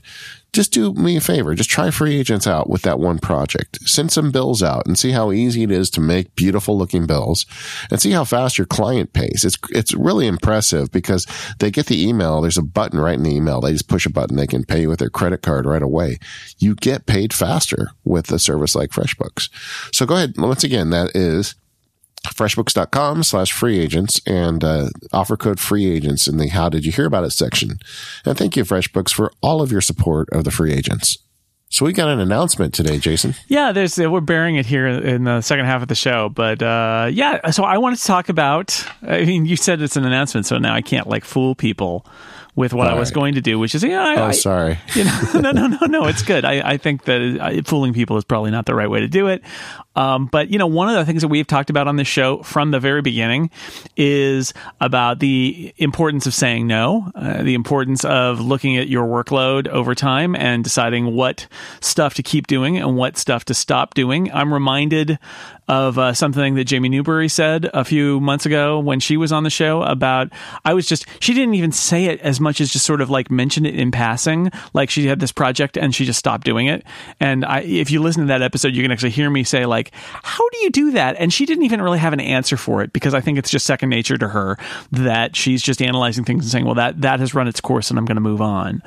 just 0.58 0.74
do 0.74 0.92
me 0.94 1.16
a 1.16 1.22
favor. 1.22 1.54
Just 1.54 1.70
try 1.70 1.92
free 1.92 2.18
agents 2.18 2.48
out 2.48 2.68
with 2.68 2.82
that 2.82 2.98
one 2.98 3.20
project. 3.20 3.78
Send 3.88 4.12
some 4.12 4.32
bills 4.32 4.64
out 4.64 4.88
and 4.88 4.98
see 4.98 5.12
how 5.12 5.32
easy 5.32 5.62
it 5.62 5.70
is 5.70 5.88
to 5.92 6.02
make 6.02 6.36
beautiful 6.36 6.76
looking 6.76 7.06
bills 7.06 7.46
and 7.92 8.02
see 8.02 8.10
how 8.10 8.24
fast 8.24 8.58
your 8.58 8.66
client 8.66 9.14
pays. 9.14 9.46
It's, 9.46 9.56
it's 9.70 9.94
really 9.94 10.26
impressive 10.26 10.92
because 10.92 11.28
they 11.60 11.70
get 11.70 11.86
the 11.86 12.04
email. 12.04 12.42
There's 12.42 12.58
a 12.58 12.64
button 12.64 13.00
right 13.00 13.14
in 13.14 13.22
the 13.22 13.36
email. 13.36 13.62
They 13.62 13.72
just 13.72 13.88
push 13.88 14.08
a 14.08 14.10
button. 14.10 14.36
They 14.36 14.48
can 14.48 14.64
pay 14.64 14.82
you 14.82 14.90
with 14.90 14.98
their 14.98 15.12
credit 15.12 15.44
card 15.44 15.68
right 15.68 15.84
away. 15.84 16.18
You 16.58 16.74
get 16.74 17.06
paid 17.06 17.34
faster 17.34 17.92
with 18.04 18.32
a 18.32 18.40
service 18.40 18.74
like 18.74 18.90
FreshBooks. 18.90 19.50
So 19.94 20.08
go 20.08 20.16
ahead. 20.16 20.34
Once 20.40 20.64
again, 20.64 20.90
that 20.90 21.16
is 21.16 21.54
freshbooks.com 22.36 23.24
slash 23.24 23.52
free 23.52 23.80
agents 23.80 24.22
and 24.26 24.64
uh, 24.64 24.90
offer 25.14 25.38
code 25.38 25.60
free 25.60 25.90
agents 25.90 26.28
in 26.28 26.38
the 26.38 26.48
how 26.48 26.70
did 26.70 26.86
you 26.86 26.92
hear 26.92 27.06
about 27.06 27.24
it 27.24 27.32
section. 27.32 27.80
And 28.26 28.38
thank 28.38 28.56
you, 28.56 28.64
FreshBooks, 28.64 29.14
for 29.14 29.32
all 29.42 29.62
of 29.62 29.72
your 29.72 29.82
support 29.82 30.30
of 30.32 30.44
the 30.44 30.52
free 30.52 30.74
agents. 30.74 31.18
So 31.70 31.86
we 31.86 31.92
got 31.92 32.08
an 32.08 32.22
announcement 32.22 32.74
today, 32.74 32.98
Jason. 32.98 33.36
Yeah, 33.50 33.74
there's 33.74 34.00
uh, 34.00 34.10
we're 34.10 34.22
bearing 34.22 34.56
it 34.56 34.66
here 34.66 34.88
in 34.88 35.26
the 35.26 35.42
second 35.42 35.66
half 35.66 35.82
of 35.82 35.90
the 35.90 35.96
show, 35.96 36.30
but 36.30 36.64
uh, 36.64 37.10
yeah. 37.12 37.50
So 37.50 37.64
I 37.64 37.78
wanted 37.78 38.00
to 38.00 38.06
talk 38.06 38.30
about. 38.30 38.86
I 39.02 39.26
mean, 39.26 39.46
you 39.46 39.58
said 39.58 39.82
it's 39.82 39.98
an 39.98 40.06
announcement, 40.06 40.46
so 40.46 40.58
now 40.60 40.74
I 40.74 40.82
can't 40.82 41.08
like 41.08 41.26
fool 41.26 41.56
people 41.56 42.06
with 42.58 42.74
what 42.74 42.88
All 42.88 42.96
I 42.96 43.00
was 43.00 43.10
right. 43.12 43.16
going 43.16 43.36
to 43.36 43.42
do, 43.42 43.58
which 43.60 43.74
is 43.76 43.84
yeah. 43.84 44.04
I, 44.04 44.16
Oh, 44.18 44.26
I- 44.26 44.32
sorry. 44.32 44.80
you 44.96 45.04
know, 45.06 45.22
no, 45.36 45.52
no, 45.52 45.68
no, 45.68 45.86
no. 45.88 46.06
It's 46.08 46.24
good. 46.24 46.44
I, 46.44 46.72
I 46.72 46.78
think 46.78 47.04
that 47.06 47.38
uh, 47.40 47.62
fooling 47.64 47.94
people 47.94 48.18
is 48.18 48.24
probably 48.26 48.50
not 48.52 48.66
the 48.66 48.74
right 48.76 48.90
way 48.90 49.00
to 49.00 49.08
do 49.08 49.28
it. 49.28 49.44
Um, 49.96 50.26
but 50.26 50.50
you 50.50 50.58
know, 50.60 50.68
one 50.68 50.90
of 50.90 50.96
the 50.96 51.06
things 51.06 51.22
that 51.22 51.28
we've 51.28 51.46
talked 51.48 51.70
about 51.70 51.88
on 51.88 51.96
this 51.96 52.08
show 52.08 52.42
from 52.44 52.72
the 52.72 52.80
very 52.80 53.02
beginning 53.02 53.52
is 53.96 54.54
about 54.82 55.20
the 55.20 55.74
importance 55.78 56.26
of 56.28 56.34
saying 56.34 56.68
no, 56.68 57.12
uh, 57.16 57.44
the 57.44 57.54
importance 57.54 58.04
of 58.06 58.40
looking 58.40 58.76
at 58.78 58.88
your 58.90 59.06
workload 59.08 59.68
over 59.68 59.94
time 59.96 60.36
and 60.36 60.64
deciding 60.64 61.14
what 61.16 61.48
stuff 61.80 62.16
to 62.16 62.24
keep 62.24 62.48
doing 62.48 62.78
and 62.78 62.98
what 62.98 63.18
stuff 63.18 63.46
to 63.46 63.54
stop 63.54 63.94
doing. 63.94 64.32
I'm 64.32 64.52
reminded 64.54 65.20
of 65.68 65.98
uh, 65.98 66.14
something 66.14 66.56
that 66.56 66.70
Jaime 66.70 66.90
Newberry 66.90 67.28
said 67.28 67.70
a 67.74 67.84
few 67.84 68.20
months 68.20 68.46
ago 68.46 68.80
when 68.80 69.00
she 69.00 69.18
was 69.18 69.32
on 69.32 69.44
the 69.44 69.50
show 69.50 69.82
about. 69.84 70.30
I 70.66 70.74
was 70.74 70.88
just 70.88 71.06
she 71.20 71.34
didn't 71.34 71.56
even 71.56 71.72
say 71.72 72.06
it 72.06 72.20
as 72.22 72.40
much 72.40 72.62
as 72.62 72.72
just 72.72 72.86
sort 72.86 73.02
of 73.02 73.10
like 73.10 73.30
mention 73.30 73.66
it 73.66 73.76
in 73.76 73.92
passing, 73.92 74.52
like 74.74 74.90
she 74.90 75.08
had 75.08 75.20
this 75.20 75.32
project 75.32 75.78
and 75.78 75.94
she 75.94 76.06
just 76.06 76.20
stopped 76.20 76.46
doing 76.46 76.68
it. 76.68 76.84
And 77.20 77.46
I, 77.46 77.62
if 77.62 77.92
you 77.92 78.02
listen 78.02 78.24
to 78.24 78.28
that 78.28 78.42
episode, 78.42 78.74
you 78.74 78.82
can 78.82 78.92
actually 78.92 79.12
hear 79.12 79.30
me 79.30 79.44
say 79.44 79.66
like, 79.66 79.92
"How 79.94 80.48
do 80.50 80.58
you 80.60 80.70
do 80.70 80.92
that?" 80.92 81.16
And 81.20 81.34
she 81.34 81.46
didn't 81.46 81.66
even 81.66 81.82
really 81.82 82.00
have 82.00 82.14
an 82.14 82.20
answer 82.20 82.58
for 82.58 82.82
it 82.82 82.94
because 82.94 83.14
I 83.14 83.22
think 83.22 83.38
it's 83.38 83.50
just 83.50 83.66
second 83.66 83.90
nature 83.90 84.18
to 84.18 84.28
her 84.28 84.58
that 84.92 85.36
she's 85.36 85.62
just 85.62 85.82
analyzing 85.82 86.24
things 86.24 86.46
and 86.46 86.52
saying, 86.52 86.66
"Well, 86.66 86.76
that 86.76 87.02
that 87.02 87.20
has 87.20 87.34
run 87.34 87.48
its 87.48 87.62
course, 87.62 87.90
and 87.90 88.00
I'm 88.00 88.06
going 88.06 88.16
to 88.16 88.22
move 88.22 88.42
on." 88.42 88.82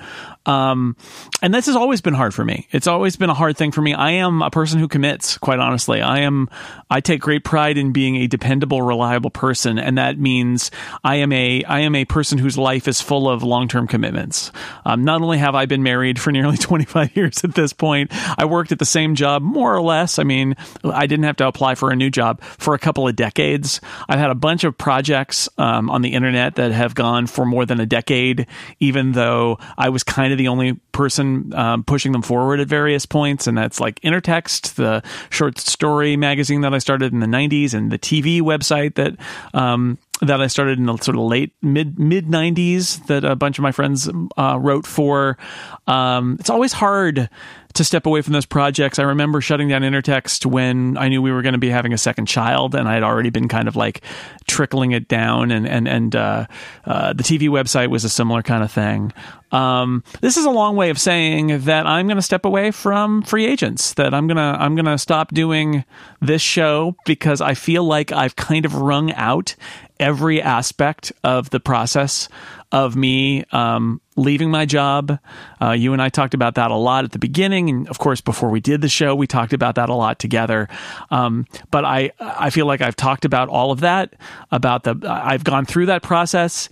Um, 0.47 0.97
and 1.43 1.53
this 1.53 1.67
has 1.67 1.77
always 1.77 2.01
been 2.01 2.15
hard 2.15 2.35
for 2.35 2.45
me. 2.45 2.67
It's 2.71 2.87
always 2.87 3.17
been 3.17 3.31
a 3.31 3.35
hard 3.35 3.57
thing 3.57 3.73
for 3.73 3.83
me. 3.83 3.93
I 3.95 4.13
am 4.13 4.43
a 4.43 4.51
person 4.51 4.81
who 4.81 4.89
commits, 4.89 5.39
quite 5.39 5.59
honestly. 5.59 6.01
I 6.01 6.21
am, 6.21 6.49
I 6.91 7.01
take 7.01 7.21
great 7.21 7.45
pride 7.45 7.79
in 7.79 7.93
being 7.93 8.17
a 8.17 8.27
dependable, 8.27 8.83
reliable 8.83 9.31
person. 9.31 9.79
And 9.79 9.99
that 9.99 10.19
means 10.19 10.71
I 11.05 11.17
am 11.17 11.33
a, 11.33 11.63
I 11.65 11.81
am 11.81 11.95
a 11.95 12.05
person 12.05 12.39
whose 12.39 12.59
life 12.59 12.89
is 12.89 13.01
full 13.01 13.29
of 13.29 13.43
long-term 13.43 13.87
commitments. 13.87 14.51
Um, 14.85 15.05
not 15.05 15.23
only 15.23 15.39
have 15.39 15.55
I 15.55 15.67
been 15.67 15.83
married 15.83 16.21
for 16.21 16.33
nearly 16.33 16.57
25 16.59 17.17
years 17.17 17.45
at 17.45 17.55
this 17.55 17.73
point, 17.73 18.11
I 18.39 18.45
worked 18.45 18.73
at 18.73 18.79
the 18.79 18.85
same 18.85 19.15
job 19.15 19.43
more 19.43 19.75
or 19.75 19.83
less. 19.83 20.19
I 20.19 20.25
mean, 20.25 20.57
I 20.85 21.07
didn't 21.07 21.25
have 21.25 21.37
to 21.37 21.47
apply 21.47 21.75
for 21.75 21.91
a 21.91 21.97
new 21.97 22.11
job 22.11 22.43
for 22.43 22.75
a 22.75 22.79
couple 22.79 23.07
of 23.07 23.17
decades. 23.17 23.81
I've 24.09 24.19
had 24.19 24.31
a 24.31 24.35
bunch 24.35 24.65
of 24.65 24.77
projects, 24.77 25.49
um, 25.59 25.91
on 25.91 26.03
the 26.03 26.13
internet 26.13 26.57
that 26.57 26.73
have 26.73 26.95
gone 26.95 27.27
for 27.27 27.45
more 27.45 27.67
than 27.67 27.81
a 27.81 27.87
decade, 27.87 28.47
even 28.79 29.13
though 29.13 29.59
I 29.77 29.89
was 29.89 30.03
kind 30.03 30.33
of 30.33 30.39
the 30.39 30.49
only 30.49 30.75
person 31.01 31.55
um, 31.55 31.83
pushing 31.83 32.13
them 32.13 32.21
forward 32.21 32.61
at 32.61 32.69
various 32.69 33.07
points, 33.07 33.47
and 33.47 33.57
that's 33.57 33.81
like 33.81 33.99
Intertext, 34.01 34.75
the 34.75 35.03
short 35.31 35.57
story 35.59 36.15
magazine 36.15 36.61
that 36.61 36.75
I 36.75 36.79
started 36.79 37.11
in 37.15 37.21
the 37.21 37.27
'90s, 37.27 37.73
and 37.73 37.91
the 37.91 37.99
TV 37.99 38.43
website 38.43 38.97
that 38.97 39.17
um, 39.55 39.97
that 40.21 40.41
I 40.41 40.47
started 40.47 40.79
in 40.79 40.87
the 40.87 40.97
sort 40.99 41.17
of 41.17 41.23
late 41.23 41.55
mid 41.63 41.99
mid 41.99 42.27
'90s 42.27 43.07
that 43.07 43.25
a 43.25 43.37
bunch 43.37 43.59
of 43.59 43.63
my 43.63 43.73
friends 43.73 44.09
uh, 44.37 44.59
wrote 44.61 44.87
for. 44.87 45.39
Um, 45.87 46.37
it's 46.39 46.51
always 46.51 46.73
hard 46.73 47.29
to 47.75 47.85
step 47.85 48.07
away 48.07 48.21
from 48.21 48.33
those 48.33 48.47
projects. 48.47 48.99
I 48.99 49.05
remember 49.05 49.41
shutting 49.41 49.69
down 49.69 49.83
Intertext 49.83 50.45
when 50.45 50.97
I 50.97 51.09
knew 51.09 51.23
we 51.23 51.31
were 51.31 51.43
going 51.43 51.53
to 51.53 51.59
be 51.59 51.71
having 51.71 51.93
a 51.93 51.99
second 51.99 52.27
child, 52.27 52.75
and 52.75 52.89
I 52.89 52.95
had 52.95 53.03
already 53.03 53.31
been 53.31 53.49
kind 53.49 53.69
of 53.69 53.77
like 53.77 54.03
trickling 54.47 54.93
it 54.93 55.09
down. 55.09 55.51
And 55.51 55.67
and 55.67 55.89
and 55.89 56.17
uh, 56.17 56.47
uh, 56.85 57.13
the 57.13 57.23
TV 57.23 57.49
website 57.49 57.89
was 57.89 58.05
a 58.05 58.09
similar 58.09 58.43
kind 58.43 58.65
of 58.65 58.71
thing. 58.71 59.13
Um, 59.53 60.05
this 60.21 60.37
is 60.37 60.45
a 60.45 60.51
long 60.51 60.77
way 60.77 60.91
of 60.91 60.99
saying 60.99 61.65
that 61.65 61.87
I'm 61.87 62.07
going 62.07 62.17
to 62.17 62.23
step 62.23 62.45
away 62.45 62.71
from 62.71 63.23
free 63.23 63.47
agents. 63.47 63.95
That 63.95 64.15
I'm 64.15 64.27
gonna 64.27 64.57
I'm 64.59 64.75
gonna 64.75 64.99
stop 64.99 65.33
doing 65.33 65.85
this 66.21 66.43
show 66.43 66.97
because 67.05 67.41
I 67.41 67.55
feel 67.55 67.85
like 67.85 68.13
I've 68.13 68.37
kind 68.37 68.65
of 68.65 68.75
wrung 68.75 69.13
out 69.13 69.55
every 70.01 70.43
aspect 70.43 71.13
of 71.23 71.51
the 71.51 71.61
process 71.61 72.29
of 72.73 72.95
me 72.97 73.45
um, 73.53 74.01
leaving 74.17 74.51
my 74.51 74.65
job. 74.65 75.19
Uh, 75.61 75.73
you 75.73 75.93
and 75.93 76.01
I 76.01 76.09
talked 76.09 76.35
about 76.35 76.55
that 76.55 76.71
a 76.71 76.77
lot 76.77 77.05
at 77.05 77.13
the 77.13 77.19
beginning, 77.19 77.69
and 77.69 77.89
of 77.89 77.99
course, 77.99 78.21
before 78.21 78.49
we 78.49 78.61
did 78.61 78.81
the 78.81 78.89
show, 78.89 79.15
we 79.15 79.27
talked 79.27 79.53
about 79.53 79.75
that 79.75 79.89
a 79.89 79.95
lot 79.95 80.19
together. 80.19 80.69
Um, 81.11 81.47
but 81.71 81.85
I, 81.85 82.13
I 82.21 82.51
feel 82.51 82.67
like 82.67 82.81
I've 82.81 82.97
talked 82.97 83.25
about 83.25 83.49
all 83.49 83.73
of 83.73 83.81
that. 83.81 84.15
About 84.51 84.85
the, 84.85 84.97
I've 85.05 85.45
gone 85.45 85.65
through 85.65 85.87
that 85.87 86.03
process. 86.03 86.69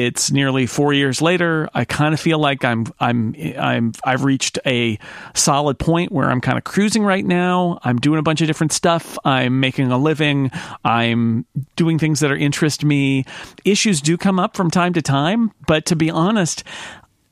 It's 0.00 0.30
nearly 0.30 0.66
four 0.66 0.92
years 0.92 1.20
later. 1.20 1.68
I 1.74 1.84
kind 1.84 2.14
of 2.14 2.20
feel 2.20 2.38
like 2.38 2.64
I'm, 2.64 2.86
I'm, 3.00 3.34
I'm, 3.58 3.92
I've 4.04 4.24
reached 4.24 4.58
a 4.66 4.98
solid 5.34 5.78
point 5.78 6.12
where 6.12 6.30
I'm 6.30 6.40
kind 6.40 6.58
of 6.58 6.64
cruising 6.64 7.04
right 7.04 7.24
now. 7.24 7.78
I'm 7.82 7.98
doing 7.98 8.18
a 8.18 8.22
bunch 8.22 8.40
of 8.40 8.46
different 8.46 8.72
stuff. 8.72 9.18
I'm 9.24 9.60
making 9.60 9.90
a 9.90 9.98
living. 9.98 10.50
I'm 10.84 11.46
doing 11.76 11.98
things 11.98 12.20
that 12.20 12.30
are 12.30 12.36
interest 12.36 12.84
me. 12.84 13.24
Issues 13.64 14.00
do 14.00 14.16
come 14.16 14.38
up 14.38 14.56
from 14.56 14.70
time 14.70 14.92
to 14.94 15.02
time, 15.02 15.52
but 15.66 15.86
to 15.86 15.96
be 15.96 16.10
honest, 16.10 16.64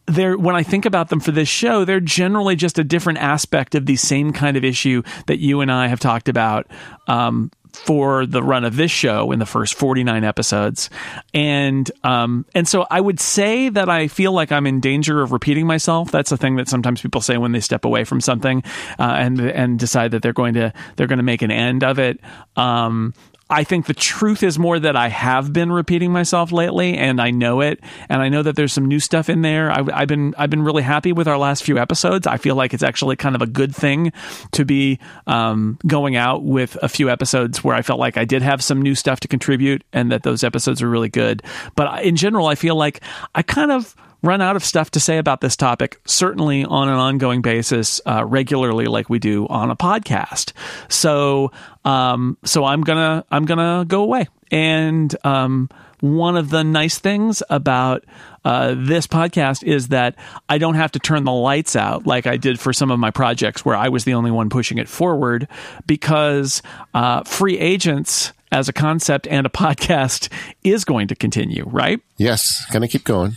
they're 0.07 0.37
when 0.37 0.57
I 0.57 0.63
think 0.63 0.85
about 0.85 1.09
them 1.09 1.21
for 1.21 1.31
this 1.31 1.49
show, 1.49 1.85
they're 1.85 2.01
generally 2.01 2.57
just 2.57 2.79
a 2.79 2.85
different 2.85 3.19
aspect 3.21 3.75
of 3.75 3.87
the 3.87 3.97
same 3.97 4.33
kind 4.33 4.57
of 4.57 4.65
issue 4.65 5.03
that 5.27 5.39
you 5.39 5.61
and 5.61 5.71
I 5.71 5.87
have 5.89 6.01
talked 6.01 6.29
about 6.29 6.67
um, 7.07 7.51
for 7.77 8.27
the 8.27 8.43
run 8.43 8.65
of 8.65 8.77
this 8.77 8.91
show 8.91 9.33
in 9.33 9.39
the 9.39 9.47
first 9.47 9.75
49 9.75 10.25
episodes. 10.25 10.91
And 11.35 11.91
um 12.05 12.47
and 12.55 12.67
so 12.67 12.87
i 12.91 13.01
would 13.01 13.21
say 13.21 13.69
that 13.69 13.89
i 13.89 14.09
feel 14.09 14.33
like 14.33 14.53
i'm 14.53 14.67
in 14.67 14.81
danger 14.81 15.23
of 15.23 15.33
repeating 15.33 15.67
myself. 15.67 16.11
That's 16.11 16.33
a 16.33 16.37
thing 16.37 16.57
that 16.57 16.69
sometimes 16.69 17.01
people 17.01 17.21
say 17.21 17.37
when 17.37 17.53
they 17.53 17.61
step 17.61 17.85
away 17.85 18.05
from 18.05 18.21
something 18.21 18.63
uh, 18.99 19.03
and 19.03 19.41
and 19.41 19.79
decide 19.79 20.13
that 20.13 20.23
they're 20.23 20.33
going 20.33 20.55
to 20.55 20.73
they're 20.97 21.07
going 21.07 21.19
to 21.19 21.25
make 21.25 21.43
an 21.43 21.51
end 21.51 21.85
of 21.85 21.99
it. 21.99 22.21
Um 22.57 23.15
I 23.51 23.65
think 23.65 23.87
the 23.87 23.95
truth 23.95 24.45
is 24.45 24.59
more 24.59 24.79
that 24.79 24.95
I 24.95 25.09
have 25.09 25.53
been 25.53 25.73
repeating 25.73 26.13
myself 26.13 26.53
lately, 26.53 26.97
and 26.97 27.21
I 27.21 27.33
know 27.33 27.61
it, 27.61 27.81
and 28.09 28.23
I 28.23 28.29
know 28.29 28.45
that 28.45 28.55
there's 28.55 28.73
some 28.73 28.87
new 28.87 29.01
stuff 29.01 29.29
in 29.29 29.43
there. 29.43 29.73
I, 29.73 30.01
have 30.01 30.09
been 30.09 30.35
I've 30.39 30.51
been 30.51 30.63
really 30.63 30.85
happy 30.85 31.13
with 31.13 31.27
our 31.27 31.37
last 31.37 31.65
few 31.65 31.77
episodes. 31.77 32.29
I 32.29 32.37
feel 32.37 32.55
like 32.55 32.73
it's 32.73 32.85
actually 32.85 33.17
kind 33.17 33.35
of 33.35 33.43
a 33.43 33.47
good 33.47 33.75
thing 33.75 34.13
to 34.53 34.65
be 34.65 35.01
um, 35.27 35.79
going 35.85 36.15
out 36.15 36.45
with 36.45 36.77
a 36.81 36.89
few 36.89 37.11
episodes 37.11 37.65
where 37.65 37.75
I 37.75 37.83
felt 37.83 37.99
like 37.99 38.17
I 38.17 38.25
did 38.25 38.43
have 38.43 38.63
some 38.63 38.81
new 38.81 38.95
stuff 38.95 39.19
to 39.21 39.29
contribute, 39.29 39.83
and 39.93 40.13
that 40.13 40.23
those 40.23 40.45
episodes 40.45 40.81
are 40.81 40.89
really 40.89 41.09
good. 41.09 41.43
But 41.75 42.05
in 42.05 42.15
general, 42.15 42.47
I 42.47 42.55
feel 42.55 42.77
like 42.77 43.03
I 43.35 43.43
kind 43.43 43.73
of 43.73 43.97
run 44.23 44.41
out 44.41 44.57
of 44.57 44.65
stuff 44.65 44.91
to 44.93 45.01
say 45.01 45.19
about 45.19 45.41
this 45.41 45.57
topic, 45.57 46.01
certainly 46.05 46.65
on 46.65 46.89
an 46.89 46.95
ongoing 46.95 47.43
basis, 47.43 48.01
uh, 48.07 48.25
regularly, 48.25 48.87
like 48.87 49.09
we 49.09 49.19
do 49.19 49.47
on 49.49 49.71
a 49.71 49.77
podcast. 49.77 50.53
So, 50.89 51.53
um, 51.85 52.37
so 52.45 52.65
I'm 52.65 52.83
gonna 52.83 53.25
I'm 53.31 53.45
gonna 53.45 53.85
go 53.87 54.03
away. 54.03 54.29
And 54.51 55.15
um, 55.25 55.69
one 56.01 56.37
of 56.37 56.51
the 56.51 56.65
nice 56.65 56.99
things 56.99 57.43
about 57.51 58.05
uh, 58.45 58.75
this 58.77 59.07
podcast 59.07 59.63
is 59.63 59.89
that 59.89 60.17
I 60.49 60.59
don't 60.59 60.75
have 60.75 60.93
to 60.93 60.99
turn 60.99 61.25
the 61.25 61.33
lights 61.33 61.77
out 61.77 62.07
like 62.07 62.27
I 62.27 62.37
did 62.37 62.59
for 62.59 62.73
some 62.73 62.91
of 62.91 62.99
my 62.99 63.11
projects 63.11 63.65
where 63.65 63.77
I 63.77 63.89
was 63.89 64.05
the 64.05 64.15
only 64.15 64.31
one 64.31 64.49
pushing 64.49 64.79
it 64.79 64.89
forward 64.89 65.47
because 65.87 66.63
uh, 66.95 67.23
free 67.25 67.59
agents 67.59 68.33
as 68.51 68.69
a 68.69 68.73
concept 68.73 69.29
and 69.29 69.47
a 69.47 69.51
podcast 69.51 70.31
is 70.65 70.85
going 70.85 71.09
to 71.09 71.15
continue, 71.15 71.65
right? 71.67 72.01
Yes, 72.17 72.65
gonna 72.73 72.89
keep 72.89 73.05
going. 73.05 73.37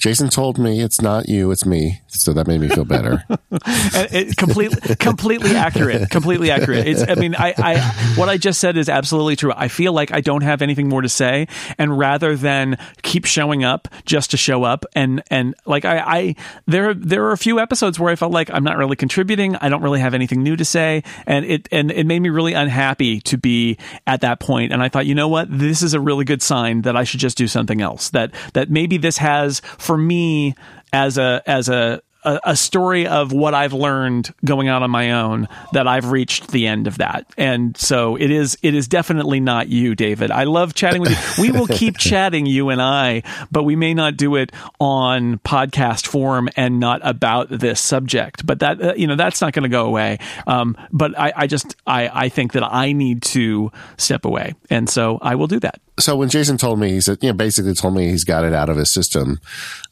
Jason 0.00 0.30
told 0.30 0.58
me 0.58 0.80
it's 0.80 1.02
not 1.02 1.28
you, 1.28 1.50
it's 1.50 1.66
me. 1.66 2.00
So 2.08 2.32
that 2.32 2.46
made 2.46 2.60
me 2.60 2.68
feel 2.68 2.86
better. 2.86 3.22
it, 3.50 4.34
completely, 4.36 4.96
completely 4.96 5.54
accurate. 5.54 6.08
Completely 6.08 6.50
accurate. 6.50 6.86
It's, 6.86 7.02
I 7.06 7.16
mean, 7.16 7.34
I, 7.34 7.54
I, 7.58 8.14
what 8.16 8.30
I 8.30 8.38
just 8.38 8.60
said 8.60 8.78
is 8.78 8.88
absolutely 8.88 9.36
true. 9.36 9.52
I 9.54 9.68
feel 9.68 9.92
like 9.92 10.10
I 10.10 10.22
don't 10.22 10.42
have 10.42 10.62
anything 10.62 10.88
more 10.88 11.02
to 11.02 11.08
say. 11.08 11.48
And 11.76 11.98
rather 11.98 12.34
than 12.34 12.78
keep 13.02 13.26
showing 13.26 13.62
up 13.62 13.88
just 14.06 14.30
to 14.30 14.38
show 14.38 14.64
up 14.64 14.86
and, 14.94 15.22
and 15.30 15.54
like 15.66 15.84
I, 15.84 15.98
I, 15.98 16.36
there, 16.66 16.94
there 16.94 17.26
are 17.26 17.32
a 17.32 17.38
few 17.38 17.60
episodes 17.60 18.00
where 18.00 18.10
I 18.10 18.16
felt 18.16 18.32
like 18.32 18.50
I'm 18.50 18.64
not 18.64 18.78
really 18.78 18.96
contributing. 18.96 19.56
I 19.56 19.68
don't 19.68 19.82
really 19.82 20.00
have 20.00 20.14
anything 20.14 20.42
new 20.42 20.56
to 20.56 20.64
say. 20.64 21.02
And 21.26 21.44
it, 21.44 21.68
and 21.70 21.90
it 21.90 22.06
made 22.06 22.20
me 22.20 22.30
really 22.30 22.54
unhappy 22.54 23.20
to 23.20 23.36
be 23.36 23.76
at 24.06 24.22
that 24.22 24.40
point. 24.40 24.72
And 24.72 24.82
I 24.82 24.88
thought, 24.88 25.04
you 25.04 25.14
know 25.14 25.28
what? 25.28 25.48
This 25.50 25.82
is 25.82 25.92
a 25.92 26.00
really 26.00 26.24
good 26.24 26.40
sign 26.40 26.82
that 26.82 26.96
I 26.96 27.04
should 27.04 27.20
just 27.20 27.36
do 27.36 27.46
something 27.46 27.82
else. 27.82 28.08
That, 28.10 28.32
that 28.54 28.70
maybe 28.70 28.96
this 28.96 29.18
has, 29.18 29.60
for 29.90 29.98
me 29.98 30.54
as 30.92 31.18
a 31.18 31.42
as 31.46 31.68
a 31.68 32.00
a, 32.22 32.54
story 32.54 33.06
of 33.06 33.32
what 33.32 33.54
I've 33.54 33.72
learned 33.72 34.32
going 34.44 34.68
out 34.68 34.82
on 34.82 34.90
my 34.90 35.12
own 35.12 35.48
that 35.72 35.88
I've 35.88 36.10
reached 36.10 36.48
the 36.48 36.66
end 36.66 36.86
of 36.86 36.98
that. 36.98 37.24
And 37.38 37.74
so 37.78 38.16
it 38.16 38.30
is 38.30 38.58
it 38.62 38.74
is 38.74 38.88
definitely 38.88 39.40
not 39.40 39.68
you, 39.68 39.94
David. 39.94 40.30
I 40.30 40.44
love 40.44 40.74
chatting 40.74 41.00
with 41.00 41.10
you. 41.12 41.42
We 41.42 41.50
will 41.50 41.66
keep 41.78 41.96
chatting, 41.96 42.44
you 42.44 42.68
and 42.68 42.80
I, 42.80 43.22
but 43.50 43.62
we 43.62 43.74
may 43.74 43.94
not 43.94 44.18
do 44.18 44.36
it 44.36 44.52
on 44.78 45.38
podcast 45.38 46.06
form 46.06 46.50
and 46.56 46.78
not 46.78 47.00
about 47.02 47.48
this 47.48 47.80
subject. 47.80 48.44
But 48.44 48.60
that 48.60 48.82
uh, 48.82 48.94
you 48.94 49.06
know 49.06 49.16
that's 49.16 49.40
not 49.40 49.54
going 49.54 49.62
to 49.62 49.70
go 49.70 49.86
away. 49.86 50.18
Um, 50.46 50.76
but 50.92 51.18
I, 51.18 51.32
I 51.34 51.46
just 51.46 51.74
I, 51.86 52.10
I 52.12 52.28
think 52.28 52.52
that 52.52 52.64
I 52.64 52.92
need 52.92 53.22
to 53.22 53.72
step 53.96 54.26
away, 54.26 54.54
and 54.68 54.90
so 54.90 55.18
I 55.22 55.36
will 55.36 55.48
do 55.48 55.60
that 55.60 55.80
so 55.98 56.16
when 56.16 56.28
Jason 56.28 56.56
told 56.56 56.78
me, 56.78 56.90
he 56.90 57.00
said, 57.00 57.18
you 57.20 57.28
know, 57.28 57.34
basically 57.34 57.74
told 57.74 57.94
me 57.94 58.08
he's 58.08 58.24
got 58.24 58.44
it 58.44 58.52
out 58.52 58.68
of 58.68 58.76
his 58.76 58.90
system. 58.90 59.40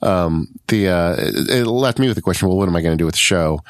Um, 0.01 0.49
the, 0.69 0.89
uh, 0.89 1.17
it, 1.19 1.51
it 1.51 1.67
left 1.67 1.99
me 1.99 2.07
with 2.07 2.17
the 2.17 2.23
question, 2.23 2.49
well, 2.49 2.57
what 2.57 2.69
am 2.69 2.77
I 2.77 2.81
going 2.81 2.97
to 2.97 3.03
do 3.03 3.07
with 3.07 3.15
the 3.15 3.19
show? 3.19 3.63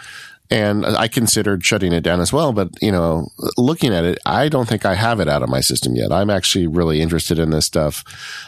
And 0.51 0.87
I 0.87 1.09
considered 1.09 1.63
shutting 1.63 1.93
it 1.93 2.01
down 2.01 2.21
as 2.21 2.33
well. 2.33 2.55
But, 2.55 2.71
you 2.81 2.91
know, 2.91 3.29
looking 3.59 3.93
at 3.93 4.05
it, 4.05 4.19
I 4.25 4.49
don't 4.49 4.67
think 4.67 4.87
I 4.87 4.95
have 4.95 5.21
it 5.21 5.29
out 5.29 5.43
of 5.43 5.51
my 5.51 5.61
system 5.61 5.95
yet. 5.95 6.11
I'm 6.11 6.31
actually 6.31 6.67
really 6.67 7.03
interested 7.03 7.39
in 7.39 7.51
this 7.51 7.67
stuff. 7.67 8.03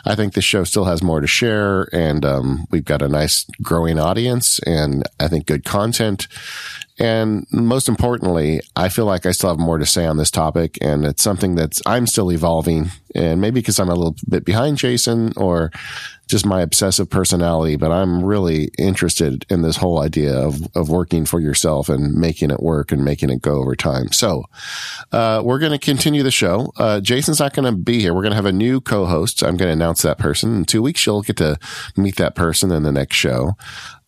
I 0.07 0.15
think 0.15 0.33
the 0.33 0.41
show 0.41 0.65
still 0.65 0.85
has 0.87 1.03
more 1.03 1.21
to 1.21 1.27
share 1.27 1.95
and, 1.95 2.25
um, 2.25 2.67
we've 2.71 2.87
got 2.87 3.03
a 3.03 3.09
nice 3.09 3.45
growing 3.61 3.99
audience 3.99 4.61
and 4.61 5.03
I 5.19 5.29
think 5.29 5.47
good 5.47 5.65
content 5.65 6.27
And 7.01 7.47
most 7.51 7.89
importantly, 7.89 8.61
I 8.77 8.91
feel 8.91 9.07
like 9.07 9.25
I 9.25 9.33
still 9.33 9.49
have 9.49 9.59
more 9.59 9.79
to 9.79 9.87
say 9.87 10.05
on 10.05 10.19
this 10.19 10.31
topic, 10.31 10.77
and 10.83 11.07
it's 11.07 11.23
something 11.23 11.55
that's 11.55 11.81
I'm 11.87 12.07
still 12.07 12.31
evolving, 12.31 12.91
and 13.15 13.41
maybe 13.41 13.61
because 13.61 13.79
I'm 13.79 13.89
a 13.89 13.95
little 13.95 14.17
bit 14.29 14.45
behind 14.45 14.79
Jason, 14.79 15.33
or 15.37 15.71
just 16.31 16.47
my 16.47 16.63
obsessive 16.63 17.11
personality, 17.11 17.75
but 17.75 17.91
I'm 17.91 18.25
really 18.25 18.71
interested 18.79 19.45
in 19.51 19.63
this 19.63 19.77
whole 19.77 20.01
idea 20.01 20.39
of, 20.39 20.61
of 20.77 20.89
working 20.89 21.25
for 21.25 21.41
yourself 21.41 21.89
and 21.89 22.15
making 22.15 22.53
it 22.53 22.63
work 22.63 22.93
and 22.93 23.05
making 23.05 23.31
it 23.31 23.43
go 23.43 23.57
over 23.57 23.75
time. 23.75 24.13
So, 24.13 24.45
uh, 25.11 25.43
we're 25.45 25.59
going 25.59 25.73
to 25.73 25.79
continue 25.79 26.23
the 26.23 26.31
show. 26.31 26.73
Uh, 26.77 27.01
Jason's 27.01 27.41
not 27.41 27.53
going 27.53 27.67
to 27.67 27.77
be 27.77 28.01
here. 28.01 28.15
We're 28.15 28.23
going 28.23 28.31
to 28.31 28.37
have 28.37 28.47
a 28.47 28.53
new 28.53 28.81
co-host. 28.81 29.43
I'm 29.43 29.57
going 29.57 29.69
to 29.69 29.73
announce 29.73 30.03
that 30.03 30.19
person 30.19 30.55
in 30.55 30.65
two 30.65 30.83
weeks. 30.83 31.05
You'll 31.05 31.23
get 31.23 31.37
to 31.39 31.59
meet 31.97 32.15
that 32.17 32.37
person 32.37 32.71
in 32.71 32.85
the 32.85 32.93
next 32.93 33.17
show. 33.17 33.57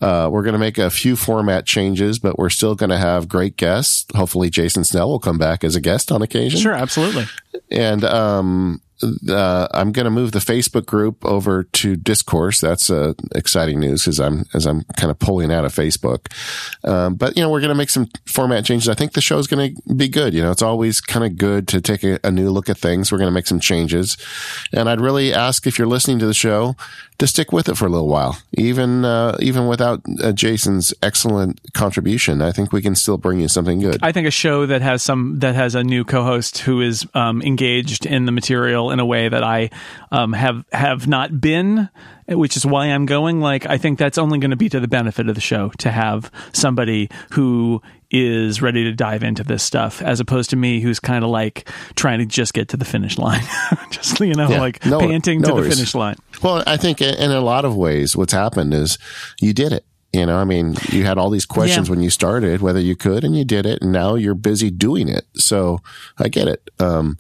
Uh, 0.01 0.29
we're 0.31 0.43
going 0.43 0.53
to 0.53 0.59
make 0.59 0.79
a 0.79 0.91
few 0.91 1.17
format 1.17 1.65
changes, 1.67 2.19
but 2.19 2.39
we're 2.39 2.51
still 2.51 2.75
going 2.75 2.91
to 2.91 2.99
have 2.99 3.29
great 3.29 3.57
guests. 3.57 4.05
Hopefully, 4.17 4.51
Jason 4.51 4.85
Snell 4.85 5.09
will 5.09 5.21
come 5.21 5.39
back 5.39 5.65
as 5.65 5.77
a 5.77 5.81
guest 5.81 6.11
on 6.11 6.23
occasion. 6.23 6.61
Sure, 6.61 6.73
absolutely. 6.73 7.27
And 7.71 8.05
um, 8.05 8.81
uh, 9.29 9.69
I'm 9.73 9.93
going 9.93 10.05
to 10.05 10.11
move 10.11 10.33
the 10.33 10.39
Facebook 10.39 10.87
group 10.87 11.25
over 11.25 11.65
to 11.65 11.97
Discourse. 11.97 12.61
That's 12.61 12.91
uh, 12.91 13.15
exciting 13.35 13.81
news 13.81 14.05
because 14.05 14.21
I'm 14.21 14.45
as 14.55 14.67
I'm 14.67 14.83
kind 14.97 15.11
of 15.11 15.19
pulling 15.19 15.53
out 15.53 15.65
of 15.65 15.75
Facebook. 15.75 16.33
Um, 16.85 17.15
but 17.15 17.37
you 17.37 17.43
know, 17.43 17.51
we're 17.51 17.61
going 17.61 17.71
to 17.71 17.75
make 17.75 17.91
some 17.91 18.09
format 18.27 18.65
changes. 18.65 18.89
I 18.89 18.95
think 18.95 19.13
the 19.13 19.21
show 19.21 19.39
is 19.39 19.47
going 19.47 19.75
to 19.75 19.95
be 19.95 20.09
good. 20.09 20.35
You 20.35 20.43
know, 20.43 20.51
it's 20.51 20.63
always 20.63 21.01
kind 21.01 21.25
of 21.25 21.37
good 21.37 21.69
to 21.69 21.81
take 21.81 22.05
a, 22.05 22.19
a 22.25 22.31
new 22.31 22.51
look 22.51 22.69
at 22.69 22.79
things. 22.79 23.11
We're 23.11 23.19
going 23.19 23.31
to 23.31 23.35
make 23.35 23.47
some 23.47 23.61
changes, 23.61 24.17
and 24.73 24.89
I'd 24.89 25.01
really 25.01 25.33
ask 25.33 25.67
if 25.67 25.79
you're 25.79 25.89
listening 25.89 26.19
to 26.21 26.27
the 26.27 26.35
show 26.35 26.77
to 27.19 27.27
stick 27.27 27.53
with 27.53 27.69
it 27.69 27.77
for 27.77 27.87
a 27.87 27.89
little 27.89 28.09
while, 28.09 28.39
even 28.55 29.05
uh, 29.05 29.37
even 29.41 29.67
without 29.67 30.01
uh, 30.23 30.33
Jason's 30.33 30.93
excellent 31.03 31.61
contribution. 31.73 32.43
I 32.43 32.53
think 32.53 32.73
we 32.73 32.83
can 32.83 32.95
still 32.95 33.17
bring 33.17 33.41
you 33.41 33.49
something 33.49 33.81
good. 33.81 33.99
I 34.03 34.13
think 34.13 34.27
a 34.27 34.31
show 34.31 34.67
that 34.67 34.83
has 34.83 35.03
some 35.03 35.39
that 35.41 35.55
has 35.55 35.75
a 35.75 35.85
new 35.85 36.05
co-host 36.05 36.59
who 36.59 36.81
is 36.81 37.07
um, 37.15 37.42
engaged 37.43 38.07
in 38.07 38.25
the 38.27 38.33
material 38.33 38.91
in 38.91 39.01
a 39.01 39.07
way 39.07 39.29
that 39.29 39.43
I 39.43 39.71
um, 40.11 40.33
have 40.33 40.65
have 40.73 41.07
not 41.07 41.41
been, 41.41 41.89
which 42.29 42.57
is 42.57 42.65
why 42.65 42.87
I'm 42.87 43.07
going. 43.07 43.41
Like 43.41 43.67
I 43.67 43.79
think 43.79 43.99
that's 43.99 44.19
only 44.19 44.39
going 44.39 44.51
to 44.51 44.57
be 44.57 44.69
to 44.69 44.81
the 44.81 44.89
benefit 44.89 45.29
of 45.29 45.35
the 45.35 45.41
show 45.41 45.71
to 45.79 45.91
have 45.91 46.31
somebody 46.53 47.09
who 47.33 47.83
is 48.11 48.61
ready 48.61 48.85
to 48.85 48.93
dive 48.93 49.23
into 49.23 49.43
this 49.43 49.63
stuff 49.63 50.03
as 50.03 50.21
opposed 50.21 50.51
to 50.51 50.57
me 50.57 50.81
who's 50.81 51.01
kind 51.01 51.25
of 51.25 51.31
like 51.31 51.67
trying 51.95 52.19
to 52.19 52.27
just 52.27 52.53
get 52.53 52.69
to 52.69 52.77
the 52.77 52.85
finish 52.85 53.17
line 53.17 53.41
just 53.91 54.21
you 54.21 54.35
know 54.35 54.51
Yeah. 54.51 54.61
like 54.61 54.85
No- 54.85 55.01
panting 55.01 55.41
no 55.41 55.57
to 55.57 55.63
the 55.63 55.71
finish 55.71 55.95
line 55.95 56.17
Well, 56.43 56.63
I 56.67 56.77
think 56.77 57.01
in 57.01 57.31
a 57.31 57.41
lot 57.41 57.65
of 57.65 57.75
ways, 57.75 58.15
what's 58.15 58.35
happened 58.35 58.75
is 58.75 58.99
you 59.41 59.55
did 59.55 59.73
it. 59.73 59.87
You 60.13 60.27
know, 60.27 60.37
I 60.37 60.45
mean, 60.45 60.75
you 60.91 61.05
had 61.05 61.17
all 61.17 61.31
these 61.31 61.47
questions 61.47 61.89
Yeah. 61.89 61.93
when 61.93 62.03
you 62.03 62.11
started, 62.11 62.61
whether 62.61 62.81
you 62.81 62.95
could, 62.97 63.25
and 63.25 63.35
you 63.37 63.45
did 63.47 63.65
it, 63.65 63.81
and 63.81 63.93
now 63.93 64.15
you're 64.15 64.35
busy 64.35 64.71
doing 64.71 65.09
it. 65.09 65.25
So 65.35 65.81
I 66.19 66.29
get 66.29 66.49
it. 66.49 66.69
Um, 66.79 67.17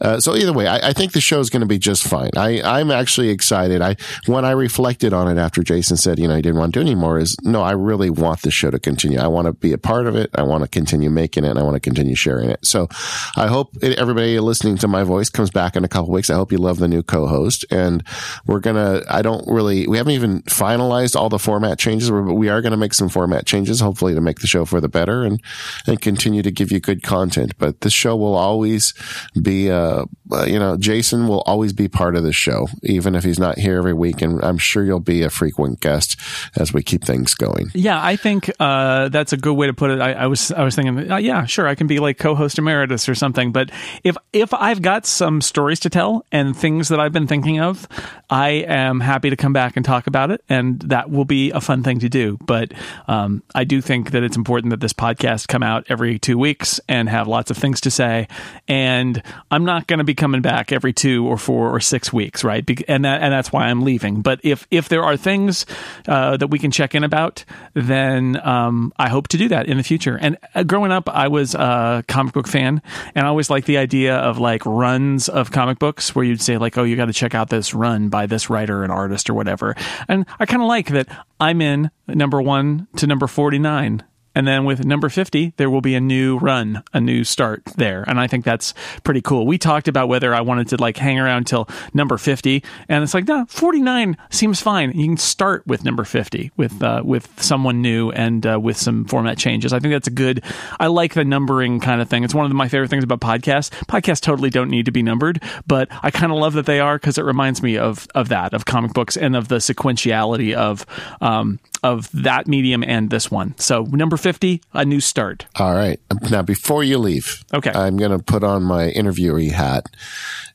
uh, 0.00 0.18
so 0.18 0.34
either 0.34 0.52
way, 0.52 0.66
I, 0.66 0.88
I 0.88 0.92
think 0.92 1.12
the 1.12 1.20
show 1.20 1.38
is 1.38 1.50
going 1.50 1.60
to 1.60 1.66
be 1.66 1.78
just 1.78 2.02
fine. 2.02 2.30
I, 2.36 2.60
I'm 2.62 2.90
actually 2.90 3.28
excited. 3.28 3.80
I 3.80 3.94
when 4.26 4.44
I 4.44 4.50
reflected 4.50 5.12
on 5.12 5.28
it 5.28 5.40
after 5.40 5.62
Jason 5.62 5.96
said, 5.96 6.18
you 6.18 6.26
know, 6.26 6.34
he 6.34 6.42
didn't 6.42 6.58
want 6.58 6.74
to 6.74 6.80
do 6.80 6.82
anymore, 6.84 7.20
is 7.20 7.36
no, 7.44 7.62
I 7.62 7.72
really 7.72 8.10
want 8.10 8.42
the 8.42 8.50
show 8.50 8.70
to 8.72 8.80
continue. 8.80 9.20
I 9.20 9.28
want 9.28 9.46
to 9.46 9.52
be 9.52 9.72
a 9.72 9.78
part 9.78 10.08
of 10.08 10.16
it. 10.16 10.30
I 10.34 10.42
want 10.42 10.64
to 10.64 10.68
continue 10.68 11.10
making 11.10 11.44
it. 11.44 11.50
and 11.50 11.58
I 11.60 11.62
want 11.62 11.74
to 11.74 11.80
continue 11.80 12.16
sharing 12.16 12.50
it. 12.50 12.66
So 12.66 12.88
I 13.36 13.46
hope 13.46 13.76
it, 13.80 13.96
everybody 13.98 14.40
listening 14.40 14.78
to 14.78 14.88
my 14.88 15.04
voice 15.04 15.28
comes 15.30 15.50
back 15.50 15.76
in 15.76 15.84
a 15.84 15.88
couple 15.88 16.10
weeks. 16.10 16.28
I 16.30 16.34
hope 16.34 16.50
you 16.50 16.58
love 16.58 16.78
the 16.78 16.88
new 16.88 17.04
co-host, 17.04 17.64
and 17.70 18.02
we're 18.46 18.58
gonna. 18.60 19.02
I 19.08 19.22
don't 19.22 19.46
really. 19.46 19.86
We 19.86 19.96
haven't 19.98 20.14
even 20.14 20.42
finalized 20.42 21.14
all 21.14 21.28
the 21.28 21.38
format 21.38 21.78
changes, 21.78 22.10
but 22.32 22.36
we 22.36 22.48
are 22.48 22.62
going 22.62 22.70
to 22.70 22.78
make 22.78 22.94
some 22.94 23.10
format 23.10 23.44
changes, 23.44 23.80
hopefully 23.80 24.14
to 24.14 24.20
make 24.22 24.38
the 24.38 24.46
show 24.46 24.64
for 24.64 24.80
the 24.80 24.88
better 24.88 25.22
and 25.22 25.38
and 25.86 26.00
continue 26.00 26.40
to 26.42 26.50
give 26.50 26.72
you 26.72 26.80
good 26.80 27.02
content. 27.02 27.52
But 27.58 27.82
this 27.82 27.92
show 27.92 28.16
will 28.16 28.36
always 28.36 28.94
be. 29.40 29.70
Uh, 29.70 30.06
uh, 30.32 30.44
you 30.44 30.58
know, 30.58 30.78
Jason 30.78 31.28
will 31.28 31.42
always 31.42 31.74
be 31.74 31.88
part 31.88 32.16
of 32.16 32.22
the 32.22 32.32
show, 32.32 32.66
even 32.82 33.14
if 33.14 33.22
he's 33.22 33.38
not 33.38 33.58
here 33.58 33.76
every 33.76 33.92
week. 33.92 34.22
And 34.22 34.42
I'm 34.42 34.56
sure 34.56 34.82
you'll 34.82 34.98
be 34.98 35.22
a 35.22 35.28
frequent 35.28 35.80
guest 35.80 36.18
as 36.56 36.72
we 36.72 36.82
keep 36.82 37.04
things 37.04 37.34
going. 37.34 37.70
Yeah, 37.74 38.02
I 38.02 38.16
think 38.16 38.50
uh, 38.58 39.10
that's 39.10 39.34
a 39.34 39.36
good 39.36 39.52
way 39.52 39.66
to 39.66 39.74
put 39.74 39.90
it. 39.90 40.00
I, 40.00 40.12
I 40.12 40.26
was 40.28 40.50
I 40.52 40.62
was 40.64 40.74
thinking, 40.74 41.10
uh, 41.10 41.16
yeah, 41.16 41.44
sure, 41.44 41.68
I 41.68 41.74
can 41.74 41.86
be 41.86 41.98
like 41.98 42.18
co-host 42.18 42.58
emeritus 42.58 43.10
or 43.10 43.14
something. 43.14 43.52
But 43.52 43.70
if 44.04 44.16
if 44.32 44.54
I've 44.54 44.80
got 44.80 45.04
some 45.04 45.42
stories 45.42 45.80
to 45.80 45.90
tell 45.90 46.24
and 46.32 46.56
things 46.56 46.88
that 46.88 46.98
I've 46.98 47.12
been 47.12 47.26
thinking 47.26 47.60
of, 47.60 47.86
I 48.30 48.48
am 48.48 49.00
happy 49.00 49.28
to 49.28 49.36
come 49.36 49.52
back 49.52 49.76
and 49.76 49.84
talk 49.84 50.06
about 50.06 50.30
it, 50.30 50.42
and 50.48 50.80
that 50.82 51.10
will 51.10 51.26
be 51.26 51.50
a 51.50 51.60
fun 51.60 51.82
thing 51.82 51.98
to 51.98 52.08
do. 52.08 52.21
But 52.30 52.72
um, 53.08 53.42
I 53.54 53.64
do 53.64 53.80
think 53.80 54.12
that 54.12 54.22
it's 54.22 54.36
important 54.36 54.70
that 54.70 54.80
this 54.80 54.92
podcast 54.92 55.48
come 55.48 55.62
out 55.62 55.86
every 55.88 56.18
two 56.18 56.38
weeks 56.38 56.80
and 56.88 57.08
have 57.08 57.28
lots 57.28 57.50
of 57.50 57.56
things 57.56 57.80
to 57.82 57.90
say. 57.90 58.28
And 58.68 59.22
I'm 59.50 59.64
not 59.64 59.86
going 59.86 59.98
to 59.98 60.04
be 60.04 60.14
coming 60.14 60.42
back 60.42 60.72
every 60.72 60.92
two 60.92 61.26
or 61.26 61.36
four 61.36 61.74
or 61.74 61.80
six 61.80 62.12
weeks, 62.12 62.44
right? 62.44 62.64
Be- 62.64 62.84
and 62.88 63.04
that 63.04 63.22
and 63.22 63.32
that's 63.32 63.52
why 63.52 63.66
I'm 63.66 63.82
leaving. 63.82 64.22
But 64.22 64.40
if 64.42 64.66
if 64.70 64.88
there 64.88 65.02
are 65.02 65.16
things 65.16 65.66
uh, 66.08 66.36
that 66.36 66.48
we 66.48 66.58
can 66.58 66.70
check 66.70 66.94
in 66.94 67.04
about, 67.04 67.44
then 67.74 68.40
um, 68.46 68.92
I 68.96 69.08
hope 69.08 69.28
to 69.28 69.36
do 69.36 69.48
that 69.48 69.66
in 69.66 69.76
the 69.76 69.82
future. 69.82 70.18
And 70.20 70.38
uh, 70.54 70.62
growing 70.62 70.92
up, 70.92 71.08
I 71.08 71.28
was 71.28 71.54
a 71.54 72.04
comic 72.08 72.34
book 72.34 72.48
fan, 72.48 72.82
and 73.14 73.26
I 73.26 73.28
always 73.28 73.50
liked 73.50 73.66
the 73.66 73.78
idea 73.78 74.16
of 74.16 74.38
like 74.38 74.64
runs 74.66 75.28
of 75.28 75.50
comic 75.50 75.78
books 75.78 76.14
where 76.14 76.24
you'd 76.24 76.40
say 76.40 76.58
like, 76.58 76.78
oh, 76.78 76.84
you 76.84 76.96
got 76.96 77.06
to 77.06 77.12
check 77.12 77.34
out 77.34 77.50
this 77.50 77.74
run 77.74 78.08
by 78.08 78.26
this 78.26 78.50
writer 78.50 78.82
and 78.82 78.92
artist 78.92 79.28
or 79.28 79.34
whatever. 79.34 79.74
And 80.08 80.26
I 80.38 80.46
kind 80.46 80.62
of 80.62 80.68
like 80.68 80.88
that. 80.88 81.08
I'm 81.40 81.60
in 81.60 81.90
number 82.14 82.40
one 82.40 82.88
to 82.96 83.06
number 83.06 83.26
forty 83.26 83.58
nine. 83.58 84.02
And 84.34 84.46
then 84.46 84.64
with 84.64 84.84
number 84.84 85.08
50, 85.08 85.54
there 85.56 85.68
will 85.68 85.80
be 85.80 85.94
a 85.94 86.00
new 86.00 86.38
run, 86.38 86.82
a 86.92 87.00
new 87.00 87.24
start 87.24 87.64
there. 87.76 88.04
And 88.06 88.18
I 88.18 88.26
think 88.26 88.44
that's 88.44 88.72
pretty 89.04 89.20
cool. 89.20 89.46
We 89.46 89.58
talked 89.58 89.88
about 89.88 90.08
whether 90.08 90.34
I 90.34 90.40
wanted 90.40 90.68
to 90.68 90.76
like 90.76 90.96
hang 90.96 91.18
around 91.18 91.46
till 91.46 91.68
number 91.92 92.16
50. 92.16 92.64
And 92.88 93.04
it's 93.04 93.14
like, 93.14 93.28
no, 93.28 93.44
49 93.48 94.16
seems 94.30 94.60
fine. 94.60 94.92
You 94.92 95.06
can 95.06 95.16
start 95.16 95.66
with 95.66 95.84
number 95.84 96.04
50 96.04 96.50
with, 96.56 96.82
uh, 96.82 97.02
with 97.04 97.28
someone 97.40 97.82
new 97.82 98.10
and, 98.10 98.46
uh, 98.46 98.58
with 98.60 98.76
some 98.76 99.04
format 99.04 99.36
changes. 99.36 99.72
I 99.72 99.80
think 99.80 99.92
that's 99.92 100.08
a 100.08 100.12
good, 100.12 100.42
I 100.80 100.86
like 100.86 101.14
the 101.14 101.24
numbering 101.24 101.80
kind 101.80 102.00
of 102.00 102.08
thing. 102.08 102.24
It's 102.24 102.34
one 102.34 102.46
of 102.46 102.52
my 102.52 102.68
favorite 102.68 102.88
things 102.88 103.04
about 103.04 103.20
podcasts. 103.20 103.70
Podcasts 103.86 104.20
totally 104.20 104.50
don't 104.50 104.70
need 104.70 104.86
to 104.86 104.92
be 104.92 105.02
numbered, 105.02 105.42
but 105.66 105.88
I 106.02 106.10
kind 106.10 106.32
of 106.32 106.38
love 106.38 106.54
that 106.54 106.66
they 106.66 106.80
are 106.80 106.96
because 106.96 107.18
it 107.18 107.24
reminds 107.24 107.62
me 107.62 107.76
of, 107.76 108.06
of 108.14 108.30
that, 108.30 108.54
of 108.54 108.64
comic 108.64 108.94
books 108.94 109.16
and 109.16 109.36
of 109.36 109.48
the 109.48 109.56
sequentiality 109.56 110.54
of, 110.54 110.86
um, 111.20 111.58
of 111.82 112.08
that 112.12 112.46
medium 112.46 112.84
and 112.84 113.10
this 113.10 113.30
one. 113.30 113.54
So 113.58 113.82
number 113.84 114.16
50, 114.16 114.62
a 114.72 114.84
new 114.84 115.00
start. 115.00 115.46
All 115.56 115.74
right. 115.74 115.98
Now, 116.30 116.42
before 116.42 116.84
you 116.84 116.98
leave, 116.98 117.44
Okay. 117.52 117.70
I'm 117.74 117.96
going 117.96 118.16
to 118.16 118.22
put 118.22 118.44
on 118.44 118.62
my 118.62 118.90
interviewee 118.90 119.50
hat, 119.50 119.86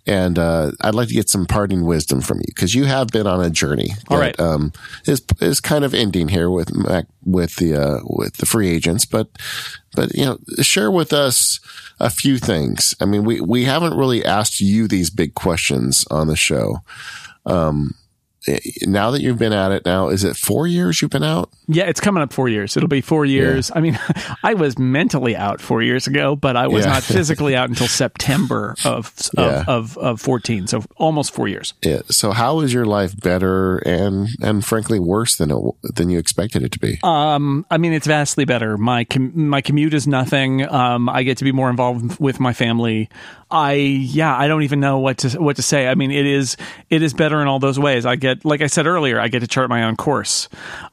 and 0.05 0.39
uh, 0.39 0.71
I'd 0.81 0.95
like 0.95 1.09
to 1.09 1.13
get 1.13 1.29
some 1.29 1.45
parting 1.45 1.83
wisdom 1.85 2.21
from 2.21 2.37
you 2.37 2.45
because 2.47 2.73
you 2.73 2.85
have 2.85 3.07
been 3.09 3.27
on 3.27 3.43
a 3.43 3.49
journey. 3.49 3.89
All 4.07 4.17
that, 4.17 4.23
right. 4.23 4.39
Um, 4.39 4.71
is 5.05 5.21
is 5.41 5.59
kind 5.59 5.83
of 5.83 5.93
ending 5.93 6.29
here 6.29 6.49
with 6.49 6.73
Mac, 6.73 7.07
with 7.25 7.55
the 7.57 7.75
uh, 7.75 7.99
with 8.05 8.37
the 8.37 8.45
free 8.45 8.69
agents, 8.69 9.03
but 9.05 9.27
but 9.95 10.13
you 10.15 10.23
know, 10.25 10.37
share 10.61 10.89
with 10.91 11.11
us 11.11 11.59
a 11.99 12.09
few 12.09 12.37
things. 12.37 12.95
I 13.01 13.05
mean, 13.05 13.25
we 13.25 13.41
we 13.41 13.65
haven't 13.65 13.97
really 13.97 14.23
asked 14.23 14.61
you 14.61 14.87
these 14.87 15.09
big 15.09 15.33
questions 15.33 16.05
on 16.09 16.27
the 16.27 16.37
show. 16.37 16.77
Um, 17.45 17.95
now 18.83 19.11
that 19.11 19.21
you've 19.21 19.37
been 19.37 19.53
at 19.53 19.71
it, 19.71 19.85
now 19.85 20.09
is 20.09 20.23
it 20.23 20.35
four 20.37 20.67
years 20.67 21.01
you've 21.01 21.11
been 21.11 21.23
out? 21.23 21.49
Yeah, 21.67 21.83
it's 21.85 21.99
coming 21.99 22.23
up 22.23 22.31
four 22.31 22.47
years. 22.49 22.77
It'll 22.77 22.87
be 22.89 23.01
four 23.01 23.25
years. 23.25 23.71
I 23.75 23.81
mean, 23.81 23.99
I 24.43 24.53
was 24.53 24.77
mentally 24.79 25.35
out 25.35 25.59
four 25.61 25.81
years 25.81 26.07
ago, 26.07 26.35
but 26.35 26.55
I 26.55 26.67
was 26.67 26.85
Yeah. 26.85 26.93
not 26.93 27.03
physically 27.03 27.55
out 27.55 27.69
until 27.69 27.87
September 28.03 28.75
of 28.85 29.13
of, 29.17 29.29
Yeah. 29.37 29.63
of 29.67 29.97
of 29.97 30.21
14. 30.21 30.67
So 30.67 30.83
almost 30.95 31.33
four 31.33 31.47
years. 31.47 31.73
Yeah. 31.83 32.01
So 32.09 32.31
how 32.31 32.61
is 32.61 32.73
your 32.73 32.85
life 32.85 33.19
better 33.19 33.77
and 33.79 34.29
and 34.41 34.63
frankly 34.65 34.99
worse 34.99 35.35
than 35.35 35.51
it 35.51 35.95
than 35.95 36.09
you 36.09 36.17
expected 36.19 36.63
it 36.63 36.71
to 36.73 36.79
be? 36.79 36.99
Um, 37.03 37.65
I 37.69 37.77
mean, 37.77 37.93
it's 37.93 38.07
vastly 38.07 38.45
better. 38.45 38.77
My 38.77 39.03
com- 39.03 39.47
my 39.49 39.61
commute 39.61 39.93
is 39.93 40.07
nothing. 40.07 40.67
Um, 40.67 41.09
I 41.09 41.23
get 41.23 41.37
to 41.39 41.43
be 41.43 41.51
more 41.51 41.69
involved 41.69 42.19
with 42.19 42.39
my 42.39 42.53
family. 42.53 43.09
I 43.49 43.73
yeah, 43.73 44.35
I 44.35 44.47
don't 44.47 44.63
even 44.63 44.79
know 44.79 44.99
what 44.99 45.19
to 45.19 45.41
what 45.41 45.55
to 45.55 45.61
say. 45.61 45.87
I 45.87 45.95
mean, 45.95 46.11
it 46.11 46.25
is 46.25 46.57
it 46.89 47.01
is 47.01 47.13
better 47.13 47.41
in 47.41 47.47
all 47.47 47.59
those 47.59 47.79
ways. 47.79 48.05
I 48.05 48.15
get 48.15 48.43
like 48.43 48.61
I 48.61 48.67
said 48.67 48.87
earlier, 48.87 49.19
I 49.19 49.29
get 49.29 49.39
to 49.39 49.47
chart 49.47 49.69
my 49.69 49.83
own 49.83 49.95
course. 49.95 50.49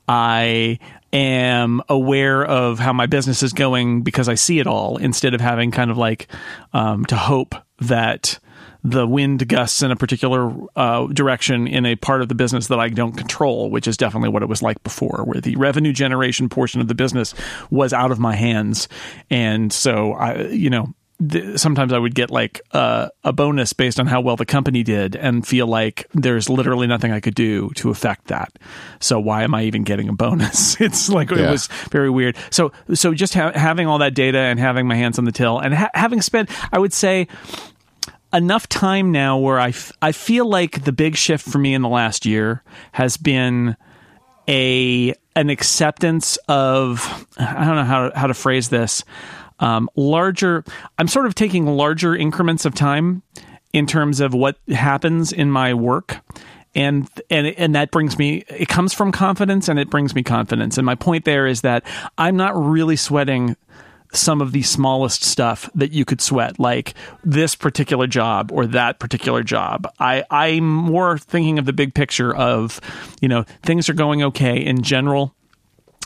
I 0.08 0.78
am 1.12 1.80
aware 1.88 2.44
of 2.44 2.78
how 2.78 2.92
my 2.92 3.06
business 3.06 3.42
is 3.42 3.52
going 3.52 4.02
because 4.02 4.28
I 4.28 4.34
see 4.34 4.58
it 4.58 4.66
all 4.66 4.96
instead 4.96 5.34
of 5.34 5.40
having 5.40 5.70
kind 5.70 5.90
of 5.90 5.96
like 5.96 6.28
um, 6.72 7.04
to 7.06 7.16
hope 7.16 7.54
that 7.80 8.38
the 8.86 9.06
wind 9.06 9.48
gusts 9.48 9.82
in 9.82 9.90
a 9.90 9.96
particular 9.96 10.52
uh, 10.76 11.06
direction 11.06 11.66
in 11.66 11.86
a 11.86 11.96
part 11.96 12.20
of 12.20 12.28
the 12.28 12.34
business 12.34 12.66
that 12.66 12.78
I 12.78 12.90
don't 12.90 13.16
control, 13.16 13.70
which 13.70 13.88
is 13.88 13.96
definitely 13.96 14.28
what 14.28 14.42
it 14.42 14.48
was 14.48 14.60
like 14.60 14.82
before, 14.82 15.24
where 15.24 15.40
the 15.40 15.56
revenue 15.56 15.92
generation 15.92 16.50
portion 16.50 16.82
of 16.82 16.88
the 16.88 16.94
business 16.94 17.34
was 17.70 17.94
out 17.94 18.12
of 18.12 18.18
my 18.18 18.34
hands. 18.34 18.88
And 19.30 19.72
so 19.72 20.12
I, 20.12 20.48
you 20.48 20.68
know, 20.68 20.92
th- 21.30 21.58
sometimes 21.58 21.92
I 21.92 21.98
would 21.98 22.14
get 22.14 22.30
like 22.30 22.60
uh, 22.72 23.08
a 23.22 23.32
bonus 23.32 23.72
based 23.72 23.98
on 24.00 24.06
how 24.06 24.20
well 24.20 24.36
the 24.36 24.46
company 24.46 24.82
did 24.82 25.16
and 25.16 25.46
feel 25.46 25.66
like 25.66 26.06
there's 26.14 26.48
literally 26.48 26.86
nothing 26.86 27.12
I 27.12 27.20
could 27.20 27.34
do 27.34 27.70
to 27.76 27.90
affect 27.90 28.26
that. 28.28 28.52
So 29.00 29.20
why 29.20 29.42
am 29.44 29.54
I 29.54 29.64
even 29.64 29.84
getting 29.84 30.08
a 30.08 30.12
bonus? 30.12 30.80
it's 30.80 31.08
like 31.08 31.30
Yeah. 31.30 31.48
it 31.48 31.50
was 31.50 31.66
very 31.90 32.10
weird. 32.10 32.36
So 32.50 32.72
so 32.94 33.14
just 33.14 33.34
ha- 33.34 33.52
having 33.54 33.86
all 33.86 33.98
that 33.98 34.14
data 34.14 34.38
and 34.38 34.58
having 34.58 34.86
my 34.86 34.94
hands 34.96 35.18
on 35.18 35.24
the 35.24 35.32
till 35.32 35.58
and 35.58 35.74
ha- 35.74 35.90
having 35.94 36.20
spent 36.20 36.50
I 36.72 36.78
would 36.78 36.92
say 36.92 37.28
enough 38.32 38.68
time 38.68 39.12
now 39.12 39.38
where 39.38 39.60
I, 39.60 39.68
f- 39.68 39.92
I 40.02 40.10
feel 40.10 40.48
like 40.48 40.82
the 40.84 40.90
big 40.92 41.14
shift 41.16 41.48
for 41.48 41.58
me 41.58 41.72
in 41.72 41.82
the 41.82 41.88
last 41.88 42.26
year 42.26 42.64
has 42.90 43.16
been 43.16 43.76
a 44.48 45.14
an 45.36 45.50
acceptance 45.50 46.36
of 46.48 47.26
I 47.38 47.64
don't 47.64 47.76
know 47.76 47.84
how 47.84 48.08
to, 48.08 48.18
how 48.18 48.26
to 48.26 48.34
phrase 48.34 48.68
this 48.68 49.04
um, 49.64 49.88
larger 49.96 50.64
I'm 50.98 51.08
sort 51.08 51.26
of 51.26 51.34
taking 51.34 51.66
larger 51.66 52.14
increments 52.14 52.64
of 52.64 52.74
time 52.74 53.22
in 53.72 53.86
terms 53.86 54.20
of 54.20 54.34
what 54.34 54.56
happens 54.68 55.32
in 55.32 55.50
my 55.50 55.74
work 55.74 56.20
and 56.74 57.08
and 57.30 57.46
and 57.46 57.74
that 57.74 57.90
brings 57.90 58.18
me 58.18 58.44
it 58.48 58.68
comes 58.68 58.92
from 58.92 59.10
confidence 59.12 59.68
and 59.68 59.78
it 59.78 59.90
brings 59.90 60.14
me 60.14 60.22
confidence 60.22 60.76
and 60.76 60.84
my 60.84 60.94
point 60.94 61.24
there 61.24 61.46
is 61.46 61.62
that 61.62 61.84
I'm 62.18 62.36
not 62.36 62.54
really 62.56 62.96
sweating 62.96 63.56
some 64.12 64.40
of 64.40 64.52
the 64.52 64.62
smallest 64.62 65.24
stuff 65.24 65.68
that 65.74 65.92
you 65.92 66.04
could 66.04 66.20
sweat, 66.20 66.58
like 66.58 66.94
this 67.24 67.54
particular 67.54 68.06
job 68.06 68.50
or 68.52 68.66
that 68.66 68.98
particular 68.98 69.42
job. 69.42 69.86
I, 69.98 70.24
I'm 70.30 70.64
more 70.64 71.18
thinking 71.18 71.58
of 71.58 71.66
the 71.66 71.72
big 71.72 71.94
picture 71.94 72.34
of, 72.34 72.80
you 73.20 73.28
know, 73.28 73.44
things 73.62 73.88
are 73.88 73.94
going 73.94 74.22
okay 74.22 74.64
in 74.64 74.82
general. 74.82 75.34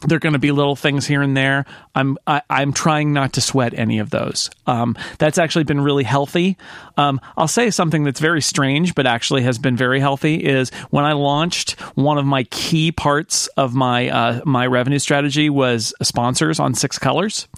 There 0.07 0.17
are 0.17 0.21
going 0.21 0.35
to 0.35 0.39
be 0.39 0.53
little 0.53 0.77
things 0.77 1.07
here 1.07 1.23
and 1.23 1.37
there. 1.37 1.65
I'm 1.95 2.19
I, 2.27 2.43
I'm 2.49 2.73
trying 2.73 3.13
not 3.13 3.33
to 3.33 3.41
sweat 3.41 3.75
any 3.75 3.99
of 3.99 4.11
those. 4.11 4.49
Um, 4.67 4.97
that's 5.19 5.39
actually 5.39 5.65
been 5.65 5.81
really 5.81 6.05
healthy. 6.05 6.57
Um, 6.97 7.21
I'll 7.37 7.49
say 7.49 7.71
something 7.71 8.05
that's 8.05 8.21
very 8.21 8.41
strange, 8.41 8.95
but 8.95 9.07
actually 9.07 9.43
has 9.43 9.59
been 9.59 9.77
very 9.77 9.99
healthy. 9.99 10.37
Is 10.37 10.71
when 10.91 11.05
I 11.05 11.13
launched 11.13 11.73
one 11.97 12.19
of 12.19 12.25
my 12.25 12.45
key 12.45 12.93
parts 12.93 13.49
of 13.57 13.75
my 13.75 14.09
uh, 14.09 14.41
my 14.45 14.67
revenue 14.67 14.99
strategy 14.99 15.51
was 15.51 15.93
sponsors 16.03 16.61
on 16.61 16.75
Six 16.75 16.99
Colors, 16.99 17.49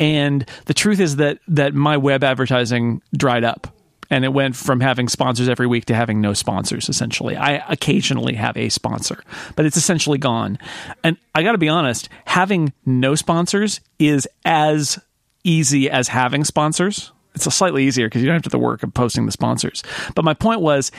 and 0.00 0.44
the 0.66 0.74
truth 0.74 1.00
is 1.00 1.16
that 1.16 1.38
that 1.48 1.74
my 1.74 1.96
web 1.96 2.24
advertising 2.24 3.02
dried 3.16 3.44
up 3.44 3.73
and 4.14 4.24
it 4.24 4.32
went 4.32 4.54
from 4.54 4.78
having 4.78 5.08
sponsors 5.08 5.48
every 5.48 5.66
week 5.66 5.86
to 5.86 5.94
having 5.94 6.20
no 6.20 6.34
sponsors 6.34 6.88
essentially. 6.88 7.36
I 7.36 7.64
occasionally 7.68 8.34
have 8.34 8.56
a 8.56 8.68
sponsor 8.68 9.24
but 9.56 9.66
it's 9.66 9.76
essentially 9.76 10.18
gone. 10.18 10.58
And 11.02 11.16
i 11.34 11.42
got 11.42 11.52
to 11.52 11.58
be 11.58 11.68
honest 11.68 12.08
having 12.24 12.72
no 12.86 13.16
sponsors 13.16 13.80
is 13.98 14.28
as 14.44 15.00
easy 15.42 15.90
as 15.90 16.06
having 16.06 16.44
sponsors. 16.44 17.10
It's 17.34 17.52
slightly 17.52 17.84
easier 17.84 18.06
because 18.06 18.22
you 18.22 18.28
don't 18.28 18.36
have 18.36 18.42
to 18.42 18.50
the 18.50 18.58
work 18.58 18.84
of 18.84 18.94
posting 18.94 19.26
the 19.26 19.32
sponsors. 19.32 19.82
But 20.14 20.24
my 20.24 20.34
point 20.34 20.60
was 20.60 20.92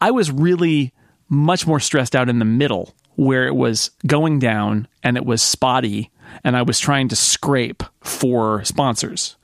i 0.00 0.12
was 0.12 0.30
really 0.30 0.92
much 1.28 1.66
more 1.66 1.80
stressed 1.80 2.14
out 2.14 2.28
in 2.28 2.38
the 2.38 2.44
middle 2.44 2.94
where 3.16 3.48
it 3.48 3.56
was 3.56 3.90
going 4.06 4.38
down 4.38 4.86
and 5.02 5.16
it 5.16 5.26
was 5.26 5.42
spotty 5.42 6.10
and 6.44 6.56
i 6.56 6.62
was 6.62 6.78
trying 6.78 7.08
to 7.08 7.16
scrape 7.16 7.82
for 8.00 8.62
sponsors. 8.62 9.36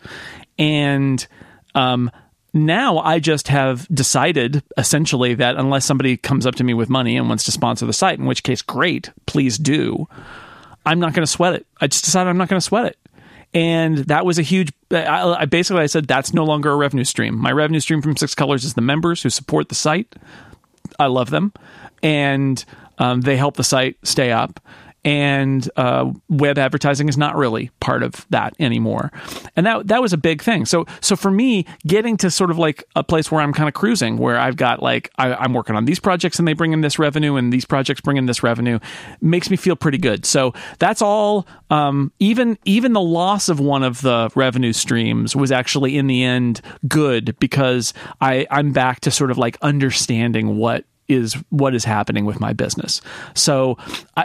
And 0.58 1.26
um, 1.74 2.10
now 2.56 2.98
I 2.98 3.18
just 3.18 3.48
have 3.48 3.86
decided 3.88 4.62
essentially 4.76 5.34
that 5.34 5.56
unless 5.56 5.84
somebody 5.84 6.16
comes 6.16 6.46
up 6.46 6.54
to 6.56 6.64
me 6.64 6.74
with 6.74 6.88
money 6.88 7.16
and 7.16 7.28
wants 7.28 7.44
to 7.44 7.52
sponsor 7.52 7.86
the 7.86 7.92
site, 7.92 8.18
in 8.18 8.26
which 8.26 8.42
case, 8.42 8.62
great, 8.62 9.10
please 9.26 9.58
do. 9.58 10.08
I'm 10.84 10.98
not 10.98 11.12
going 11.12 11.24
to 11.24 11.30
sweat 11.30 11.54
it. 11.54 11.66
I 11.80 11.86
just 11.86 12.04
decided 12.04 12.30
I'm 12.30 12.38
not 12.38 12.48
going 12.48 12.60
to 12.60 12.64
sweat 12.64 12.86
it. 12.86 12.98
And 13.52 13.98
that 13.98 14.26
was 14.26 14.38
a 14.38 14.42
huge. 14.42 14.72
I, 14.90 15.36
I 15.40 15.44
basically 15.44 15.82
I 15.82 15.86
said 15.86 16.06
that's 16.06 16.34
no 16.34 16.44
longer 16.44 16.70
a 16.70 16.76
revenue 16.76 17.04
stream. 17.04 17.36
My 17.36 17.52
revenue 17.52 17.80
stream 17.80 18.02
from 18.02 18.16
Six 18.16 18.34
Colors 18.34 18.64
is 18.64 18.74
the 18.74 18.80
members 18.80 19.22
who 19.22 19.30
support 19.30 19.68
the 19.68 19.74
site. 19.74 20.14
I 20.98 21.06
love 21.06 21.30
them, 21.30 21.52
and 22.02 22.62
um, 22.98 23.22
they 23.22 23.36
help 23.36 23.56
the 23.56 23.64
site 23.64 23.96
stay 24.02 24.30
up. 24.32 24.60
And 25.06 25.70
uh, 25.76 26.10
web 26.28 26.58
advertising 26.58 27.08
is 27.08 27.16
not 27.16 27.36
really 27.36 27.70
part 27.78 28.02
of 28.02 28.26
that 28.30 28.56
anymore, 28.58 29.12
and 29.54 29.64
that 29.64 29.86
that 29.86 30.02
was 30.02 30.12
a 30.12 30.18
big 30.18 30.42
thing. 30.42 30.66
So 30.66 30.84
so 31.00 31.14
for 31.14 31.30
me, 31.30 31.64
getting 31.86 32.16
to 32.16 32.30
sort 32.30 32.50
of 32.50 32.58
like 32.58 32.82
a 32.96 33.04
place 33.04 33.30
where 33.30 33.40
I'm 33.40 33.52
kind 33.52 33.68
of 33.68 33.74
cruising, 33.74 34.18
where 34.18 34.36
I've 34.36 34.56
got 34.56 34.82
like 34.82 35.12
I, 35.16 35.32
I'm 35.34 35.52
working 35.52 35.76
on 35.76 35.84
these 35.84 36.00
projects 36.00 36.40
and 36.40 36.48
they 36.48 36.54
bring 36.54 36.72
in 36.72 36.80
this 36.80 36.98
revenue, 36.98 37.36
and 37.36 37.52
these 37.52 37.64
projects 37.64 38.00
bring 38.00 38.16
in 38.16 38.26
this 38.26 38.42
revenue, 38.42 38.80
makes 39.20 39.48
me 39.48 39.56
feel 39.56 39.76
pretty 39.76 39.98
good. 39.98 40.26
So 40.26 40.52
that's 40.80 41.00
all. 41.00 41.46
Um, 41.70 42.12
even 42.18 42.58
even 42.64 42.92
the 42.92 43.00
loss 43.00 43.48
of 43.48 43.60
one 43.60 43.84
of 43.84 44.02
the 44.02 44.28
revenue 44.34 44.72
streams 44.72 45.36
was 45.36 45.52
actually 45.52 45.96
in 45.96 46.08
the 46.08 46.24
end 46.24 46.60
good 46.88 47.38
because 47.38 47.94
I 48.20 48.48
I'm 48.50 48.72
back 48.72 49.00
to 49.02 49.12
sort 49.12 49.30
of 49.30 49.38
like 49.38 49.56
understanding 49.62 50.56
what 50.56 50.84
is 51.08 51.34
what 51.50 51.74
is 51.74 51.84
happening 51.84 52.24
with 52.24 52.40
my 52.40 52.52
business. 52.52 53.00
So 53.34 53.78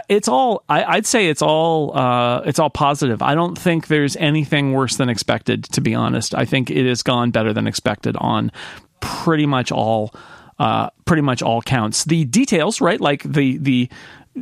it's 0.08 0.28
all 0.28 0.64
I, 0.68 0.84
I'd 0.84 1.06
say 1.06 1.28
it's 1.28 1.42
all 1.42 1.96
uh, 1.96 2.40
it's 2.40 2.58
all 2.58 2.70
positive. 2.70 3.22
I 3.22 3.34
don't 3.34 3.56
think 3.56 3.88
there's 3.88 4.16
anything 4.16 4.72
worse 4.72 4.96
than 4.96 5.08
expected. 5.08 5.64
To 5.64 5.80
be 5.80 5.94
honest, 5.94 6.34
I 6.34 6.44
think 6.44 6.70
it 6.70 6.86
has 6.86 7.02
gone 7.02 7.30
better 7.30 7.52
than 7.52 7.66
expected 7.66 8.16
on 8.16 8.50
pretty 9.00 9.46
much 9.46 9.70
all 9.72 10.14
uh, 10.58 10.90
pretty 11.04 11.22
much 11.22 11.42
all 11.42 11.62
counts. 11.62 12.04
The 12.04 12.24
details, 12.24 12.80
right? 12.80 13.00
Like 13.00 13.22
the 13.22 13.58
the 13.58 13.88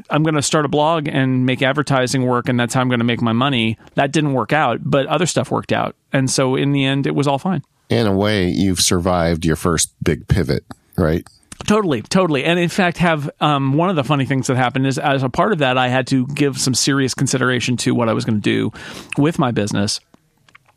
I'm 0.08 0.22
going 0.22 0.34
to 0.34 0.42
start 0.42 0.64
a 0.64 0.68
blog 0.68 1.08
and 1.08 1.44
make 1.44 1.62
advertising 1.62 2.24
work, 2.24 2.48
and 2.48 2.60
that's 2.60 2.74
how 2.74 2.80
I'm 2.80 2.88
going 2.88 3.00
to 3.00 3.04
make 3.04 3.20
my 3.20 3.32
money. 3.32 3.76
That 3.94 4.12
didn't 4.12 4.34
work 4.34 4.52
out, 4.52 4.80
but 4.82 5.06
other 5.06 5.26
stuff 5.26 5.50
worked 5.50 5.72
out, 5.72 5.96
and 6.12 6.30
so 6.30 6.54
in 6.54 6.72
the 6.72 6.84
end, 6.84 7.06
it 7.06 7.14
was 7.14 7.26
all 7.26 7.38
fine. 7.38 7.62
In 7.88 8.06
a 8.06 8.14
way, 8.14 8.48
you've 8.48 8.80
survived 8.80 9.44
your 9.44 9.56
first 9.56 9.92
big 10.04 10.28
pivot, 10.28 10.64
right? 10.96 11.26
Totally, 11.66 12.02
totally. 12.02 12.44
And 12.44 12.58
in 12.58 12.68
fact, 12.68 12.96
have 12.98 13.30
um, 13.40 13.74
one 13.74 13.90
of 13.90 13.96
the 13.96 14.04
funny 14.04 14.24
things 14.24 14.46
that 14.46 14.56
happened 14.56 14.86
is 14.86 14.98
as 14.98 15.22
a 15.22 15.28
part 15.28 15.52
of 15.52 15.58
that, 15.58 15.78
I 15.78 15.88
had 15.88 16.06
to 16.08 16.26
give 16.28 16.58
some 16.58 16.74
serious 16.74 17.14
consideration 17.14 17.76
to 17.78 17.94
what 17.94 18.08
I 18.08 18.12
was 18.12 18.24
going 18.24 18.40
to 18.40 18.42
do 18.42 18.72
with 19.18 19.38
my 19.38 19.50
business. 19.50 20.00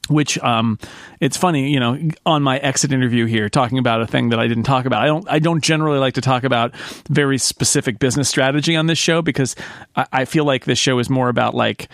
Which 0.09 0.37
um, 0.39 0.79
it's 1.21 1.37
funny, 1.37 1.71
you 1.71 1.79
know, 1.79 1.97
on 2.25 2.43
my 2.43 2.57
exit 2.57 2.91
interview 2.91 3.25
here, 3.25 3.47
talking 3.47 3.77
about 3.77 4.01
a 4.01 4.05
thing 4.05 4.29
that 4.29 4.39
I 4.39 4.47
didn't 4.47 4.65
talk 4.65 4.85
about. 4.85 5.01
I 5.01 5.05
don't, 5.05 5.25
I 5.29 5.39
don't 5.39 5.63
generally 5.63 5.97
like 5.97 6.15
to 6.15 6.21
talk 6.21 6.43
about 6.43 6.75
very 7.09 7.37
specific 7.37 7.99
business 7.99 8.27
strategy 8.27 8.75
on 8.75 8.87
this 8.87 8.97
show 8.97 9.21
because 9.21 9.55
I, 9.95 10.05
I 10.11 10.25
feel 10.25 10.43
like 10.43 10.65
this 10.65 10.77
show 10.77 10.99
is 10.99 11.09
more 11.09 11.29
about 11.29 11.55
like 11.55 11.87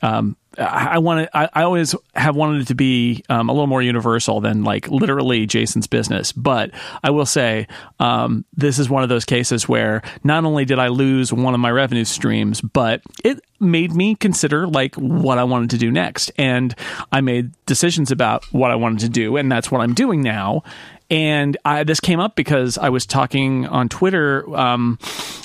um, 0.00 0.36
I, 0.58 0.98
want 0.98 1.26
to. 1.26 1.36
I, 1.36 1.48
I 1.52 1.62
always 1.62 1.94
have 2.14 2.36
wanted 2.36 2.62
it 2.62 2.68
to 2.68 2.74
be 2.74 3.24
um, 3.28 3.48
a 3.48 3.52
little 3.52 3.66
more 3.66 3.82
universal 3.82 4.40
than 4.40 4.64
like 4.64 4.88
literally 4.88 5.46
Jason's 5.46 5.86
business. 5.86 6.32
But 6.32 6.70
I 7.02 7.10
will 7.10 7.26
say 7.26 7.66
um, 8.00 8.44
this 8.56 8.78
is 8.78 8.88
one 8.88 9.02
of 9.02 9.08
those 9.08 9.24
cases 9.24 9.68
where 9.68 10.02
not 10.24 10.44
only 10.44 10.64
did 10.64 10.78
I 10.78 10.88
lose 10.88 11.32
one 11.32 11.54
of 11.54 11.60
my 11.60 11.70
revenue 11.70 12.04
streams, 12.04 12.60
but 12.60 13.02
it 13.24 13.40
made 13.60 13.92
me 13.92 14.14
consider 14.14 14.66
like 14.66 14.94
what 14.96 15.38
I 15.38 15.44
wanted 15.44 15.70
to 15.70 15.78
do 15.78 15.90
next, 15.90 16.30
and 16.38 16.74
I 17.12 17.20
made 17.20 17.52
decisions 17.66 18.10
about 18.10 18.44
what 18.52 18.70
I 18.70 18.74
wanted 18.74 19.00
to 19.00 19.08
do, 19.08 19.36
and 19.36 19.50
that's 19.50 19.70
what 19.70 19.80
I'm 19.80 19.94
doing 19.94 20.22
now. 20.22 20.62
And 21.10 21.56
I, 21.64 21.84
this 21.84 22.00
came 22.00 22.18
up 22.18 22.36
because 22.36 22.78
I 22.78 22.88
was 22.88 23.06
talking 23.06 23.66
on 23.66 23.88
Twitter. 23.88 24.44
Um, 24.56 24.98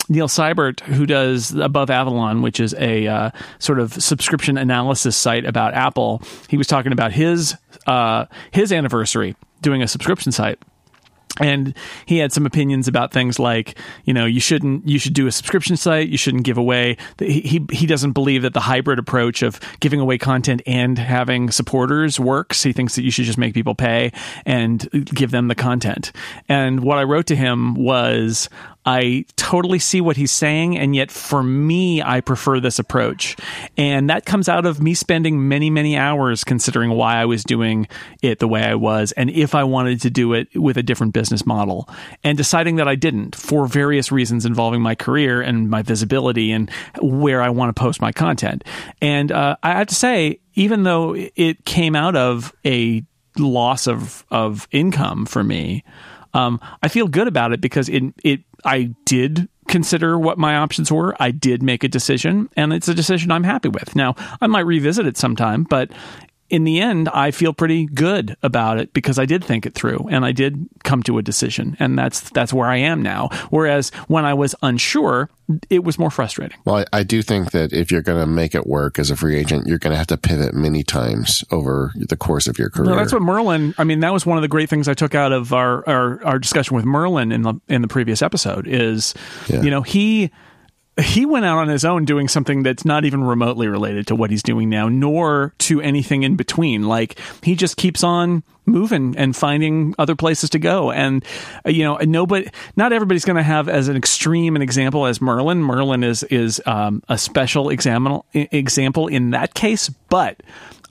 Neil 0.09 0.27
Cybart, 0.27 0.81
who 0.81 1.05
does 1.05 1.53
Above 1.53 1.89
Avalon, 1.89 2.41
which 2.41 2.59
is 2.59 2.73
a 2.73 3.07
uh, 3.07 3.31
sort 3.59 3.79
of 3.79 3.93
subscription 3.93 4.57
analysis 4.57 5.15
site 5.15 5.45
about 5.45 5.73
Apple, 5.73 6.21
he 6.49 6.57
was 6.57 6.67
talking 6.67 6.91
about 6.91 7.13
his 7.13 7.55
uh, 7.87 8.25
his 8.51 8.73
anniversary 8.73 9.35
doing 9.61 9.81
a 9.81 9.87
subscription 9.87 10.31
site 10.31 10.59
and 11.39 11.75
he 12.05 12.17
had 12.17 12.31
some 12.31 12.45
opinions 12.45 12.87
about 12.87 13.13
things 13.13 13.39
like 13.39 13.77
you 14.05 14.13
know 14.13 14.25
you 14.25 14.39
shouldn't 14.39 14.87
you 14.87 14.99
should 14.99 15.13
do 15.13 15.27
a 15.27 15.31
subscription 15.31 15.77
site 15.77 16.09
you 16.09 16.17
shouldn't 16.17 16.43
give 16.43 16.57
away. 16.57 16.97
He 17.19 17.65
he, 17.71 17.85
doesn't 17.91 18.13
believe 18.13 18.43
that 18.43 18.53
the 18.53 18.61
hybrid 18.61 18.99
approach 18.99 19.41
of 19.41 19.59
giving 19.81 19.99
away 19.99 20.17
content 20.17 20.61
and 20.65 20.97
having 20.97 21.51
supporters 21.51 22.19
works. 22.19 22.63
He 22.63 22.71
thinks 22.71 22.95
that 22.95 23.03
you 23.03 23.11
should 23.11 23.25
just 23.25 23.37
make 23.37 23.53
people 23.53 23.75
pay 23.75 24.11
and 24.45 24.89
give 25.05 25.31
them 25.31 25.49
the 25.49 25.55
content. 25.55 26.11
And 26.47 26.81
what 26.81 26.97
i 26.97 27.03
wrote 27.03 27.25
to 27.27 27.35
him 27.35 27.75
was 27.75 28.49
I 28.85 29.25
totally 29.35 29.79
see 29.79 30.01
what 30.01 30.17
he's 30.17 30.31
saying, 30.31 30.77
and 30.77 30.95
yet 30.95 31.11
for 31.11 31.43
me, 31.43 32.01
I 32.01 32.21
prefer 32.21 32.59
this 32.59 32.79
approach. 32.79 33.35
And 33.77 34.09
that 34.09 34.25
comes 34.25 34.49
out 34.49 34.65
of 34.65 34.81
me 34.81 34.93
spending 34.93 35.47
many, 35.47 35.69
many 35.69 35.97
hours 35.97 36.43
considering 36.43 36.91
why 36.91 37.17
I 37.17 37.25
was 37.25 37.43
doing 37.43 37.87
it 38.21 38.39
the 38.39 38.47
way 38.47 38.63
I 38.63 38.75
was, 38.75 39.11
and 39.11 39.29
if 39.29 39.53
I 39.53 39.63
wanted 39.63 40.01
to 40.01 40.09
do 40.09 40.33
it 40.33 40.47
with 40.55 40.77
a 40.77 40.83
different 40.83 41.13
business 41.13 41.45
model, 41.45 41.87
and 42.23 42.37
deciding 42.37 42.77
that 42.77 42.87
I 42.87 42.95
didn't 42.95 43.35
for 43.35 43.67
various 43.67 44.11
reasons 44.11 44.45
involving 44.45 44.81
my 44.81 44.95
career 44.95 45.41
and 45.41 45.69
my 45.69 45.83
visibility 45.83 46.51
and 46.51 46.69
where 47.01 47.41
I 47.41 47.49
want 47.49 47.75
to 47.75 47.79
post 47.79 48.01
my 48.01 48.11
content. 48.11 48.63
And 49.01 49.31
uh, 49.31 49.57
I 49.61 49.73
have 49.77 49.87
to 49.87 49.95
say, 49.95 50.39
even 50.55 50.83
though 50.83 51.15
it 51.15 51.65
came 51.65 51.95
out 51.95 52.15
of 52.15 52.53
a 52.65 53.03
loss 53.37 53.87
of, 53.87 54.25
of 54.31 54.67
income 54.71 55.25
for 55.25 55.43
me, 55.43 55.83
um, 56.33 56.59
I 56.81 56.87
feel 56.87 57.07
good 57.07 57.27
about 57.27 57.51
it 57.53 57.61
because 57.61 57.89
it 57.89 58.03
it 58.23 58.41
I 58.65 58.93
did 59.05 59.49
consider 59.67 60.19
what 60.19 60.37
my 60.37 60.57
options 60.57 60.91
were. 60.91 61.15
I 61.19 61.31
did 61.31 61.63
make 61.63 61.83
a 61.83 61.87
decision, 61.87 62.49
and 62.55 62.73
it's 62.73 62.87
a 62.87 62.93
decision 62.93 63.31
I'm 63.31 63.43
happy 63.43 63.69
with. 63.69 63.95
Now 63.95 64.15
I 64.41 64.47
might 64.47 64.65
revisit 64.65 65.05
it 65.05 65.17
sometime, 65.17 65.63
but 65.63 65.91
in 66.51 66.65
the 66.65 66.81
end, 66.81 67.07
I 67.09 67.31
feel 67.31 67.53
pretty 67.53 67.85
good 67.85 68.35
about 68.43 68.77
it 68.77 68.93
because 68.93 69.17
I 69.17 69.25
did 69.25 69.43
think 69.43 69.65
it 69.65 69.73
through 69.73 70.07
and 70.11 70.25
I 70.25 70.33
did 70.33 70.67
come 70.83 71.01
to 71.03 71.17
a 71.17 71.21
decision, 71.21 71.77
and 71.79 71.97
that's 71.97 72.29
that's 72.31 72.51
where 72.53 72.67
I 72.67 72.75
am 72.77 73.01
now. 73.01 73.29
Whereas 73.49 73.89
when 74.07 74.25
I 74.25 74.33
was 74.33 74.53
unsure, 74.61 75.29
it 75.69 75.83
was 75.83 75.97
more 75.97 76.11
frustrating. 76.11 76.57
Well, 76.65 76.77
I, 76.77 76.85
I 76.99 77.03
do 77.03 77.21
think 77.21 77.51
that 77.51 77.71
if 77.73 77.91
you're 77.91 78.01
going 78.01 78.19
to 78.19 78.25
make 78.25 78.53
it 78.53 78.67
work 78.67 78.99
as 78.99 79.09
a 79.09 79.15
free 79.15 79.37
agent, 79.37 79.65
you're 79.67 79.79
going 79.79 79.91
to 79.91 79.97
have 79.97 80.07
to 80.07 80.17
pivot 80.17 80.53
many 80.53 80.83
times 80.83 81.43
over 81.51 81.91
the 81.95 82.17
course 82.17 82.47
of 82.47 82.59
your 82.59 82.69
career. 82.69 82.89
No, 82.91 82.95
that's 82.97 83.13
what 83.13 83.21
Merlin. 83.21 83.73
I 83.77 83.83
mean, 83.85 84.01
that 84.01 84.11
was 84.13 84.25
one 84.25 84.37
of 84.37 84.41
the 84.41 84.47
great 84.49 84.69
things 84.69 84.87
I 84.89 84.93
took 84.93 85.15
out 85.15 85.31
of 85.31 85.53
our 85.53 85.87
our, 85.87 86.23
our 86.25 86.39
discussion 86.39 86.75
with 86.75 86.85
Merlin 86.85 87.31
in 87.31 87.43
the 87.43 87.53
in 87.69 87.81
the 87.81 87.87
previous 87.87 88.21
episode. 88.21 88.67
Is 88.67 89.13
Yeah. 89.47 89.61
you 89.61 89.71
know 89.71 89.81
he 89.81 90.31
he 91.01 91.25
went 91.25 91.45
out 91.45 91.57
on 91.57 91.67
his 91.67 91.85
own 91.85 92.05
doing 92.05 92.27
something 92.27 92.63
that's 92.63 92.85
not 92.85 93.05
even 93.05 93.23
remotely 93.23 93.67
related 93.67 94.07
to 94.07 94.15
what 94.15 94.29
he's 94.29 94.43
doing 94.43 94.69
now, 94.69 94.89
nor 94.89 95.53
to 95.59 95.81
anything 95.81 96.23
in 96.23 96.35
between. 96.35 96.87
Like 96.87 97.19
he 97.43 97.55
just 97.55 97.77
keeps 97.77 98.03
on 98.03 98.43
moving 98.65 99.15
and 99.17 99.35
finding 99.35 99.95
other 99.97 100.15
places 100.15 100.49
to 100.51 100.59
go. 100.59 100.91
And 100.91 101.25
uh, 101.65 101.69
you 101.69 101.83
know, 101.83 101.97
nobody, 101.97 102.49
not 102.75 102.93
everybody's 102.93 103.25
going 103.25 103.37
to 103.37 103.43
have 103.43 103.69
as 103.69 103.87
an 103.87 103.95
extreme 103.95 104.55
an 104.55 104.61
example 104.61 105.05
as 105.05 105.21
Merlin. 105.21 105.61
Merlin 105.61 106.03
is 106.03 106.23
is 106.23 106.61
um, 106.65 107.03
a 107.09 107.17
special 107.17 107.69
example 107.69 108.25
example 108.33 109.07
in 109.07 109.31
that 109.31 109.53
case, 109.53 109.89
but. 110.09 110.41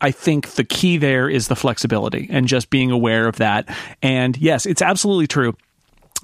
I 0.03 0.13
think 0.13 0.53
the 0.53 0.65
key 0.65 0.97
there 0.97 1.29
is 1.29 1.49
the 1.49 1.55
flexibility 1.55 2.27
and 2.31 2.49
just 2.49 2.71
being 2.71 2.91
aware 2.91 3.29
of 3.29 3.37
that. 3.37 3.69
And 4.01 4.35
yes, 4.39 4.65
it's 4.65 4.81
absolutely 4.81 5.27
true 5.27 5.55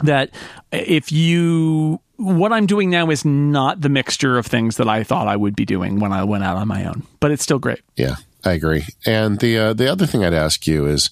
that 0.02 0.30
if 0.72 1.12
you 1.12 2.00
what 2.16 2.52
I'm 2.52 2.66
doing 2.66 2.90
now 2.90 3.10
is 3.10 3.24
not 3.24 3.80
the 3.80 3.88
mixture 3.88 4.38
of 4.38 4.46
things 4.46 4.76
that 4.76 4.88
I 4.88 5.04
thought 5.04 5.28
I 5.28 5.36
would 5.36 5.56
be 5.56 5.64
doing 5.64 6.00
when 6.00 6.12
I 6.12 6.24
went 6.24 6.44
out 6.44 6.56
on 6.56 6.68
my 6.68 6.84
own, 6.84 7.02
but 7.20 7.30
it's 7.30 7.42
still 7.42 7.58
great. 7.58 7.80
Yeah, 7.96 8.16
I 8.44 8.52
agree. 8.52 8.84
And 9.04 9.40
the 9.40 9.58
uh, 9.58 9.72
the 9.72 9.90
other 9.90 10.06
thing 10.06 10.24
I'd 10.24 10.32
ask 10.32 10.66
you 10.66 10.86
is, 10.86 11.10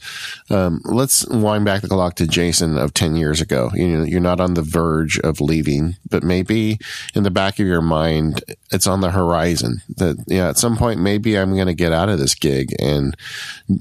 um, 0.50 0.80
let's 0.84 1.26
wind 1.26 1.64
back 1.64 1.82
the 1.82 1.88
clock 1.88 2.14
to 2.16 2.26
Jason 2.26 2.78
of 2.78 2.94
ten 2.94 3.16
years 3.16 3.40
ago. 3.40 3.70
You 3.74 3.88
know, 3.88 4.04
you're 4.04 4.20
not 4.20 4.40
on 4.40 4.54
the 4.54 4.62
verge 4.62 5.18
of 5.20 5.40
leaving, 5.40 5.96
but 6.08 6.22
maybe 6.22 6.78
in 7.14 7.22
the 7.24 7.30
back 7.30 7.58
of 7.58 7.66
your 7.66 7.82
mind, 7.82 8.44
it's 8.70 8.86
on 8.86 9.00
the 9.00 9.10
horizon 9.10 9.82
that 9.96 10.22
yeah, 10.26 10.48
at 10.48 10.58
some 10.58 10.76
point 10.76 11.00
maybe 11.00 11.36
I'm 11.36 11.54
going 11.54 11.66
to 11.66 11.74
get 11.74 11.92
out 11.92 12.08
of 12.08 12.18
this 12.18 12.34
gig 12.34 12.74
and 12.80 13.16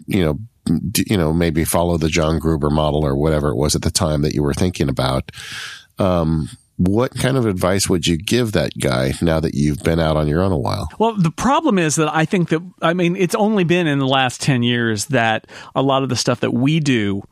you 0.08 0.24
know. 0.24 0.40
You 0.96 1.18
know, 1.18 1.34
maybe 1.34 1.66
follow 1.66 1.98
the 1.98 2.08
John 2.08 2.40
Gruber 2.40 2.70
model 2.70 3.06
or 3.06 3.18
whatever 3.18 3.50
it 3.50 3.58
was 3.58 3.76
at 3.76 3.82
the 3.82 3.92
time 3.92 4.22
that 4.22 4.34
you 4.34 4.42
were 4.42 4.54
thinking 4.54 4.88
about. 4.88 5.30
Um, 6.00 6.48
what 6.78 7.14
kind 7.16 7.38
of 7.38 7.46
advice 7.46 7.88
would 7.88 8.08
you 8.08 8.18
give 8.18 8.52
that 8.54 8.72
guy 8.80 9.14
now 9.22 9.40
that 9.40 9.54
you've 9.54 9.84
been 9.84 10.00
out 10.00 10.18
on 10.18 10.28
your 10.28 10.42
own 10.42 10.52
a 10.52 10.58
while? 10.58 10.90
Well, 10.98 11.16
the 11.16 11.32
problem 11.32 11.78
is 11.78 11.96
that 11.96 12.14
I 12.14 12.26
think 12.26 12.50
that 12.50 12.62
I 12.82 12.94
mean 12.94 13.16
it's 13.16 13.36
only 13.36 13.64
been 13.64 13.88
in 13.88 14.00
the 14.00 14.08
last 14.08 14.42
10 14.42 14.64
years 14.64 15.06
that 15.08 15.48
a 15.76 15.82
lot 15.82 16.04
of 16.04 16.10
the 16.10 16.16
stuff 16.16 16.40
that 16.40 16.52
we 16.52 16.80
do 16.80 17.24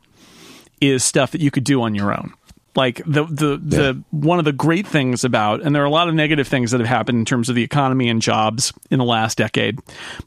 is 0.80 1.04
stuff 1.04 1.32
that 1.32 1.40
you 1.40 1.50
could 1.50 1.64
do 1.64 1.82
on 1.82 1.94
your 1.94 2.12
own. 2.12 2.32
Like 2.74 3.02
the 3.04 3.24
the 3.24 3.60
the 3.62 4.02
one 4.10 4.38
of 4.38 4.46
the 4.46 4.52
great 4.52 4.86
things 4.86 5.24
about 5.24 5.60
and 5.60 5.74
there 5.74 5.82
are 5.82 5.86
a 5.86 5.90
lot 5.90 6.08
of 6.08 6.14
negative 6.14 6.48
things 6.48 6.70
that 6.70 6.80
have 6.80 6.88
happened 6.88 7.18
in 7.18 7.24
terms 7.26 7.50
of 7.50 7.54
the 7.54 7.62
economy 7.62 8.08
and 8.08 8.22
jobs 8.22 8.72
in 8.90 8.98
the 8.98 9.04
last 9.04 9.36
decade. 9.36 9.78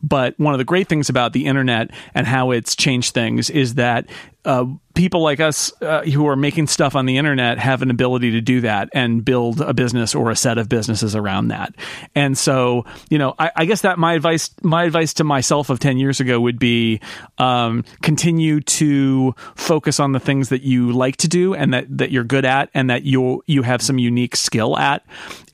But 0.03 0.37
one 0.37 0.53
of 0.53 0.59
the 0.59 0.65
great 0.65 0.87
things 0.87 1.09
about 1.09 1.33
the 1.33 1.45
internet 1.45 1.89
and 2.13 2.27
how 2.27 2.51
it's 2.51 2.75
changed 2.75 3.13
things 3.15 3.49
is 3.49 3.75
that 3.75 4.07
uh, 4.45 4.65
people 4.93 5.21
like 5.21 5.39
us 5.39 5.73
uh, 5.81 6.03
who 6.03 6.27
are 6.27 6.35
making 6.35 6.67
stuff 6.67 6.95
on 6.95 7.05
the 7.05 7.17
internet 7.17 7.57
have 7.57 7.81
an 7.81 7.91
ability 7.91 8.31
to 8.31 8.41
do 8.41 8.61
that 8.61 8.89
and 8.93 9.25
build 9.25 9.59
a 9.59 9.73
business 9.73 10.15
or 10.15 10.31
a 10.31 10.35
set 10.35 10.57
of 10.57 10.69
businesses 10.69 11.15
around 11.15 11.49
that. 11.49 11.75
And 12.15 12.37
so, 12.37 12.85
you 13.09 13.17
know, 13.17 13.35
I, 13.37 13.51
I 13.55 13.65
guess 13.65 13.81
that 13.81 13.99
my 13.99 14.13
advice, 14.13 14.51
my 14.61 14.85
advice 14.85 15.13
to 15.15 15.23
myself 15.23 15.69
of 15.69 15.79
ten 15.79 15.97
years 15.97 16.19
ago 16.19 16.39
would 16.39 16.59
be 16.59 17.01
um, 17.37 17.83
continue 18.01 18.61
to 18.61 19.35
focus 19.55 19.99
on 19.99 20.13
the 20.13 20.19
things 20.19 20.49
that 20.49 20.61
you 20.61 20.91
like 20.91 21.17
to 21.17 21.27
do 21.27 21.53
and 21.53 21.73
that 21.73 21.85
that 21.97 22.11
you're 22.11 22.23
good 22.23 22.45
at 22.45 22.69
and 22.73 22.89
that 22.89 23.03
you 23.03 23.43
you 23.47 23.63
have 23.63 23.81
some 23.81 23.99
unique 23.99 24.35
skill 24.35 24.77
at, 24.77 25.05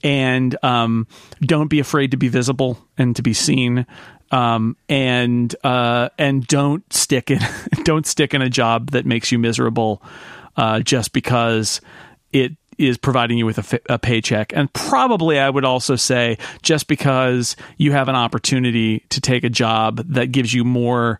and 0.03 0.55
um, 0.63 1.07
don't 1.41 1.69
be 1.69 1.79
afraid 1.79 2.11
to 2.11 2.17
be 2.17 2.27
visible 2.27 2.77
and 2.97 3.15
to 3.15 3.21
be 3.21 3.33
seen 3.33 3.85
um, 4.31 4.77
and 4.89 5.53
uh, 5.63 6.09
and 6.17 6.47
don't 6.47 6.91
stick 6.91 7.29
in 7.29 7.39
don't 7.83 8.05
stick 8.05 8.33
in 8.33 8.41
a 8.41 8.49
job 8.49 8.91
that 8.91 9.05
makes 9.05 9.31
you 9.31 9.37
miserable 9.39 10.01
uh, 10.57 10.79
just 10.79 11.13
because 11.13 11.81
it 12.31 12.53
is 12.77 12.97
providing 12.97 13.37
you 13.37 13.45
with 13.45 13.83
a, 13.89 13.99
paycheck. 13.99 14.53
And 14.55 14.71
probably 14.73 15.37
I 15.37 15.49
would 15.49 15.65
also 15.65 15.95
say 15.95 16.37
just 16.63 16.87
because 16.87 17.55
you 17.77 17.91
have 17.91 18.09
an 18.09 18.15
opportunity 18.15 19.05
to 19.09 19.21
take 19.21 19.43
a 19.43 19.49
job 19.49 19.97
that 20.13 20.31
gives 20.31 20.53
you 20.53 20.63
more 20.63 21.19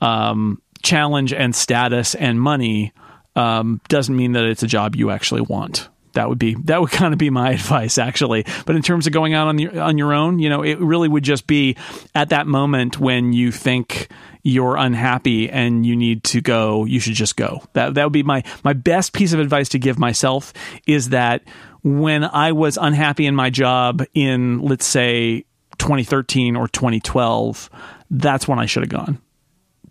um, 0.00 0.62
challenge 0.82 1.32
and 1.32 1.54
status 1.54 2.14
and 2.14 2.40
money 2.40 2.92
um, 3.36 3.80
doesn't 3.88 4.16
mean 4.16 4.32
that 4.32 4.44
it's 4.44 4.62
a 4.62 4.66
job 4.66 4.96
you 4.96 5.10
actually 5.10 5.42
want 5.42 5.88
that 6.14 6.28
would 6.28 6.38
be 6.38 6.54
that 6.64 6.80
would 6.80 6.90
kind 6.92 7.12
of 7.12 7.18
be 7.18 7.30
my 7.30 7.52
advice 7.52 7.98
actually. 7.98 8.44
But 8.66 8.76
in 8.76 8.82
terms 8.82 9.06
of 9.06 9.12
going 9.12 9.34
out 9.34 9.48
on 9.48 9.58
your 9.58 9.80
on 9.80 9.98
your 9.98 10.12
own 10.12 10.38
you 10.38 10.48
know 10.48 10.62
it 10.62 10.78
really 10.80 11.08
would 11.08 11.24
just 11.24 11.46
be 11.46 11.76
at 12.14 12.30
that 12.30 12.46
moment 12.46 12.98
when 12.98 13.32
you 13.32 13.52
think 13.52 14.08
you're 14.42 14.76
unhappy 14.76 15.48
and 15.48 15.86
you 15.86 15.96
need 15.96 16.24
to 16.24 16.40
go 16.40 16.84
you 16.84 17.00
should 17.00 17.14
just 17.14 17.36
go. 17.36 17.62
That 17.74 17.94
that 17.94 18.04
would 18.04 18.12
be 18.12 18.22
my 18.22 18.42
my 18.64 18.72
best 18.72 19.12
piece 19.12 19.32
of 19.32 19.40
advice 19.40 19.68
to 19.70 19.78
give 19.78 19.98
myself 19.98 20.52
is 20.86 21.10
that 21.10 21.42
when 21.84 22.24
i 22.24 22.50
was 22.50 22.78
unhappy 22.80 23.26
in 23.26 23.34
my 23.34 23.50
job 23.50 24.02
in 24.14 24.58
let's 24.62 24.86
say 24.86 25.44
2013 25.78 26.56
or 26.56 26.66
2012 26.66 27.68
that's 28.10 28.48
when 28.48 28.58
i 28.58 28.64
should 28.66 28.82
have 28.82 28.90
gone. 28.90 29.20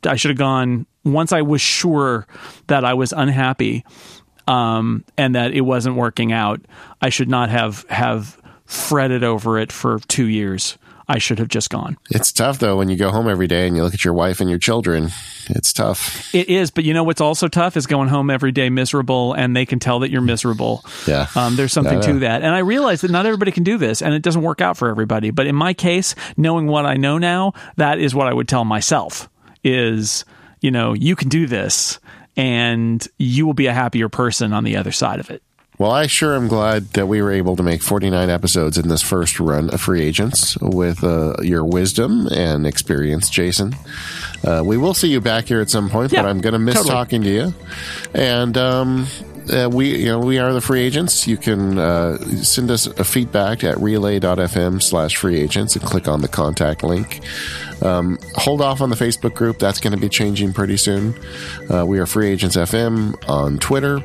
I 0.05 0.15
should 0.15 0.32
have 0.32 0.38
gone 0.38 0.88
once 1.05 1.32
i 1.32 1.43
was 1.43 1.61
sure 1.61 2.26
that 2.67 2.84
i 2.84 2.95
was 2.95 3.13
unhappy 3.13 3.86
um, 4.48 5.04
and 5.18 5.36
that 5.36 5.54
it 5.54 5.62
wasn't 5.62 5.96
working 5.96 6.32
out. 6.32 6.62
I 7.02 7.10
should 7.10 7.30
not 7.30 7.50
have 7.50 7.86
have 7.89 8.41
fretted 8.66 9.24
over 9.24 9.60
it 9.60 9.72
for 9.72 10.00
two 10.08 10.28
years. 10.28 10.78
I 11.08 11.18
should 11.18 11.39
have 11.39 11.50
just 11.50 11.70
gone. 11.70 11.98
It's 12.10 12.32
tough 12.32 12.60
though 12.60 12.78
when 12.78 12.89
you 12.89 12.96
go 12.96 13.12
home 13.12 13.28
every 13.28 13.48
day 13.48 13.68
and 13.68 13.76
you 13.76 13.84
look 13.84 13.94
at 13.94 14.06
your 14.06 14.14
wife 14.14 14.39
and 14.39 14.50
your 14.50 14.60
children. 14.60 15.10
It's 15.50 15.74
tough. 15.74 16.34
It 16.34 16.48
is, 16.48 16.72
but 16.72 16.86
you 16.86 16.94
know 16.94 17.04
what's 17.04 17.20
also 17.20 17.50
tough 17.50 17.76
is 17.76 17.86
going 17.86 18.08
home 18.08 18.30
every 18.30 18.54
day 18.54 18.70
miserable, 18.70 19.34
and 19.34 19.56
they 19.56 19.66
can 19.66 19.80
tell 19.80 20.00
that 20.00 20.12
you're 20.12 20.22
miserable. 20.22 20.84
Yeah. 21.06 21.28
um, 21.36 21.58
there's 21.58 21.74
something 21.74 22.00
to 22.02 22.20
that, 22.20 22.41
and 22.41 22.56
I 22.56 22.60
realize 22.60 23.02
that 23.02 23.12
not 23.12 23.26
everybody 23.26 23.52
can 23.52 23.64
do 23.64 23.78
this, 23.78 24.02
and 24.02 24.14
it 24.14 24.22
doesn't 24.22 24.41
work 24.41 24.62
out 24.62 24.78
for 24.78 24.89
everybody. 24.89 25.32
But 25.32 25.48
in 25.48 25.56
my 25.56 25.74
case, 25.74 26.16
knowing 26.38 26.68
what 26.68 26.86
I 26.86 26.96
know 26.96 27.18
now, 27.18 27.54
that 27.76 28.00
is 28.00 28.16
what 28.16 28.28
I 28.28 28.34
would 28.34 28.48
tell 28.48 28.64
myself: 28.64 29.30
is 29.64 30.24
you 30.62 30.72
know 30.72 30.94
you 30.94 31.18
can 31.18 31.28
do 31.28 31.48
this, 31.48 32.00
and 32.36 33.06
you 33.18 33.46
will 33.46 33.54
be 33.54 33.68
a 33.68 33.74
happier 33.74 34.10
person 34.10 34.54
on 34.54 34.64
the 34.64 34.78
other 34.78 34.92
side 34.92 35.20
of 35.20 35.30
it. 35.30 35.42
Well, 35.80 35.92
I 35.92 36.06
sure 36.06 36.36
am 36.36 36.48
glad 36.48 36.90
that 36.94 37.08
we 37.08 37.22
were 37.22 37.32
able 37.32 37.56
to 37.56 37.64
make 37.64 37.82
49 37.82 38.30
episodes 38.30 38.78
in 38.78 38.90
this 38.90 39.02
first 39.02 39.40
run 39.40 39.72
of 39.72 39.82
Free 39.82 40.04
Agents 40.04 40.56
with 40.60 41.04
uh, 41.04 41.36
your 41.42 41.66
wisdom 41.66 42.28
and 42.28 42.68
experience, 42.68 43.30
Jason. 43.30 43.76
Uh, 44.44 44.62
we 44.64 44.78
will 44.78 44.94
see 44.94 45.10
you 45.10 45.20
back 45.20 45.46
here 45.46 45.62
at 45.62 45.72
some 45.72 45.90
point, 45.90 46.12
but 46.12 46.26
I'm 46.26 46.42
going 46.42 46.54
to 46.54 46.60
miss 46.60 46.76
totally. 46.76 46.94
talking 46.94 47.22
to 47.24 47.30
you. 47.30 47.54
And 48.14 48.56
um, 48.56 49.08
uh, 49.52 49.70
we, 49.72 49.98
you 49.98 50.06
know, 50.06 50.20
we 50.20 50.39
are 50.39 50.54
the 50.54 50.62
free 50.62 50.82
agents. 50.82 51.28
You 51.28 51.38
can 51.38 51.78
uh, 51.78 52.18
send 52.44 52.72
us 52.72 52.88
a 52.88 53.04
feedback 53.04 53.64
at 53.64 53.80
relay.fm 53.80 54.82
slash 54.82 55.18
free 55.18 55.39
agents 55.39 55.76
and 55.76 55.84
click 55.84 56.08
on 56.08 56.22
the 56.22 56.28
contact 56.28 56.84
link. 56.84 57.22
Um, 57.82 58.18
hold 58.36 58.62
off 58.62 58.82
on 58.82 58.89
the 58.89 58.96
Facebook 58.96 59.34
group. 59.34 59.60
That's 59.60 59.80
going 59.80 59.94
to 59.94 60.00
be 60.00 60.10
changing 60.10 60.54
pretty 60.54 60.78
soon. 60.78 61.16
Uh, 61.70 61.86
we 61.86 62.00
are 62.00 62.06
Free 62.06 62.30
Agents 62.30 62.56
FM 62.56 63.18
on 63.28 63.58
Twitter. 63.58 64.02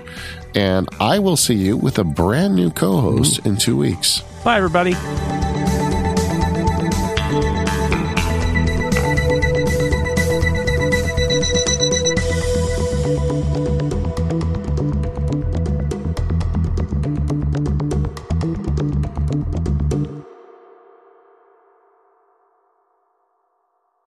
And 0.55 0.89
I 0.99 1.19
will 1.19 1.37
see 1.37 1.55
you 1.55 1.77
with 1.77 1.99
a 1.99 2.05
brand 2.05 2.57
new 2.57 2.71
co 2.71 3.01
host 3.01 3.47
in 3.47 3.57
two 3.57 3.77
weeks. 3.77 4.23
Bye, 4.43 4.57
everybody. 4.57 4.95